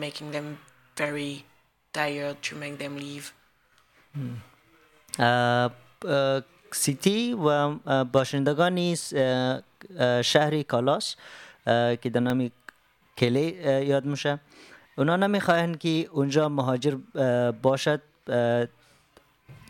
making 0.05 0.33
them 0.33 0.59
very 0.97 1.45
tired 1.93 2.43
to 2.43 2.53
make 2.57 2.77
them 2.83 2.95
leave. 2.99 3.27
اه، 5.19 5.71
اه، 6.05 6.43
سیتی 6.73 7.33
و 7.33 7.47
اه، 7.47 8.05
باشندگانی 8.05 8.97
س- 8.97 9.13
اه، 9.17 9.63
اه، 9.99 10.23
شهر 10.23 10.63
کالاس 10.63 11.17
که 12.03 12.11
در 12.13 12.21
نام 12.21 12.51
کلی 13.19 13.49
یاد 13.87 14.05
میشه. 14.05 14.41
اونا 14.99 15.17
نمی‌خواهند 15.17 15.79
که 15.79 16.09
اونجا 16.13 16.49
مهاجر 16.49 16.97
باشد 17.63 18.03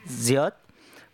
زیاد. 0.07 0.53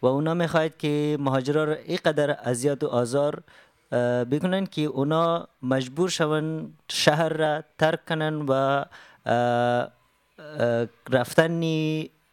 و 0.03 0.07
اونا 0.07 0.35
می‌خواهد 0.35 0.79
که 0.79 1.17
مهاجرا 1.21 1.65
رو 1.65 1.77
اینقدر 1.85 2.31
اذیت 2.31 2.83
و 2.83 2.87
آزار 2.87 3.43
اه، 3.92 4.24
بکنن 4.24 4.66
که 4.66 4.82
اونا 4.82 5.48
مجبور 5.62 6.10
شون 6.10 6.74
شهر 6.90 7.30
را 7.30 7.64
ترک 7.78 8.06
کنن 8.06 8.36
و 8.42 8.52
اه، 8.52 8.86
اه، 9.26 10.88
رفتن 11.10 11.62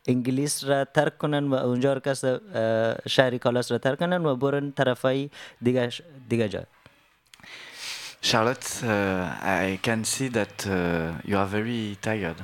انگلیس 0.06 0.64
را 0.64 0.84
ترک 0.84 1.18
کنن 1.18 1.48
و 1.48 1.54
اونجا 1.54 1.92
رو 1.92 2.00
کس 2.00 2.24
اه، 2.24 3.08
شهر 3.08 3.38
کالاس 3.38 3.72
را 3.72 3.78
ترک 3.78 3.98
کنن 3.98 4.26
و 4.26 4.36
برن 4.36 4.70
طرفای 4.70 5.30
دیگه 5.62 5.90
دیگه 6.28 6.48
جا 6.48 6.62
Charlotte, 8.30 8.68
uh, 8.82 9.66
I 9.66 9.78
can 9.82 10.02
see 10.02 10.28
that 10.28 10.56
uh, 10.66 11.12
you 11.28 11.36
are 11.36 11.50
very 11.58 11.98
tired. 12.00 12.40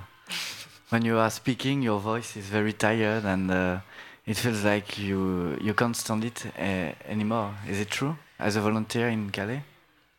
when 0.90 1.04
you 1.04 1.16
are 1.18 1.30
speaking, 1.30 1.82
your 1.82 2.00
voice 2.00 2.36
is 2.36 2.46
very 2.46 2.72
tired, 2.72 3.24
and 3.24 3.50
uh, 3.50 3.78
it 4.26 4.36
feels 4.36 4.64
like 4.64 4.98
you 4.98 5.56
you 5.60 5.72
can't 5.72 5.96
stand 5.96 6.24
it 6.24 6.44
uh, 6.58 6.92
anymore. 7.08 7.54
Is 7.68 7.80
it 7.80 7.90
true? 7.90 8.16
As 8.37 8.55
a 8.57 8.61
volunteer 8.61 9.07
in 9.07 9.29
Calais? 9.29 9.63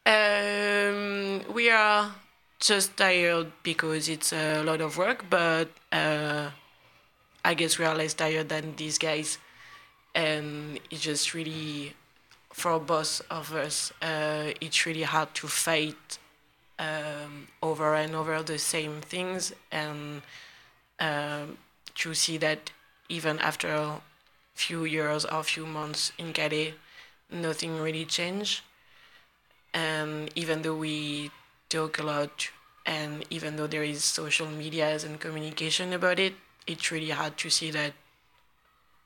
Um, 0.07 1.43
we 1.53 1.69
are 1.71 2.15
just 2.59 2.97
tired 2.97 3.53
because 3.63 4.09
it's 4.09 4.33
a 4.33 4.63
lot 4.63 4.81
of 4.81 4.97
work, 4.97 5.27
but 5.29 5.69
uh, 5.93 6.51
I 7.45 7.55
guess 7.55 7.79
we 7.79 7.85
are 7.85 7.95
less 7.95 8.15
tired 8.15 8.49
than 8.49 8.75
these 8.77 8.97
guys, 8.99 9.39
and 10.15 10.81
it's 10.91 11.03
just 11.03 11.35
really 11.35 11.95
for 12.53 12.81
both 12.81 13.21
of 13.31 13.53
us. 13.53 13.93
Uh, 14.01 14.53
it's 14.63 14.87
really 14.87 15.03
hard 15.03 15.35
to 15.35 15.47
fight 15.47 16.19
um, 16.79 17.49
over 17.63 17.95
and 17.95 18.15
over 18.15 18.43
the 18.43 18.59
same 18.59 19.03
things, 19.03 19.53
and 19.71 20.23
um, 21.01 21.59
to 21.97 22.15
see 22.15 22.39
that 22.39 22.71
even 23.11 23.39
after 23.41 23.69
a 23.69 24.01
few 24.55 24.85
years 24.85 25.27
or 25.27 25.41
a 25.41 25.45
few 25.45 25.67
months 25.67 26.13
in 26.17 26.33
Calais, 26.33 26.73
nothing 27.31 27.79
really 27.81 28.05
changed. 28.05 28.63
And 29.75 30.31
even 30.35 30.63
though 30.63 30.77
we 30.77 31.31
talk 31.69 31.99
a 31.99 32.03
lot 32.03 32.51
and 32.85 33.25
even 33.31 33.57
though 33.57 33.67
there 33.67 33.83
is 33.83 34.05
social 34.05 34.47
medias 34.47 35.03
and 35.03 35.19
communication 35.19 35.93
about 35.93 36.19
it 36.19 36.35
it's 36.67 36.91
really 36.91 37.11
hard 37.11 37.37
to 37.37 37.51
see 37.51 37.71
that 37.71 37.93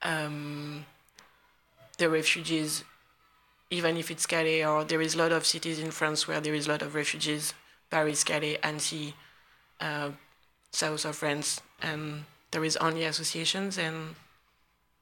um, 0.02 0.84
the 1.98 2.08
refugees 2.08 2.84
even 3.70 3.96
if 3.96 4.10
it's 4.10 4.26
Calais 4.26 4.64
or 4.64 4.84
there 4.84 5.00
is 5.00 5.14
a 5.14 5.18
lot 5.18 5.32
of 5.32 5.46
cities 5.46 5.78
in 5.78 5.90
France 5.90 6.28
where 6.28 6.40
there 6.40 6.54
is 6.54 6.66
a 6.66 6.70
lot 6.70 6.82
of 6.82 6.94
refugees 6.94 7.54
Paris, 7.90 8.22
Calais, 8.22 8.58
Annecy, 8.62 9.14
uh, 9.80 10.10
south 10.70 11.04
of 11.04 11.16
France 11.16 11.60
and 11.82 12.24
there 12.50 12.64
is 12.64 12.76
only 12.76 13.04
associations 13.04 13.78
and 13.78 14.14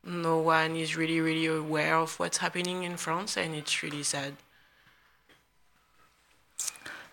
no 0.03 0.35
one 0.57 0.71
is 0.83 0.95
really 0.99 1.19
really 1.27 1.47
aware 1.47 1.95
of 2.05 2.19
what's 2.19 2.37
happening 2.45 2.83
in 2.83 2.95
France 2.97 3.31
and 3.37 3.55
it's 3.55 3.75
really 3.83 4.03
sad 4.03 4.33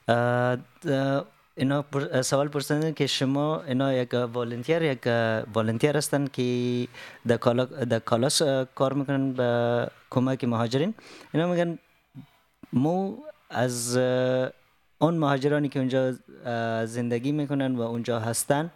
اه، 0.09 0.57
اه، 0.87 1.25
اینا 1.57 1.83
پر- 1.83 2.23
سوال 2.23 2.49
پرسیدن 2.49 2.93
که 2.93 3.07
شما 3.07 3.63
اینا 3.63 3.93
یک 3.95 4.15
والنتیر 4.15 4.83
یک 4.83 5.07
والنتیر 5.55 5.97
هستن 5.97 6.27
که 6.27 6.89
در 7.27 7.37
کالا 7.37 7.65
در 7.65 7.99
کالاس 7.99 8.43
اه، 8.43 8.65
کار 8.75 8.93
میکنن 8.93 9.33
به 9.33 9.91
کمک 10.11 10.45
مهاجرین 10.45 10.95
اینا 11.35 11.47
میگن 11.47 11.79
مو 12.73 13.17
از 13.51 13.97
اه، 13.97 14.51
اون 14.99 15.15
مهاجرانی 15.19 15.69
که 15.69 15.79
اونجا 15.79 16.15
اه، 16.45 16.87
زندگی 16.87 17.33
میکنن 17.33 17.77
و 17.77 17.81
اونجا 17.83 18.21
هستن 18.21 18.71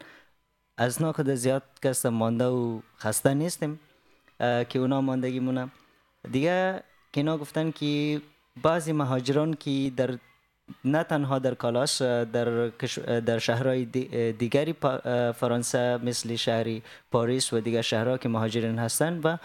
از 0.79 1.03
ناخود 1.03 1.31
زیاد 1.35 1.63
کس 1.83 2.07
مانده 2.07 2.45
و 2.47 2.81
خسته 2.99 3.35
نیستیم 3.35 3.73
اه، 3.73 3.88
که 4.40 4.80
اونا 4.80 5.02
ماندگی 5.02 5.40
مونم 5.40 5.72
دیگه 6.32 6.84
که 7.14 7.22
اینا 7.22 7.38
گفتن 7.38 7.72
که 7.72 8.22
بعضی 8.64 8.92
مهاجران 8.92 9.54
که 9.54 9.92
در 9.98 10.18
نه 10.86 11.04
تنها 11.04 11.40
در 11.40 11.54
کالاس 11.54 12.02
در, 12.02 12.68
در 13.20 13.40
شهرهای 13.40 13.86
دیگری 14.32 14.76
فرانسه 15.36 15.98
مثل 15.98 16.36
شهری 16.36 16.84
پاریس 17.12 17.54
و 17.54 17.60
دیگر 17.60 17.82
شهرها 17.82 18.18
که 18.18 18.30
مهاجرین 18.30 18.80
هستند 18.80 19.26
و 19.26 19.38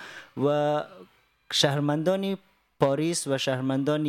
و 0.46 0.82
شهرمندان 1.52 2.38
پاریس 2.80 3.26
و 3.26 3.38
شهرمندان 3.38 4.06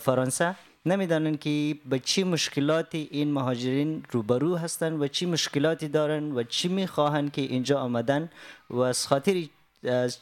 فرانسه 0.00 0.56
نمیدانند 0.85 1.39
که 1.39 1.75
به 1.85 1.99
چی 1.99 2.23
مشکلاتی 2.23 3.07
این 3.11 3.31
مهاجرین 3.31 4.03
روبرو 4.11 4.55
هستند 4.55 5.01
و 5.01 5.07
چی 5.07 5.25
مشکلاتی 5.25 5.87
دارند 5.87 6.37
و 6.37 6.43
چی 6.43 6.67
میخواهند 6.67 7.31
که 7.31 7.41
اینجا 7.41 7.79
آمدن 7.79 8.29
و 8.69 8.79
از 8.79 9.07
خاطر 9.07 9.43
از 9.83 10.17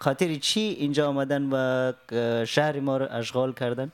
خاطر 0.00 0.34
چی 0.34 0.60
اینجا 0.60 1.08
آمدن 1.08 1.42
و 1.52 1.56
اه، 2.12 2.44
شهر 2.44 2.80
ما 2.80 2.96
رو 2.96 3.06
اشغال 3.10 3.52
کردن 3.52 3.92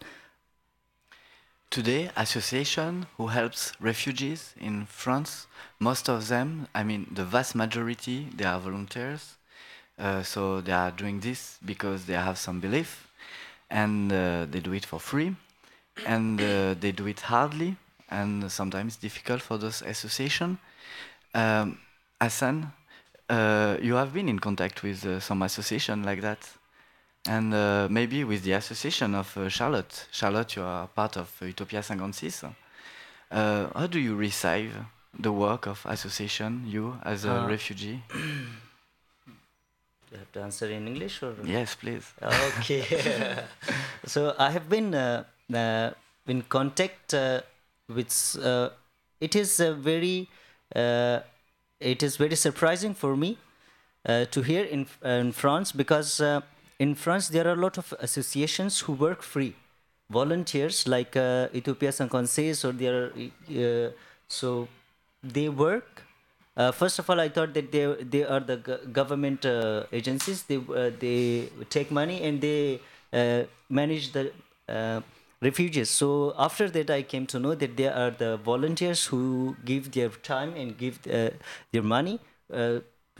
Today, 1.70 2.10
association 2.16 3.06
who 3.18 3.26
helps 3.26 3.72
refugees 3.78 4.54
in 4.58 4.86
France, 4.86 5.46
most 5.78 6.08
of 6.08 6.28
them, 6.28 6.66
I 6.74 6.82
mean, 6.82 7.02
the 7.14 7.26
vast 7.26 7.54
majority, 7.54 8.28
they 8.34 8.46
are 8.46 8.58
volunteers. 8.58 9.36
Uh, 9.98 10.22
so 10.22 10.62
they 10.62 10.72
are 10.72 10.90
doing 10.90 11.20
this 11.20 11.58
because 11.62 12.06
they 12.06 12.14
have 12.14 12.38
some 12.38 12.58
belief, 12.58 13.08
and 13.68 14.10
uh, 14.10 14.46
they 14.50 14.60
do 14.60 14.72
it 14.72 14.86
for 14.86 14.98
free, 14.98 15.36
and 16.05 16.39
uh, 16.41 16.73
they 16.79 16.91
do 16.91 17.07
it 17.07 17.19
hardly, 17.21 17.75
and 18.09 18.51
sometimes 18.51 18.95
difficult 18.97 19.41
for 19.41 19.57
those 19.57 19.81
association. 19.81 20.57
Um, 21.33 21.77
Hassan, 22.21 22.71
uh, 23.29 23.77
you 23.81 23.95
have 23.95 24.13
been 24.13 24.29
in 24.29 24.39
contact 24.39 24.83
with 24.83 25.05
uh, 25.05 25.19
some 25.19 25.41
association 25.41 26.03
like 26.03 26.21
that, 26.21 26.39
and 27.27 27.53
uh, 27.53 27.87
maybe 27.89 28.23
with 28.23 28.43
the 28.43 28.53
association 28.53 29.15
of 29.15 29.35
uh, 29.37 29.49
Charlotte. 29.49 30.07
Charlotte, 30.11 30.55
you 30.55 30.63
are 30.63 30.87
part 30.87 31.17
of 31.17 31.29
Utopia 31.41 31.81
56. 31.81 32.43
Uh, 33.31 33.67
how 33.75 33.87
do 33.87 33.99
you 33.99 34.15
receive 34.15 34.71
the 35.19 35.31
work 35.31 35.67
of 35.67 35.85
association, 35.85 36.63
you 36.67 36.97
as 37.03 37.25
a 37.25 37.31
Uh, 37.31 37.47
refugee? 37.47 38.03
you 40.11 40.17
have 40.17 40.31
to 40.31 40.41
answer 40.41 40.67
in 40.69 40.87
English 40.87 41.23
or 41.23 41.33
Yes, 41.43 41.75
please. 41.75 42.05
Okay. 42.21 42.83
so 44.05 44.35
I 44.37 44.51
have 44.51 44.69
been 44.69 44.93
in 45.49 46.41
contact 46.49 47.13
uh, 47.13 47.41
with. 47.87 48.37
Uh, 48.41 48.69
it 49.19 49.35
is 49.35 49.59
uh, 49.59 49.73
very. 49.73 50.29
Uh, 50.75 51.19
it 51.79 52.01
is 52.01 52.17
very 52.17 52.35
surprising 52.35 52.93
for 52.93 53.15
me 53.15 53.37
to 54.05 54.41
hear 54.41 54.63
in 54.63 54.87
in 55.03 55.31
France 55.31 55.71
because 55.71 56.21
in 56.79 56.95
France 56.95 57.27
there 57.29 57.47
are 57.47 57.53
a 57.53 57.61
lot 57.65 57.77
of 57.77 57.93
associations 57.99 58.79
who 58.81 58.93
work 58.93 59.21
free, 59.21 59.53
volunteers 60.09 60.87
like 60.87 61.15
uh, 61.15 61.47
Utopia 61.53 61.91
56 61.91 62.65
or 62.65 62.71
there. 62.71 63.11
Uh, 63.49 63.91
so 64.27 64.67
they 65.21 65.49
work. 65.49 66.03
Uh, 66.55 66.71
first 66.71 66.99
of 66.99 67.09
all, 67.09 67.19
I 67.19 67.29
thought 67.29 67.53
that 67.53 67.71
they 67.71 67.85
they 68.03 68.23
are 68.23 68.39
the 68.39 68.57
government 68.91 69.45
uh, 69.45 69.83
agencies. 69.91 70.43
They 70.43 70.57
they 70.99 71.49
take 71.69 71.91
money 71.91 72.21
and 72.23 72.39
they 72.39 72.79
manage 73.69 74.11
the 74.13 74.31
refugees. 75.43 75.89
So 75.89 76.33
after 76.37 76.69
that, 76.69 76.89
I 76.89 77.01
came 77.03 77.25
to 77.27 77.39
know 77.39 77.55
that 77.55 77.77
there 77.77 77.93
are 77.93 78.11
the 78.11 78.37
volunteers 78.37 79.05
who 79.05 79.55
give 79.65 79.91
their 79.91 80.09
time 80.09 80.55
and 80.55 80.77
give 80.77 80.99
uh, 81.07 81.31
their 81.71 81.83
money 81.83 82.19
uh, 82.51 82.79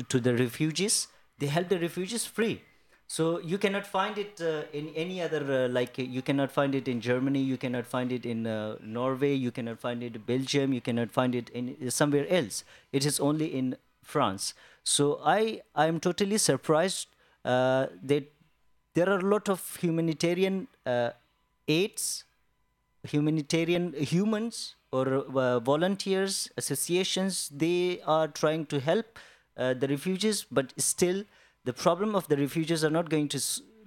to 0.09 0.19
the 0.19 0.35
refugees. 0.35 1.07
They 1.39 1.47
help 1.47 1.69
the 1.69 1.79
refugees 1.79 2.25
free. 2.25 2.61
So 3.07 3.39
you 3.39 3.57
cannot 3.57 3.85
find 3.85 4.17
it 4.17 4.41
uh, 4.41 4.63
in 4.71 4.89
any 4.95 5.21
other 5.21 5.65
uh, 5.65 5.67
like 5.67 5.97
you 5.97 6.21
cannot 6.21 6.51
find 6.51 6.73
it 6.73 6.87
in 6.87 7.01
Germany, 7.01 7.39
you 7.39 7.57
cannot 7.57 7.85
find 7.85 8.11
it 8.11 8.25
in 8.25 8.47
uh, 8.47 8.77
Norway, 8.81 9.33
you 9.35 9.51
cannot 9.51 9.79
find 9.79 10.01
it 10.01 10.15
in 10.15 10.21
Belgium, 10.21 10.73
you 10.73 10.81
cannot 10.81 11.11
find 11.11 11.35
it 11.35 11.49
in 11.49 11.75
uh, 11.85 11.89
somewhere 11.89 12.25
else. 12.29 12.63
It 12.91 13.05
is 13.05 13.19
only 13.19 13.53
in 13.53 13.75
France. 14.03 14.53
So 14.83 15.19
I 15.23 15.61
I 15.75 15.87
am 15.87 15.99
totally 15.99 16.37
surprised 16.37 17.07
that 17.43 18.23
there 18.95 19.09
are 19.09 19.19
a 19.19 19.29
lot 19.35 19.49
of 19.49 19.75
humanitarian 19.81 20.67
aids, 21.67 22.23
humanitarian 23.03 23.93
humans 23.93 24.75
or 24.91 25.07
uh, 25.07 25.59
volunteers, 25.59 26.49
associations. 26.57 27.49
They 27.49 28.01
are 28.05 28.27
trying 28.27 28.65
to 28.67 28.79
help 28.79 29.19
uh, 29.57 29.73
the 29.73 29.87
refugees, 29.87 30.45
but 30.49 30.73
still 30.77 31.23
the 31.65 31.73
problem 31.73 32.15
of 32.15 32.27
the 32.27 32.37
refugees 32.37 32.83
are 32.83 32.89
not 32.89 33.09
going 33.09 33.27
to 33.29 33.41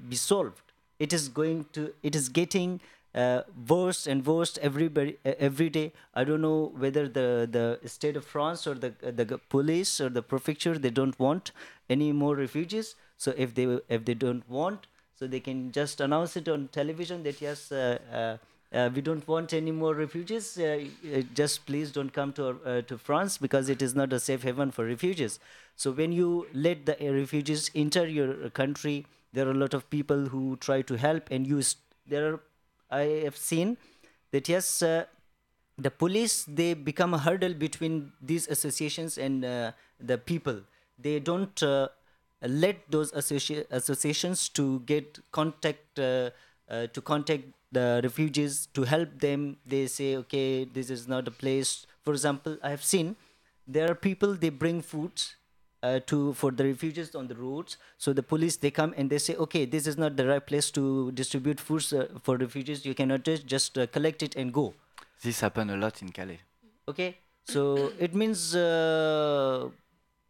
be 0.08 0.16
solved. 0.16 0.60
It 0.98 1.12
is 1.12 1.28
going 1.28 1.66
to. 1.72 1.92
It 2.02 2.14
is 2.14 2.28
getting. 2.28 2.80
Uh, 3.14 3.40
worse 3.66 4.06
and 4.06 4.26
worse 4.26 4.58
everybody 4.60 5.16
uh, 5.24 5.32
every 5.38 5.70
day. 5.70 5.90
I 6.12 6.22
don't 6.22 6.42
know 6.42 6.74
whether 6.76 7.08
the, 7.08 7.48
the 7.50 7.88
state 7.88 8.14
of 8.14 8.26
France 8.26 8.66
or 8.66 8.74
the 8.74 8.92
the 9.00 9.38
police 9.48 10.02
or 10.02 10.10
the 10.10 10.20
prefecture 10.20 10.76
they 10.76 10.90
don't 10.90 11.18
want 11.18 11.52
any 11.88 12.12
more 12.12 12.36
refugees. 12.36 12.94
So 13.16 13.32
if 13.34 13.54
they 13.54 13.80
if 13.88 14.04
they 14.04 14.12
don't 14.12 14.46
want, 14.50 14.86
so 15.18 15.26
they 15.26 15.40
can 15.40 15.72
just 15.72 16.00
announce 16.00 16.36
it 16.36 16.48
on 16.48 16.68
television 16.68 17.22
that 17.22 17.40
yes, 17.40 17.72
uh, 17.72 17.98
uh, 18.12 18.76
uh, 18.76 18.90
we 18.94 19.00
don't 19.00 19.26
want 19.26 19.52
any 19.52 19.70
more 19.70 19.94
refugees. 19.94 20.58
Just 21.34 21.64
please 21.66 21.90
don't 21.92 22.12
come 22.12 22.32
to 22.34 22.82
to 22.86 22.98
France 22.98 23.38
because 23.38 23.68
it 23.68 23.80
is 23.80 23.94
not 23.94 24.12
a 24.12 24.20
safe 24.20 24.42
haven 24.42 24.70
for 24.70 24.84
refugees. 24.84 25.38
So 25.76 25.92
when 25.92 26.12
you 26.12 26.46
let 26.52 26.84
the 26.86 26.96
refugees 27.00 27.70
enter 27.74 28.06
your 28.06 28.50
country, 28.50 29.06
there 29.32 29.46
are 29.46 29.52
a 29.52 29.60
lot 29.62 29.74
of 29.74 29.88
people 29.88 30.26
who 30.26 30.56
try 30.56 30.82
to 30.82 30.96
help, 30.96 31.30
and 31.30 31.46
use. 31.46 31.76
there 32.06 32.32
are 32.32 32.40
I 32.90 33.02
have 33.24 33.36
seen 33.36 33.76
that 34.30 34.48
yes, 34.48 34.82
uh, 34.82 35.04
the 35.78 35.90
police 35.90 36.44
they 36.44 36.74
become 36.74 37.14
a 37.14 37.18
hurdle 37.18 37.54
between 37.54 38.12
these 38.20 38.48
associations 38.48 39.18
and 39.18 39.44
uh, 39.44 39.72
the 40.00 40.18
people. 40.18 40.60
They 40.98 41.18
don't 41.20 41.62
uh, 41.62 41.88
let 42.42 42.90
those 42.90 43.12
associ- 43.12 43.66
associations 43.70 44.48
to 44.50 44.80
get 44.80 45.18
contact 45.32 45.98
uh, 45.98 46.30
uh, 46.68 46.86
to 46.88 47.00
contact 47.00 47.44
the 47.72 48.00
refugees 48.02 48.68
to 48.74 48.82
help 48.82 49.18
them. 49.20 49.56
They 49.66 49.86
say, 49.86 50.16
okay, 50.16 50.64
this 50.64 50.90
is 50.90 51.08
not 51.08 51.28
a 51.28 51.30
place. 51.30 51.86
For 52.04 52.12
example, 52.12 52.58
I 52.62 52.70
have 52.70 52.84
seen 52.84 53.16
there 53.66 53.90
are 53.90 53.94
people 53.94 54.34
they 54.34 54.50
bring 54.50 54.82
foods 54.82 55.36
uh, 55.82 56.00
to 56.06 56.32
for 56.34 56.50
the 56.50 56.64
refugees 56.64 57.14
on 57.14 57.28
the 57.28 57.34
roads. 57.34 57.76
So 57.98 58.12
the 58.12 58.22
police 58.22 58.56
they 58.56 58.70
come 58.70 58.94
and 58.96 59.10
they 59.10 59.18
say, 59.18 59.36
okay, 59.36 59.64
this 59.64 59.86
is 59.86 59.96
not 59.96 60.16
the 60.16 60.26
right 60.26 60.44
place 60.46 60.70
to 60.72 61.12
distribute 61.12 61.60
foods 61.60 61.92
uh, 61.92 62.08
for 62.22 62.36
refugees. 62.36 62.84
You 62.84 62.94
cannot 62.94 63.24
just 63.24 63.46
just 63.46 63.78
uh, 63.78 63.86
collect 63.86 64.22
it 64.22 64.36
and 64.36 64.52
go. 64.52 64.74
This 65.22 65.40
happened 65.40 65.70
a 65.70 65.76
lot 65.76 66.02
in 66.02 66.10
Calais. 66.10 66.40
Okay, 66.88 67.16
so 67.44 67.90
it 67.98 68.14
means 68.14 68.54
uh, 68.54 69.68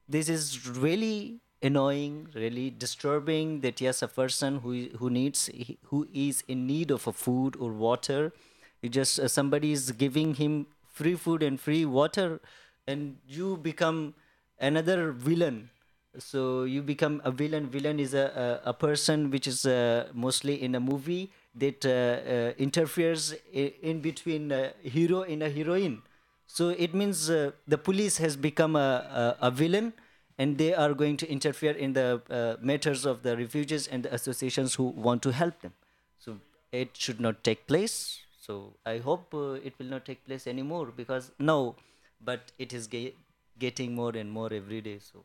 this 0.09 0.29
is 0.29 0.67
really 0.69 1.41
annoying, 1.67 2.29
really 2.35 2.71
disturbing. 2.71 3.61
That 3.61 3.81
yes, 3.81 4.03
a 4.03 4.09
person 4.09 4.59
who 4.61 4.89
who 4.99 5.11
needs 5.11 5.51
who 5.91 6.07
is 6.13 6.43
in 6.49 6.67
need 6.67 6.91
of 6.91 7.07
a 7.07 7.13
food 7.13 7.57
or 7.57 7.73
water, 7.73 8.33
you 8.83 8.89
just 8.89 9.19
uh, 9.19 9.29
somebody 9.29 9.73
is 9.73 9.91
giving 9.93 10.35
him 10.35 10.67
free 10.93 11.15
food 11.15 11.43
and 11.43 11.61
free 11.61 11.85
water, 11.85 12.41
and 12.87 13.17
you 13.27 13.57
become 13.57 14.15
another 14.61 15.13
villain. 15.13 15.71
So 16.19 16.65
you 16.65 16.83
become 16.83 17.21
a 17.25 17.31
villain. 17.31 17.69
Villain 17.69 18.01
is 18.01 18.15
a 18.15 18.61
a, 18.65 18.71
a 18.71 18.75
person 18.75 19.31
which 19.31 19.47
is 19.47 19.67
uh, 19.67 20.09
mostly 20.15 20.63
in 20.63 20.75
a 20.75 20.81
movie 20.81 21.31
that 21.55 21.85
uh, 21.85 21.91
uh, 21.91 22.53
interferes 22.59 23.35
in 23.53 24.01
between 24.01 24.53
a 24.53 24.73
hero 24.83 25.23
and 25.23 25.43
a 25.43 25.51
heroine. 25.51 26.03
So 26.47 26.69
it 26.71 26.95
means 26.95 27.29
uh, 27.29 27.53
the 27.67 27.79
police 27.79 28.19
has 28.19 28.37
become 28.37 28.77
a, 28.77 29.37
a, 29.41 29.49
a 29.49 29.51
villain 29.51 29.93
and 30.39 30.59
they 30.59 30.75
are 30.75 30.95
going 30.95 31.17
to 31.17 31.31
interfere 31.31 31.73
in 31.73 31.93
the 31.95 32.21
uh, 32.31 32.57
matters 32.61 33.07
of 33.07 33.23
the 33.23 33.37
refugees 33.37 33.87
and 33.87 34.03
the 34.03 34.15
associations 34.15 34.75
who 34.75 34.85
want 34.85 35.23
to 35.23 35.33
help 35.33 35.61
them. 35.61 35.73
So 36.19 36.39
it 36.73 36.97
should 36.97 37.21
not 37.21 37.43
take 37.43 37.67
place. 37.67 38.21
So 38.41 38.75
I 38.85 38.99
hope 38.99 39.35
uh, 39.35 39.53
it 39.69 39.75
will 39.79 39.87
not 39.87 40.05
take 40.05 40.25
place 40.25 40.47
anymore 40.47 40.93
because 40.97 41.33
no, 41.39 41.77
but 42.21 42.53
it 42.59 42.73
is 42.73 42.87
ge- 42.87 43.15
getting 43.59 43.95
more 43.95 44.17
and 44.17 44.31
more 44.31 44.53
every 44.53 44.81
day. 44.81 44.99
So 44.99 45.25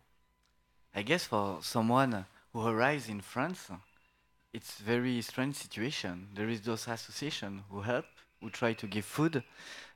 I 0.95 1.03
guess 1.03 1.25
for 1.25 1.59
someone 1.61 2.25
who 2.53 2.65
arrives 2.65 3.07
in 3.09 3.21
France, 3.21 3.69
it's 4.53 4.79
very 4.79 5.21
strange 5.21 5.55
situation. 5.55 6.29
There 6.35 6.49
is 6.49 6.61
those 6.61 6.87
associations 6.87 7.61
who 7.69 7.81
help, 7.81 8.05
who 8.41 8.49
try 8.49 8.73
to 8.73 8.87
give 8.87 9.05
food, 9.05 9.43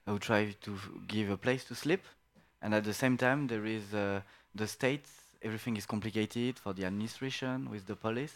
who 0.05 0.19
try 0.19 0.55
to 0.61 0.77
give 1.07 1.29
a 1.29 1.37
place 1.37 1.65
to 1.65 1.75
sleep, 1.75 2.03
and 2.61 2.73
at 2.73 2.83
the 2.83 2.93
same 2.93 3.17
time 3.17 3.47
there 3.47 3.65
is 3.65 3.93
uh, 3.93 4.21
the 4.55 4.67
states. 4.67 5.11
Everything 5.41 5.77
is 5.77 5.85
complicated 5.85 6.57
for 6.57 6.73
the 6.73 6.85
administration 6.85 7.69
with 7.69 7.85
the 7.85 7.95
police. 7.95 8.33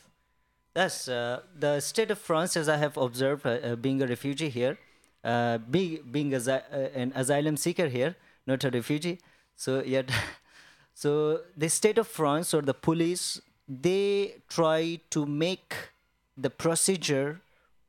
Yes, 0.76 1.08
uh, 1.08 1.42
the 1.58 1.80
state 1.80 2.12
of 2.12 2.20
France, 2.20 2.56
as 2.56 2.70
I 2.70 2.78
have 2.78 2.96
observed, 2.98 3.46
uh, 3.46 3.50
uh, 3.50 3.76
being 3.76 4.02
a 4.04 4.08
refugee 4.08 4.50
here, 4.50 4.78
uh, 5.24 5.58
be, 5.58 5.98
being 6.12 6.34
as 6.34 6.48
uh, 6.48 6.62
an 6.94 7.12
asylum 7.16 7.58
seeker 7.58 7.88
here, 7.88 8.16
not 8.46 8.64
a 8.64 8.70
refugee. 8.70 9.20
So 9.56 9.84
yet, 9.84 10.12
so 10.94 11.42
the 11.58 11.70
state 11.70 11.98
of 11.98 12.08
France 12.08 12.54
or 12.54 12.62
the 12.62 12.74
police, 12.74 13.42
they 13.68 14.36
try 14.48 15.00
to 15.10 15.26
make 15.26 15.76
the 16.38 16.50
procedure 16.50 17.42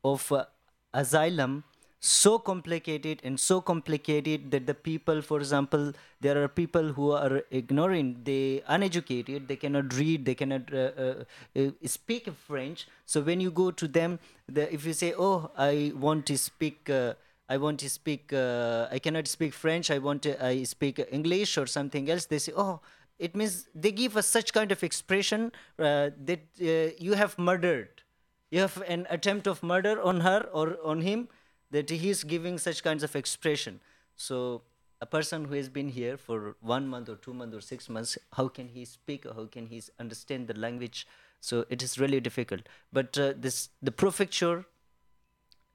of 0.03 0.33
uh, 0.33 0.47
asylum 0.95 1.64
so 2.01 2.38
complicated 2.38 3.20
and 3.22 3.38
so 3.38 3.61
complicated 3.61 4.51
that 4.51 4.66
the 4.66 4.72
people 4.74 5.20
for 5.20 5.38
example 5.38 5.92
there 6.22 6.42
are 6.42 6.48
people 6.48 6.92
who 6.94 7.12
are 7.12 7.42
ignorant 7.51 8.24
they 8.24 8.62
uneducated 8.68 9.46
they 9.46 9.57
cannot 9.57 9.92
read 9.94 10.24
they 10.24 10.34
cannot 10.34 10.72
uh, 10.72 10.90
uh, 10.96 11.24
uh, 11.57 11.70
speak 11.84 12.26
french 12.48 12.88
so 13.05 13.20
when 13.20 13.38
you 13.38 13.51
go 13.51 13.70
to 13.70 13.86
them 13.86 14.18
the, 14.48 14.72
if 14.72 14.86
you 14.86 14.94
say 14.94 15.12
oh 15.18 15.51
i 15.59 15.92
want 15.94 16.24
to 16.24 16.38
speak 16.38 16.88
uh, 16.88 17.12
I 17.53 17.57
want 17.57 17.80
to 17.80 17.90
speak. 17.90 18.32
Uh, 18.32 18.86
I 18.92 19.01
cannot 19.01 19.26
speak 19.26 19.53
French. 19.53 19.90
I 19.90 19.98
want 19.98 20.22
to. 20.22 20.40
I 20.40 20.62
speak 20.62 21.01
English 21.11 21.59
or 21.59 21.66
something 21.66 22.09
else. 22.09 22.26
They 22.26 22.38
say, 22.38 22.53
"Oh, 22.57 22.78
it 23.18 23.34
means 23.34 23.66
they 23.74 23.90
give 23.90 24.16
us 24.16 24.28
such 24.28 24.53
kind 24.53 24.70
of 24.70 24.84
expression 24.84 25.51
uh, 25.76 26.11
that 26.26 26.42
you 26.61 27.14
have 27.14 27.36
murdered. 27.40 28.05
You 28.53 28.61
have 28.61 28.80
an 28.86 29.09
attempt 29.11 29.48
of 29.48 29.64
murder 29.64 30.01
on 30.01 30.20
her 30.20 30.48
or 30.53 30.76
on 30.84 31.01
him. 31.01 31.26
That 31.71 31.91
he 31.91 32.11
is 32.11 32.25
giving 32.25 32.59
such 32.59 32.83
kinds 32.83 33.03
of 33.03 33.14
expression. 33.14 33.81
So 34.16 34.62
a 35.01 35.07
person 35.07 35.45
who 35.45 35.55
has 35.55 35.68
been 35.68 35.89
here 35.89 36.16
for 36.16 36.57
one 36.61 36.89
month 36.89 37.09
or 37.09 37.16
two 37.16 37.33
months 37.33 37.57
or 37.57 37.61
six 37.61 37.89
months, 37.89 38.18
how 38.33 38.49
can 38.49 38.68
he 38.68 38.85
speak? 38.85 39.25
Or 39.25 39.35
how 39.35 39.47
can 39.47 39.66
he 39.66 39.83
understand 39.99 40.49
the 40.49 40.55
language? 40.55 41.07
So 41.41 41.64
it 41.71 41.83
is 41.83 41.99
really 41.99 42.21
difficult. 42.21 42.62
But 42.93 43.16
uh, 43.18 43.35
this 43.37 43.71
the 43.83 43.93
prefecture 43.93 44.66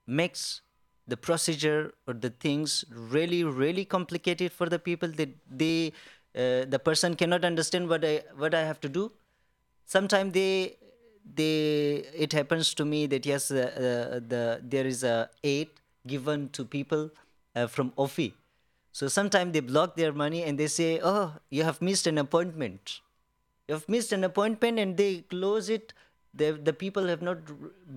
makes 0.06 0.62
the 1.08 1.18
procedure 1.18 1.93
or 2.08 2.14
the 2.14 2.30
things 2.30 2.84
really 2.89 3.43
really 3.43 3.86
complicated 3.86 4.52
for 4.52 4.68
the 4.68 4.80
people 4.80 5.10
that 5.10 5.30
they 5.50 5.91
uh, 6.36 6.66
the 6.66 6.80
person 6.84 7.16
cannot 7.16 7.46
understand 7.46 7.88
what 7.88 8.04
i 8.04 8.24
what 8.38 8.54
i 8.54 8.62
have 8.62 8.80
to 8.80 8.89
do 8.89 9.12
sometimes 9.86 10.34
they 10.34 10.76
they 11.34 12.04
it 12.14 12.34
happens 12.34 12.74
to 12.74 12.86
me 12.86 13.06
that 13.06 13.26
yes 13.26 13.52
uh, 13.52 13.56
uh, 13.58 14.20
the 14.28 14.60
there 14.64 14.86
is 14.86 15.04
a 15.04 15.30
aid 15.43 15.70
given 16.08 16.49
to 16.49 16.66
people 16.66 17.10
uh, 17.56 17.68
from 17.68 17.91
OFII. 17.97 18.34
so 18.97 19.08
sometimes 19.14 19.53
they 19.53 19.62
block 19.70 19.95
their 19.95 20.14
money 20.14 20.41
and 20.43 20.60
they 20.62 20.68
say 20.68 20.99
oh 21.03 21.34
you 21.49 21.64
have 21.70 21.82
missed 21.89 22.08
an 22.12 22.18
appointment 22.18 22.99
You 23.70 23.74
have 23.76 23.88
missed 23.93 24.12
an 24.16 24.24
appointment 24.26 24.80
and 24.82 24.97
they 24.97 25.22
close 25.34 25.70
it. 25.76 25.93
The 26.41 26.47
the 26.68 26.74
people 26.82 27.08
have 27.12 27.22
not 27.28 27.39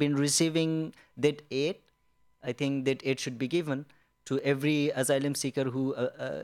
been 0.03 0.15
receiving 0.21 0.95
that 1.25 1.43
aid. 1.51 1.81
I 2.43 2.55
think 2.61 2.87
that 2.87 3.05
aid 3.13 3.21
should 3.25 3.39
be 3.43 3.49
given 3.55 3.85
to 4.31 4.39
every 4.53 4.91
asylum 5.03 5.35
seeker 5.43 5.65
who 5.65 5.85
uh, 5.95 6.09
uh, 6.29 6.43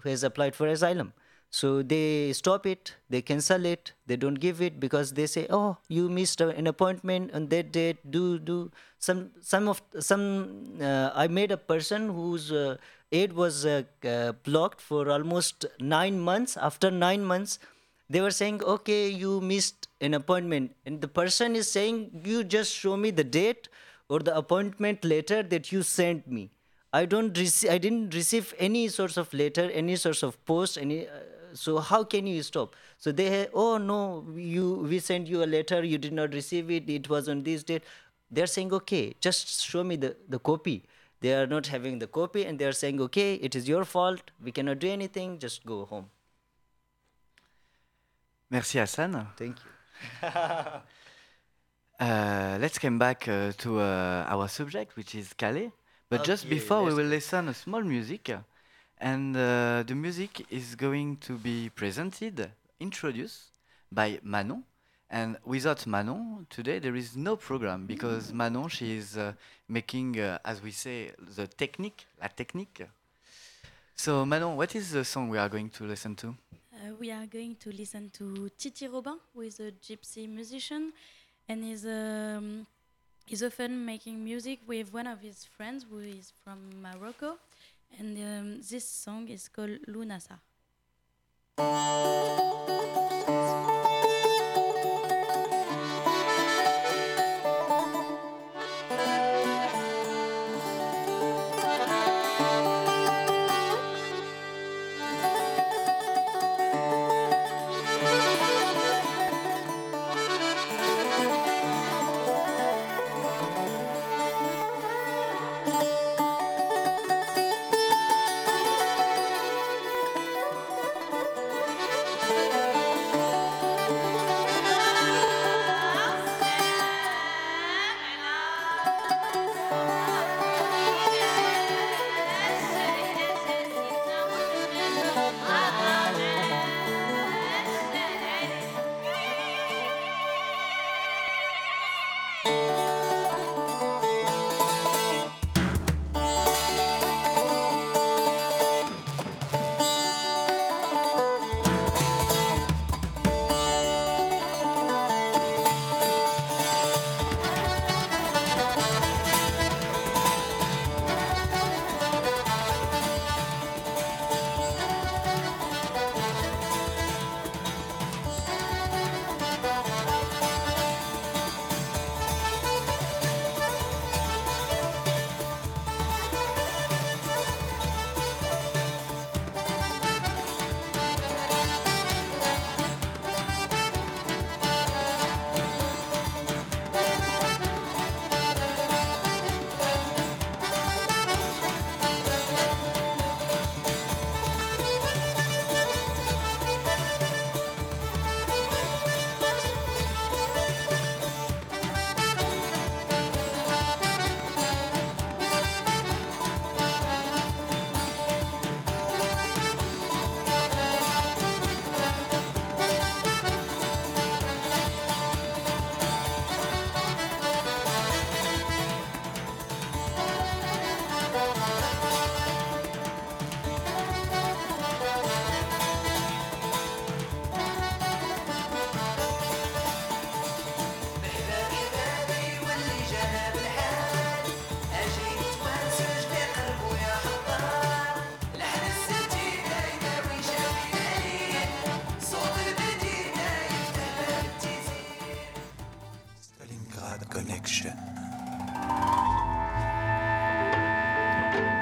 who 0.00 0.08
has 0.08 0.24
applied 0.30 0.56
for 0.60 0.66
asylum. 0.74 1.12
So 1.50 1.82
they 1.82 2.32
stop 2.34 2.66
it, 2.66 2.94
they 3.08 3.22
cancel 3.22 3.64
it, 3.64 3.92
they 4.06 4.16
don't 4.16 4.34
give 4.34 4.60
it 4.60 4.78
because 4.78 5.12
they 5.14 5.26
say, 5.26 5.46
"Oh, 5.48 5.78
you 5.88 6.08
missed 6.10 6.42
an 6.42 6.66
appointment 6.66 7.32
on 7.32 7.48
that 7.48 7.72
date." 7.72 8.10
Do 8.10 8.38
do 8.38 8.70
some 8.98 9.30
some 9.40 9.68
of 9.68 9.80
some. 9.98 10.24
Uh, 10.80 11.10
I 11.14 11.26
made 11.28 11.50
a 11.50 11.56
person 11.56 12.10
whose 12.10 12.52
uh, 12.52 12.76
aid 13.12 13.32
was 13.32 13.64
uh, 13.64 13.82
uh, 14.04 14.32
blocked 14.48 14.80
for 14.82 15.10
almost 15.10 15.64
nine 15.80 16.20
months. 16.20 16.58
After 16.58 16.90
nine 16.90 17.24
months, 17.24 17.58
they 18.10 18.20
were 18.20 18.30
saying, 18.30 18.62
"Okay, 18.62 19.08
you 19.08 19.40
missed 19.40 19.88
an 20.02 20.12
appointment," 20.12 20.76
and 20.84 21.00
the 21.00 21.08
person 21.08 21.56
is 21.56 21.70
saying, 21.70 22.22
"You 22.24 22.44
just 22.44 22.74
show 22.74 22.96
me 22.96 23.10
the 23.10 23.24
date 23.24 23.68
or 24.10 24.20
the 24.20 24.36
appointment 24.36 25.02
letter 25.02 25.42
that 25.42 25.72
you 25.72 25.82
sent 25.82 26.28
me." 26.28 26.50
I 26.92 27.04
don't 27.06 27.36
receive. 27.36 27.70
I 27.70 27.78
didn't 27.78 28.14
receive 28.14 28.54
any 28.58 28.88
sorts 28.88 29.16
of 29.16 29.32
letter, 29.34 29.70
any 29.70 29.96
sorts 29.96 30.22
of 30.22 30.42
post, 30.44 30.78
any. 30.78 31.06
So 31.52 31.78
how 31.78 32.04
can 32.04 32.26
you 32.26 32.42
stop? 32.42 32.76
So 32.98 33.12
they, 33.12 33.48
oh 33.54 33.78
no, 33.78 34.26
you 34.34 34.74
we 34.90 34.98
sent 34.98 35.26
you 35.26 35.42
a 35.42 35.46
letter, 35.46 35.82
you 35.84 35.98
did 35.98 36.12
not 36.12 36.32
receive 36.34 36.70
it. 36.70 36.88
It 36.88 37.08
was 37.08 37.28
on 37.28 37.42
this 37.42 37.62
date. 37.64 37.84
They're 38.30 38.46
saying 38.46 38.72
okay, 38.72 39.14
just 39.20 39.62
show 39.62 39.84
me 39.84 39.96
the 39.96 40.16
the 40.28 40.38
copy. 40.38 40.84
They 41.20 41.34
are 41.34 41.46
not 41.46 41.66
having 41.66 41.98
the 41.98 42.06
copy, 42.06 42.44
and 42.44 42.58
they 42.58 42.64
are 42.64 42.72
saying 42.72 43.00
okay, 43.00 43.34
it 43.34 43.56
is 43.56 43.68
your 43.68 43.84
fault. 43.84 44.30
We 44.42 44.52
cannot 44.52 44.78
do 44.78 44.88
anything. 44.88 45.38
Just 45.38 45.66
go 45.66 45.84
home. 45.84 46.10
Merci 48.50 48.78
Hassan. 48.78 49.26
Thank 49.36 49.56
you. 49.64 50.30
Uh, 52.00 52.56
let's 52.60 52.78
come 52.78 52.96
back 52.96 53.26
uh, 53.26 53.50
to 53.58 53.80
uh, 53.80 54.24
our 54.28 54.46
subject, 54.46 54.94
which 54.94 55.16
is 55.16 55.32
Calais. 55.32 55.72
But 56.08 56.22
just 56.22 56.48
before, 56.48 56.84
we 56.84 56.94
will 56.94 57.06
listen 57.06 57.48
a 57.48 57.54
small 57.54 57.82
music, 57.82 58.30
and 59.00 59.36
uh, 59.36 59.82
the 59.86 59.94
music 59.94 60.46
is 60.50 60.74
going 60.74 61.16
to 61.18 61.34
be 61.34 61.70
presented, 61.74 62.50
introduced 62.80 63.50
by 63.90 64.18
Manon. 64.22 64.64
And 65.10 65.36
without 65.44 65.86
Manon, 65.86 66.46
today 66.50 66.78
there 66.78 66.94
is 66.94 67.16
no 67.16 67.36
program 67.36 67.86
because 67.86 68.32
Manon, 68.32 68.68
she 68.68 68.96
is 68.96 69.16
uh, 69.16 69.32
making, 69.68 70.20
uh, 70.20 70.38
as 70.44 70.62
we 70.62 70.70
say, 70.70 71.12
the 71.36 71.46
technique, 71.46 72.06
la 72.20 72.28
technique. 72.28 72.86
So 73.94 74.26
Manon, 74.26 74.56
what 74.56 74.74
is 74.74 74.92
the 74.92 75.04
song 75.04 75.28
we 75.28 75.38
are 75.38 75.48
going 75.48 75.70
to 75.70 75.84
listen 75.84 76.14
to? 76.16 76.34
Uh, 76.74 76.94
we 77.00 77.10
are 77.10 77.26
going 77.26 77.56
to 77.56 77.72
listen 77.72 78.10
to 78.10 78.50
Titi 78.58 78.86
Robin, 78.86 79.18
who 79.34 79.40
is 79.40 79.58
a 79.60 79.72
gypsy 79.72 80.28
musician, 80.28 80.92
and 81.48 81.64
is 81.64 81.84
um, 81.86 82.66
is 83.28 83.42
often 83.42 83.84
making 83.84 84.22
music 84.22 84.60
with 84.66 84.92
one 84.92 85.06
of 85.06 85.20
his 85.20 85.44
friends 85.44 85.86
who 85.90 85.98
is 85.98 86.32
from 86.44 86.58
Morocco. 86.80 87.38
And 87.96 88.16
um, 88.18 88.60
this 88.60 88.88
song 88.88 89.28
is 89.28 89.48
called 89.48 89.78
Lunasa. 89.88 90.38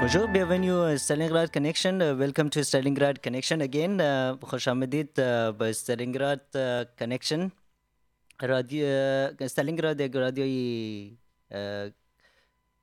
Bonjour, 0.00 0.28
bienvenue 0.28 0.78
à 0.84 0.98
Stalingrad 0.98 1.50
Connection. 1.50 2.00
Uh, 2.00 2.14
welcome 2.14 2.50
to 2.50 2.60
Stalingrad 2.62 3.22
Connection 3.22 3.60
again. 3.60 4.00
خوش 4.42 4.68
آمدید 4.68 5.14
به 5.58 5.72
uh, 5.72 7.02
Connection. 7.02 7.50
رادیو 8.40 8.86
استالینگراد 9.40 10.00
یک 10.00 10.16
رادیوی 10.16 11.16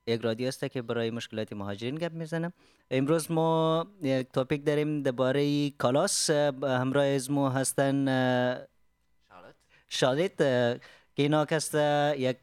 یک 0.08 0.22
رادیو 0.22 0.48
است 0.48 0.66
که 0.66 0.82
برای 0.82 1.12
مشکلات 1.12 1.54
مهاجرین 1.54 1.96
گپ 1.96 2.12
میزنه 2.12 2.54
امروز 2.92 3.32
ما 3.32 3.88
یک 4.02 4.28
توپیک 4.34 4.66
داریم 4.66 5.02
درباره 5.02 5.70
کالاس 5.70 6.30
همراه 6.64 7.06
از 7.06 7.32
ما 7.32 7.50
هستن 7.50 8.08
شالت 9.90 10.38
که 10.38 10.80
اینا 11.16 11.48
یک 12.18 12.38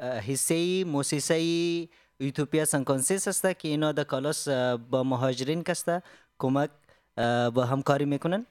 حصه 0.00 0.84
موسیسه 0.84 1.88
یوتوپیا 2.23 2.65
سنکانسیس 2.65 3.27
است 3.27 3.59
که 3.59 3.67
اینا 3.67 3.91
در 3.91 4.03
کالاس 4.03 4.49
uh, 4.49 4.51
با 4.89 5.03
مهاجرین 5.03 5.63
کسته 5.63 6.03
کمک 6.37 6.69
uh, 6.69 7.21
با 7.53 7.65
همکاری 7.65 8.05
میکنن 8.05 8.45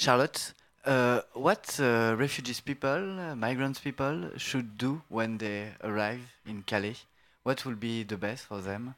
Charlotte, 0.00 0.54
uh, 0.84 1.20
what 1.34 1.80
uh, 1.80 2.14
refugees 2.16 2.60
people, 2.60 3.18
uh, 3.18 3.34
migrants 3.34 3.80
people 3.80 4.30
should 4.36 4.78
do 4.78 5.02
when 5.08 5.36
they 5.38 5.72
arrive 5.82 6.22
in 6.46 6.62
Calais? 6.62 6.98
What 7.42 7.64
will 7.64 7.74
be 7.74 8.04
the 8.04 8.16
best 8.16 8.44
for 8.44 8.60
them? 8.60 8.94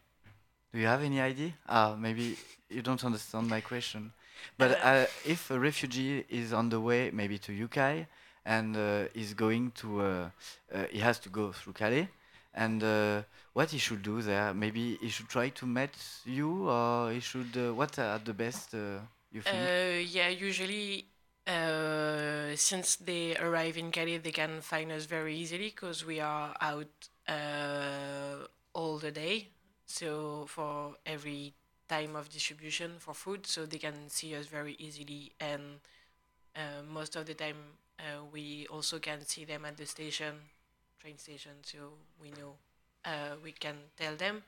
Do 0.72 0.78
you 0.78 0.86
have 0.86 1.02
any 1.02 1.20
idea? 1.20 1.52
Ah, 1.66 1.96
maybe 1.98 2.36
you 2.68 2.82
don't 2.82 3.02
understand 3.02 3.48
my 3.48 3.62
question. 3.62 4.12
But 4.58 4.78
uh, 4.84 5.06
if 5.24 5.50
a 5.50 5.58
refugee 5.58 6.24
is 6.28 6.52
on 6.52 6.68
the 6.68 6.80
way, 6.80 7.10
maybe 7.12 7.38
to 7.38 7.64
UK, 7.64 8.06
and 8.44 8.76
uh, 8.76 9.04
is 9.14 9.32
going 9.34 9.72
to, 9.76 10.00
uh, 10.00 10.30
uh, 10.74 10.84
he 10.90 10.98
has 10.98 11.18
to 11.20 11.28
go 11.28 11.50
through 11.52 11.72
Calais, 11.72 12.08
and 12.55 12.81
uh, 12.83 13.21
what 13.53 13.69
he 13.69 13.77
should 13.77 14.01
do 14.01 14.21
there? 14.21 14.53
Maybe 14.53 14.97
he 15.01 15.09
should 15.09 15.27
try 15.27 15.49
to 15.49 15.65
meet 15.65 15.95
you, 16.25 16.69
or 16.69 17.11
he 17.11 17.19
should. 17.19 17.55
Uh, 17.55 17.73
what 17.73 17.99
are 17.99 18.17
the 18.19 18.33
best 18.33 18.73
uh, 18.73 18.99
you 19.31 19.41
think? 19.41 19.55
Uh, 19.55 19.99
yeah, 19.99 20.29
usually 20.29 21.05
uh, 21.45 22.55
since 22.55 22.95
they 22.95 23.35
arrive 23.37 23.77
in 23.77 23.91
Calais, 23.91 24.17
they 24.17 24.31
can 24.31 24.61
find 24.61 24.91
us 24.91 25.05
very 25.05 25.35
easily 25.35 25.69
because 25.75 26.05
we 26.05 26.19
are 26.19 26.55
out 26.61 27.09
uh, 27.27 28.47
all 28.73 28.97
the 28.97 29.11
day. 29.11 29.49
So 29.85 30.45
for 30.47 30.95
every 31.05 31.53
time 31.87 32.15
of 32.15 32.29
distribution 32.29 32.93
for 32.97 33.13
food, 33.13 33.45
so 33.45 33.65
they 33.65 33.77
can 33.77 34.09
see 34.09 34.33
us 34.35 34.47
very 34.47 34.75
easily. 34.79 35.33
And 35.39 35.79
most 36.89 37.15
of 37.15 37.25
the 37.25 37.33
time, 37.35 37.57
we 38.33 38.65
also 38.71 38.99
can 38.99 39.21
see 39.25 39.45
them 39.45 39.65
at 39.65 39.77
the 39.77 39.85
station, 39.85 40.33
train 41.04 41.18
station. 41.18 41.52
So 41.62 41.78
we 42.22 42.30
know 42.38 42.52
uh, 43.04 43.34
we 43.44 43.52
can 43.52 43.76
tell 43.96 44.16
them 44.16 44.42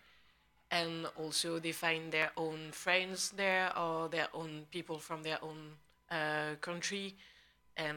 and 0.71 1.07
also 1.23 1.59
they 1.59 1.73
find 1.73 2.13
their 2.13 2.31
own 2.37 2.71
friends 2.73 3.31
there 3.37 3.67
or 3.79 4.09
their 4.09 4.29
own 4.35 4.67
people 4.71 4.99
from 4.99 5.23
their 5.23 5.39
own 5.43 5.61
uh, 6.11 6.55
country 6.61 7.15
and 7.77 7.97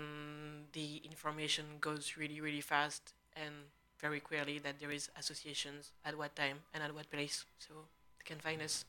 the 0.74 1.02
information 1.12 1.66
goes 1.82 2.16
really 2.18 2.40
really 2.42 2.62
fast 2.62 3.14
and 3.36 3.54
very 4.00 4.20
clearly 4.20 4.60
that 4.60 4.76
there 4.80 4.92
is 4.92 5.10
associations 5.18 5.92
at 6.06 6.18
what 6.18 6.36
time 6.36 6.58
and 6.74 6.84
at 6.84 6.92
what 6.96 7.10
place 7.12 7.46
so 7.60 7.74
they 8.20 8.26
can 8.34 8.40
find 8.40 8.62
us 8.62 8.86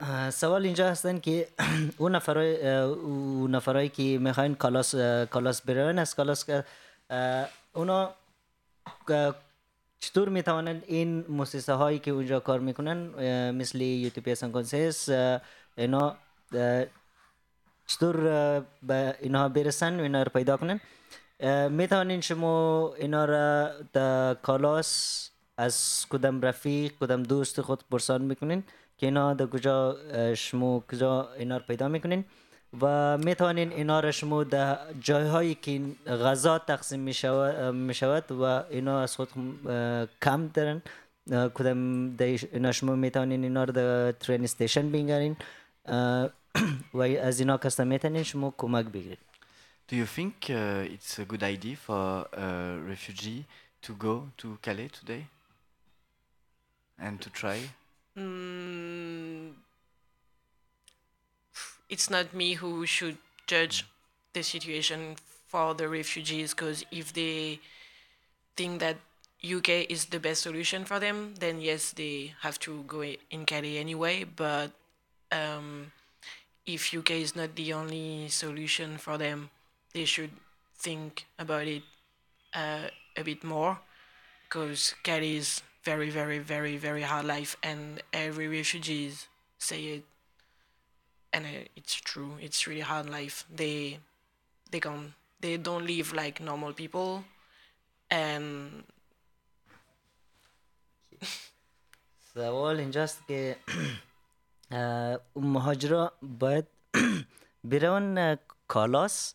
اه، 0.00 0.30
سوال 0.30 0.64
اینجا 0.64 0.90
هستن 0.90 1.20
که 1.20 1.48
اون 1.98 2.14
نفرای 2.14 2.66
اه، 2.66 2.74
اون 2.82 3.54
نفرایی 3.54 3.88
که 3.88 4.18
میخواین 4.20 4.54
کلاس 4.54 4.94
اه، 4.94 5.26
کلاس 5.26 5.62
برن 5.62 5.98
از 5.98 6.16
کلاس 6.16 6.44
که 6.44 6.64
اه، 7.10 7.48
اونا 7.72 8.02
اه، 8.06 8.16
چطور 9.99 10.29
می‌توانند 10.29 10.83
این 10.87 11.25
مؤسسه 11.29 11.73
هایی 11.73 11.99
که 11.99 12.11
اونجا 12.11 12.39
کار 12.39 12.59
می‌کنن 12.59 12.97
مثل 13.51 13.81
یوتیوبیا 13.81 14.35
سنکونسیس 14.35 15.09
اینا 15.77 16.17
چطور 17.87 18.15
به 18.83 19.15
اینها 19.21 19.49
برسن 19.49 19.99
و 19.99 20.03
اینا 20.03 20.23
رو 20.23 20.31
پیدا 20.33 20.57
کنن 20.57 20.79
می‌توانین 21.69 22.21
شما 22.21 22.93
اینا 22.97 23.25
را 23.25 23.71
در 23.93 24.33
کلاس 24.33 25.29
از 25.57 26.05
کدام 26.09 26.41
رفیق 26.41 26.91
کدام 26.99 27.23
دوست 27.23 27.61
خود 27.61 27.83
پرسان 27.91 28.21
می‌کنین 28.21 28.63
که 28.97 29.05
اینا 29.05 29.33
در 29.33 29.45
کجا 29.45 29.97
شما 30.35 30.79
کجا 30.91 31.33
اینا 31.33 31.57
رو 31.57 31.63
پیدا 31.67 31.87
می‌کنین؟ 31.87 32.25
و 32.81 33.17
می‌توانین 33.17 33.71
اینا 33.71 33.99
را 33.99 34.11
شما 34.11 34.43
در 34.43 34.77
جایهایی 34.99 35.55
که 35.55 35.81
غذا 36.07 36.59
تقسیم 36.59 36.99
می 37.73 37.93
شود 37.93 38.31
و 38.31 38.43
اینا 38.69 39.01
از 39.01 39.15
خود 39.15 39.29
کم 40.21 40.47
دارن 40.47 40.81
کدام 41.53 42.15
در 42.15 42.25
اینا 42.25 42.71
شما 42.71 42.95
می‌توانین 42.95 43.43
اینا 43.43 43.63
رو 43.63 43.73
در 43.73 44.11
ترین 44.11 44.43
استیشن 44.43 45.35
اه، 45.85 46.29
و 46.93 47.01
از 47.01 47.39
اینا 47.39 47.57
کسا 47.57 47.83
می‌تونین 47.83 48.23
شما 48.23 48.53
کمک 48.57 48.85
بگیرین 48.85 49.17
Do 49.87 49.95
you 49.95 50.07
think 50.07 50.49
uh, 50.49 50.95
it's 50.95 51.19
a 51.19 51.25
good 51.25 51.43
idea 51.43 51.75
for 51.75 52.25
a 52.33 52.79
refugee 52.91 53.45
to 53.83 53.93
go 53.93 54.31
to 54.39 54.57
Calais 54.63 54.89
today 54.99 55.27
and 56.97 57.21
to 57.21 57.29
try? 57.29 57.59
mm, 58.17 59.64
it's 61.89 62.09
not 62.09 62.33
me 62.33 62.53
who 62.53 62.85
should 62.85 63.17
judge 63.47 63.85
the 64.33 64.43
situation 64.43 65.15
for 65.47 65.73
the 65.73 65.87
refugees 65.87 66.53
because 66.53 66.83
if 66.91 67.13
they 67.13 67.59
think 68.55 68.79
that 68.79 68.97
UK 69.43 69.89
is 69.89 70.05
the 70.05 70.19
best 70.19 70.41
solution 70.41 70.85
for 70.85 70.99
them, 70.99 71.35
then 71.39 71.61
yes, 71.61 71.91
they 71.91 72.33
have 72.41 72.59
to 72.59 72.83
go 72.87 73.01
in 73.03 73.45
Calais 73.45 73.77
anyway. 73.77 74.23
But 74.23 74.71
um, 75.31 75.91
if 76.65 76.93
UK 76.93 77.11
is 77.11 77.35
not 77.35 77.55
the 77.55 77.73
only 77.73 78.27
solution 78.29 78.97
for 78.97 79.17
them, 79.17 79.49
they 79.93 80.05
should 80.05 80.31
think 80.77 81.25
about 81.37 81.67
it 81.67 81.83
uh, 82.53 82.87
a 83.15 83.23
bit 83.23 83.43
more 83.43 83.79
because 84.43 84.95
Calais 85.03 85.37
is 85.37 85.61
very, 85.83 86.09
very, 86.09 86.39
very, 86.39 86.77
very 86.77 87.03
hard 87.03 87.25
life, 87.25 87.55
and 87.61 88.01
every 88.11 88.47
refugees 88.47 89.27
say 89.59 89.81
it, 89.83 90.03
and 91.35 91.45
it's 91.75 91.95
true. 92.09 92.33
It's 92.45 92.59
really 92.67 92.85
hard 92.91 93.07
life. 93.09 93.37
They, 93.61 93.99
they 94.71 94.79
can, 94.79 95.13
they 95.41 95.57
don't 95.57 95.85
live 95.85 96.13
like 96.13 96.39
normal 96.51 96.73
people, 96.73 97.23
and 98.09 98.83
سوال 102.33 102.79
اینجاست 102.79 103.27
که 103.27 103.55
مهاجرا 105.35 106.13
باید 106.21 106.65
برون 107.63 108.37
کالاس 108.67 109.33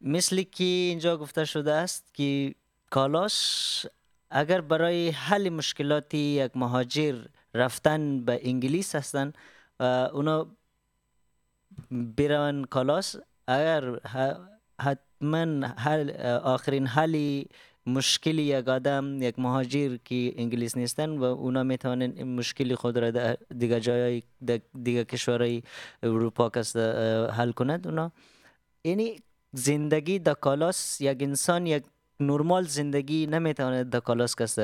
مثل 0.00 0.42
که 0.42 0.64
اینجا 0.64 1.16
گفته 1.16 1.44
شده 1.44 1.72
است 1.72 2.14
که 2.14 2.54
کالاس 2.90 3.86
اگر 4.30 4.60
برای 4.60 5.10
حل 5.10 5.48
مشکلات 5.48 6.14
یک 6.14 6.56
مهاجر 6.56 7.24
رفتن 7.54 8.24
به 8.24 8.40
انگلیس 8.42 8.94
هستن 8.94 9.26
اه، 9.28 9.44
اونا 9.80 10.46
برون 11.90 12.64
کالاس 12.64 13.16
اگر 13.46 14.00
حتما 14.80 15.66
حل 15.66 16.10
آخرین 16.42 16.86
حلی 16.86 17.48
مشکل 17.86 18.38
یک 18.38 18.68
آدم 18.68 19.22
یک 19.22 19.38
مهاجر 19.38 19.96
که 20.04 20.34
انگلیس 20.36 20.76
نیستن 20.76 21.18
و 21.18 21.24
اونا 21.24 21.62
می‌توانن 21.62 22.12
این 22.16 22.36
مشکل 22.36 22.74
خود 22.74 22.98
را 22.98 23.10
در 23.10 23.36
دیگه 23.58 23.80
جای 23.80 24.22
دیگه 24.82 25.04
کشورهای 25.04 25.62
اروپا 26.02 26.50
کس 26.50 26.76
حل 26.76 27.52
کند 27.52 27.86
اونا. 27.86 28.12
یعنی 28.84 29.16
زندگی 29.52 30.18
در 30.18 30.34
کالاس 30.34 31.00
یک 31.00 31.22
انسان 31.22 31.66
یک 31.66 31.84
نرمال 32.20 32.64
زندگی 32.64 33.26
نمی‌تواند 33.26 33.90
در 33.90 34.00
کالاس 34.00 34.34
کس 34.36 34.58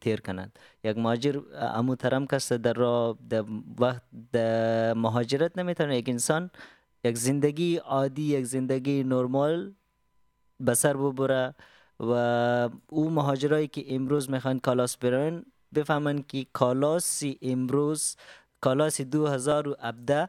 تیر 0.00 0.20
کند. 0.20 0.58
یک 0.84 0.98
مهاجر 0.98 1.40
امو 1.54 1.94
ترم 1.94 2.26
کس 2.26 2.52
در 2.52 2.72
را 2.72 3.18
در 3.28 3.44
وقت 3.78 4.02
در 4.32 4.94
مهاجرت 4.94 5.58
نمی‌تونه 5.58 5.98
یک 5.98 6.08
انسان 6.08 6.50
یک 7.04 7.16
زندگی 7.18 7.76
عادی 7.76 8.22
یک 8.22 8.44
زندگی 8.44 9.04
نرمال 9.04 9.72
به 10.60 10.74
سر 10.74 10.96
ببره 10.96 11.54
و 12.00 12.12
او 12.88 13.10
مهاجرایی 13.10 13.68
که 13.68 13.94
امروز 13.94 14.30
می‌خوان 14.30 14.60
کالاس 14.60 14.96
برن 14.96 15.44
بفهمن 15.74 16.22
که 16.28 16.46
کالاسی 16.52 17.38
امروز 17.42 18.16
و 19.66 19.74
ابده 19.78 20.28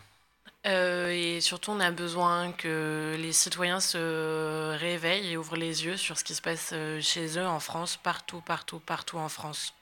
euh, 0.67 1.11
et 1.11 1.41
surtout 1.41 1.71
on 1.71 1.79
a 1.79 1.89
besoin 1.89 2.51
que 2.51 3.15
les 3.17 3.31
citoyens 3.31 3.79
se 3.79 4.77
réveillent 4.77 5.31
et 5.31 5.37
ouvrent 5.37 5.55
les 5.55 5.85
yeux 5.85 5.97
sur 5.97 6.19
ce 6.19 6.23
qui 6.23 6.35
se 6.35 6.41
passe 6.41 6.69
euh, 6.73 7.01
chez 7.01 7.39
eux 7.39 7.47
en 7.47 7.59
France, 7.59 7.97
partout, 7.97 8.41
partout, 8.41 8.77
partout 8.79 9.17
en 9.17 9.29
France. 9.29 9.73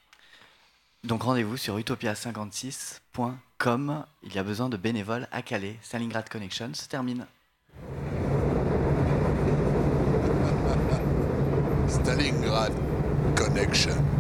Donc 1.04 1.24
rendez-vous 1.24 1.58
sur 1.58 1.78
utopia56.com. 1.78 4.06
Il 4.24 4.34
y 4.34 4.40
a 4.40 4.44
besoin 4.44 4.70
de 4.70 4.78
bénévoles 4.78 5.28
à 5.32 5.42
Calais. 5.42 5.78
Stalingrad 5.82 6.30
Connection 6.30 6.74
se 6.74 6.88
termine. 6.88 7.28
Stalingrad 11.90 12.72
Connection. 13.36 14.19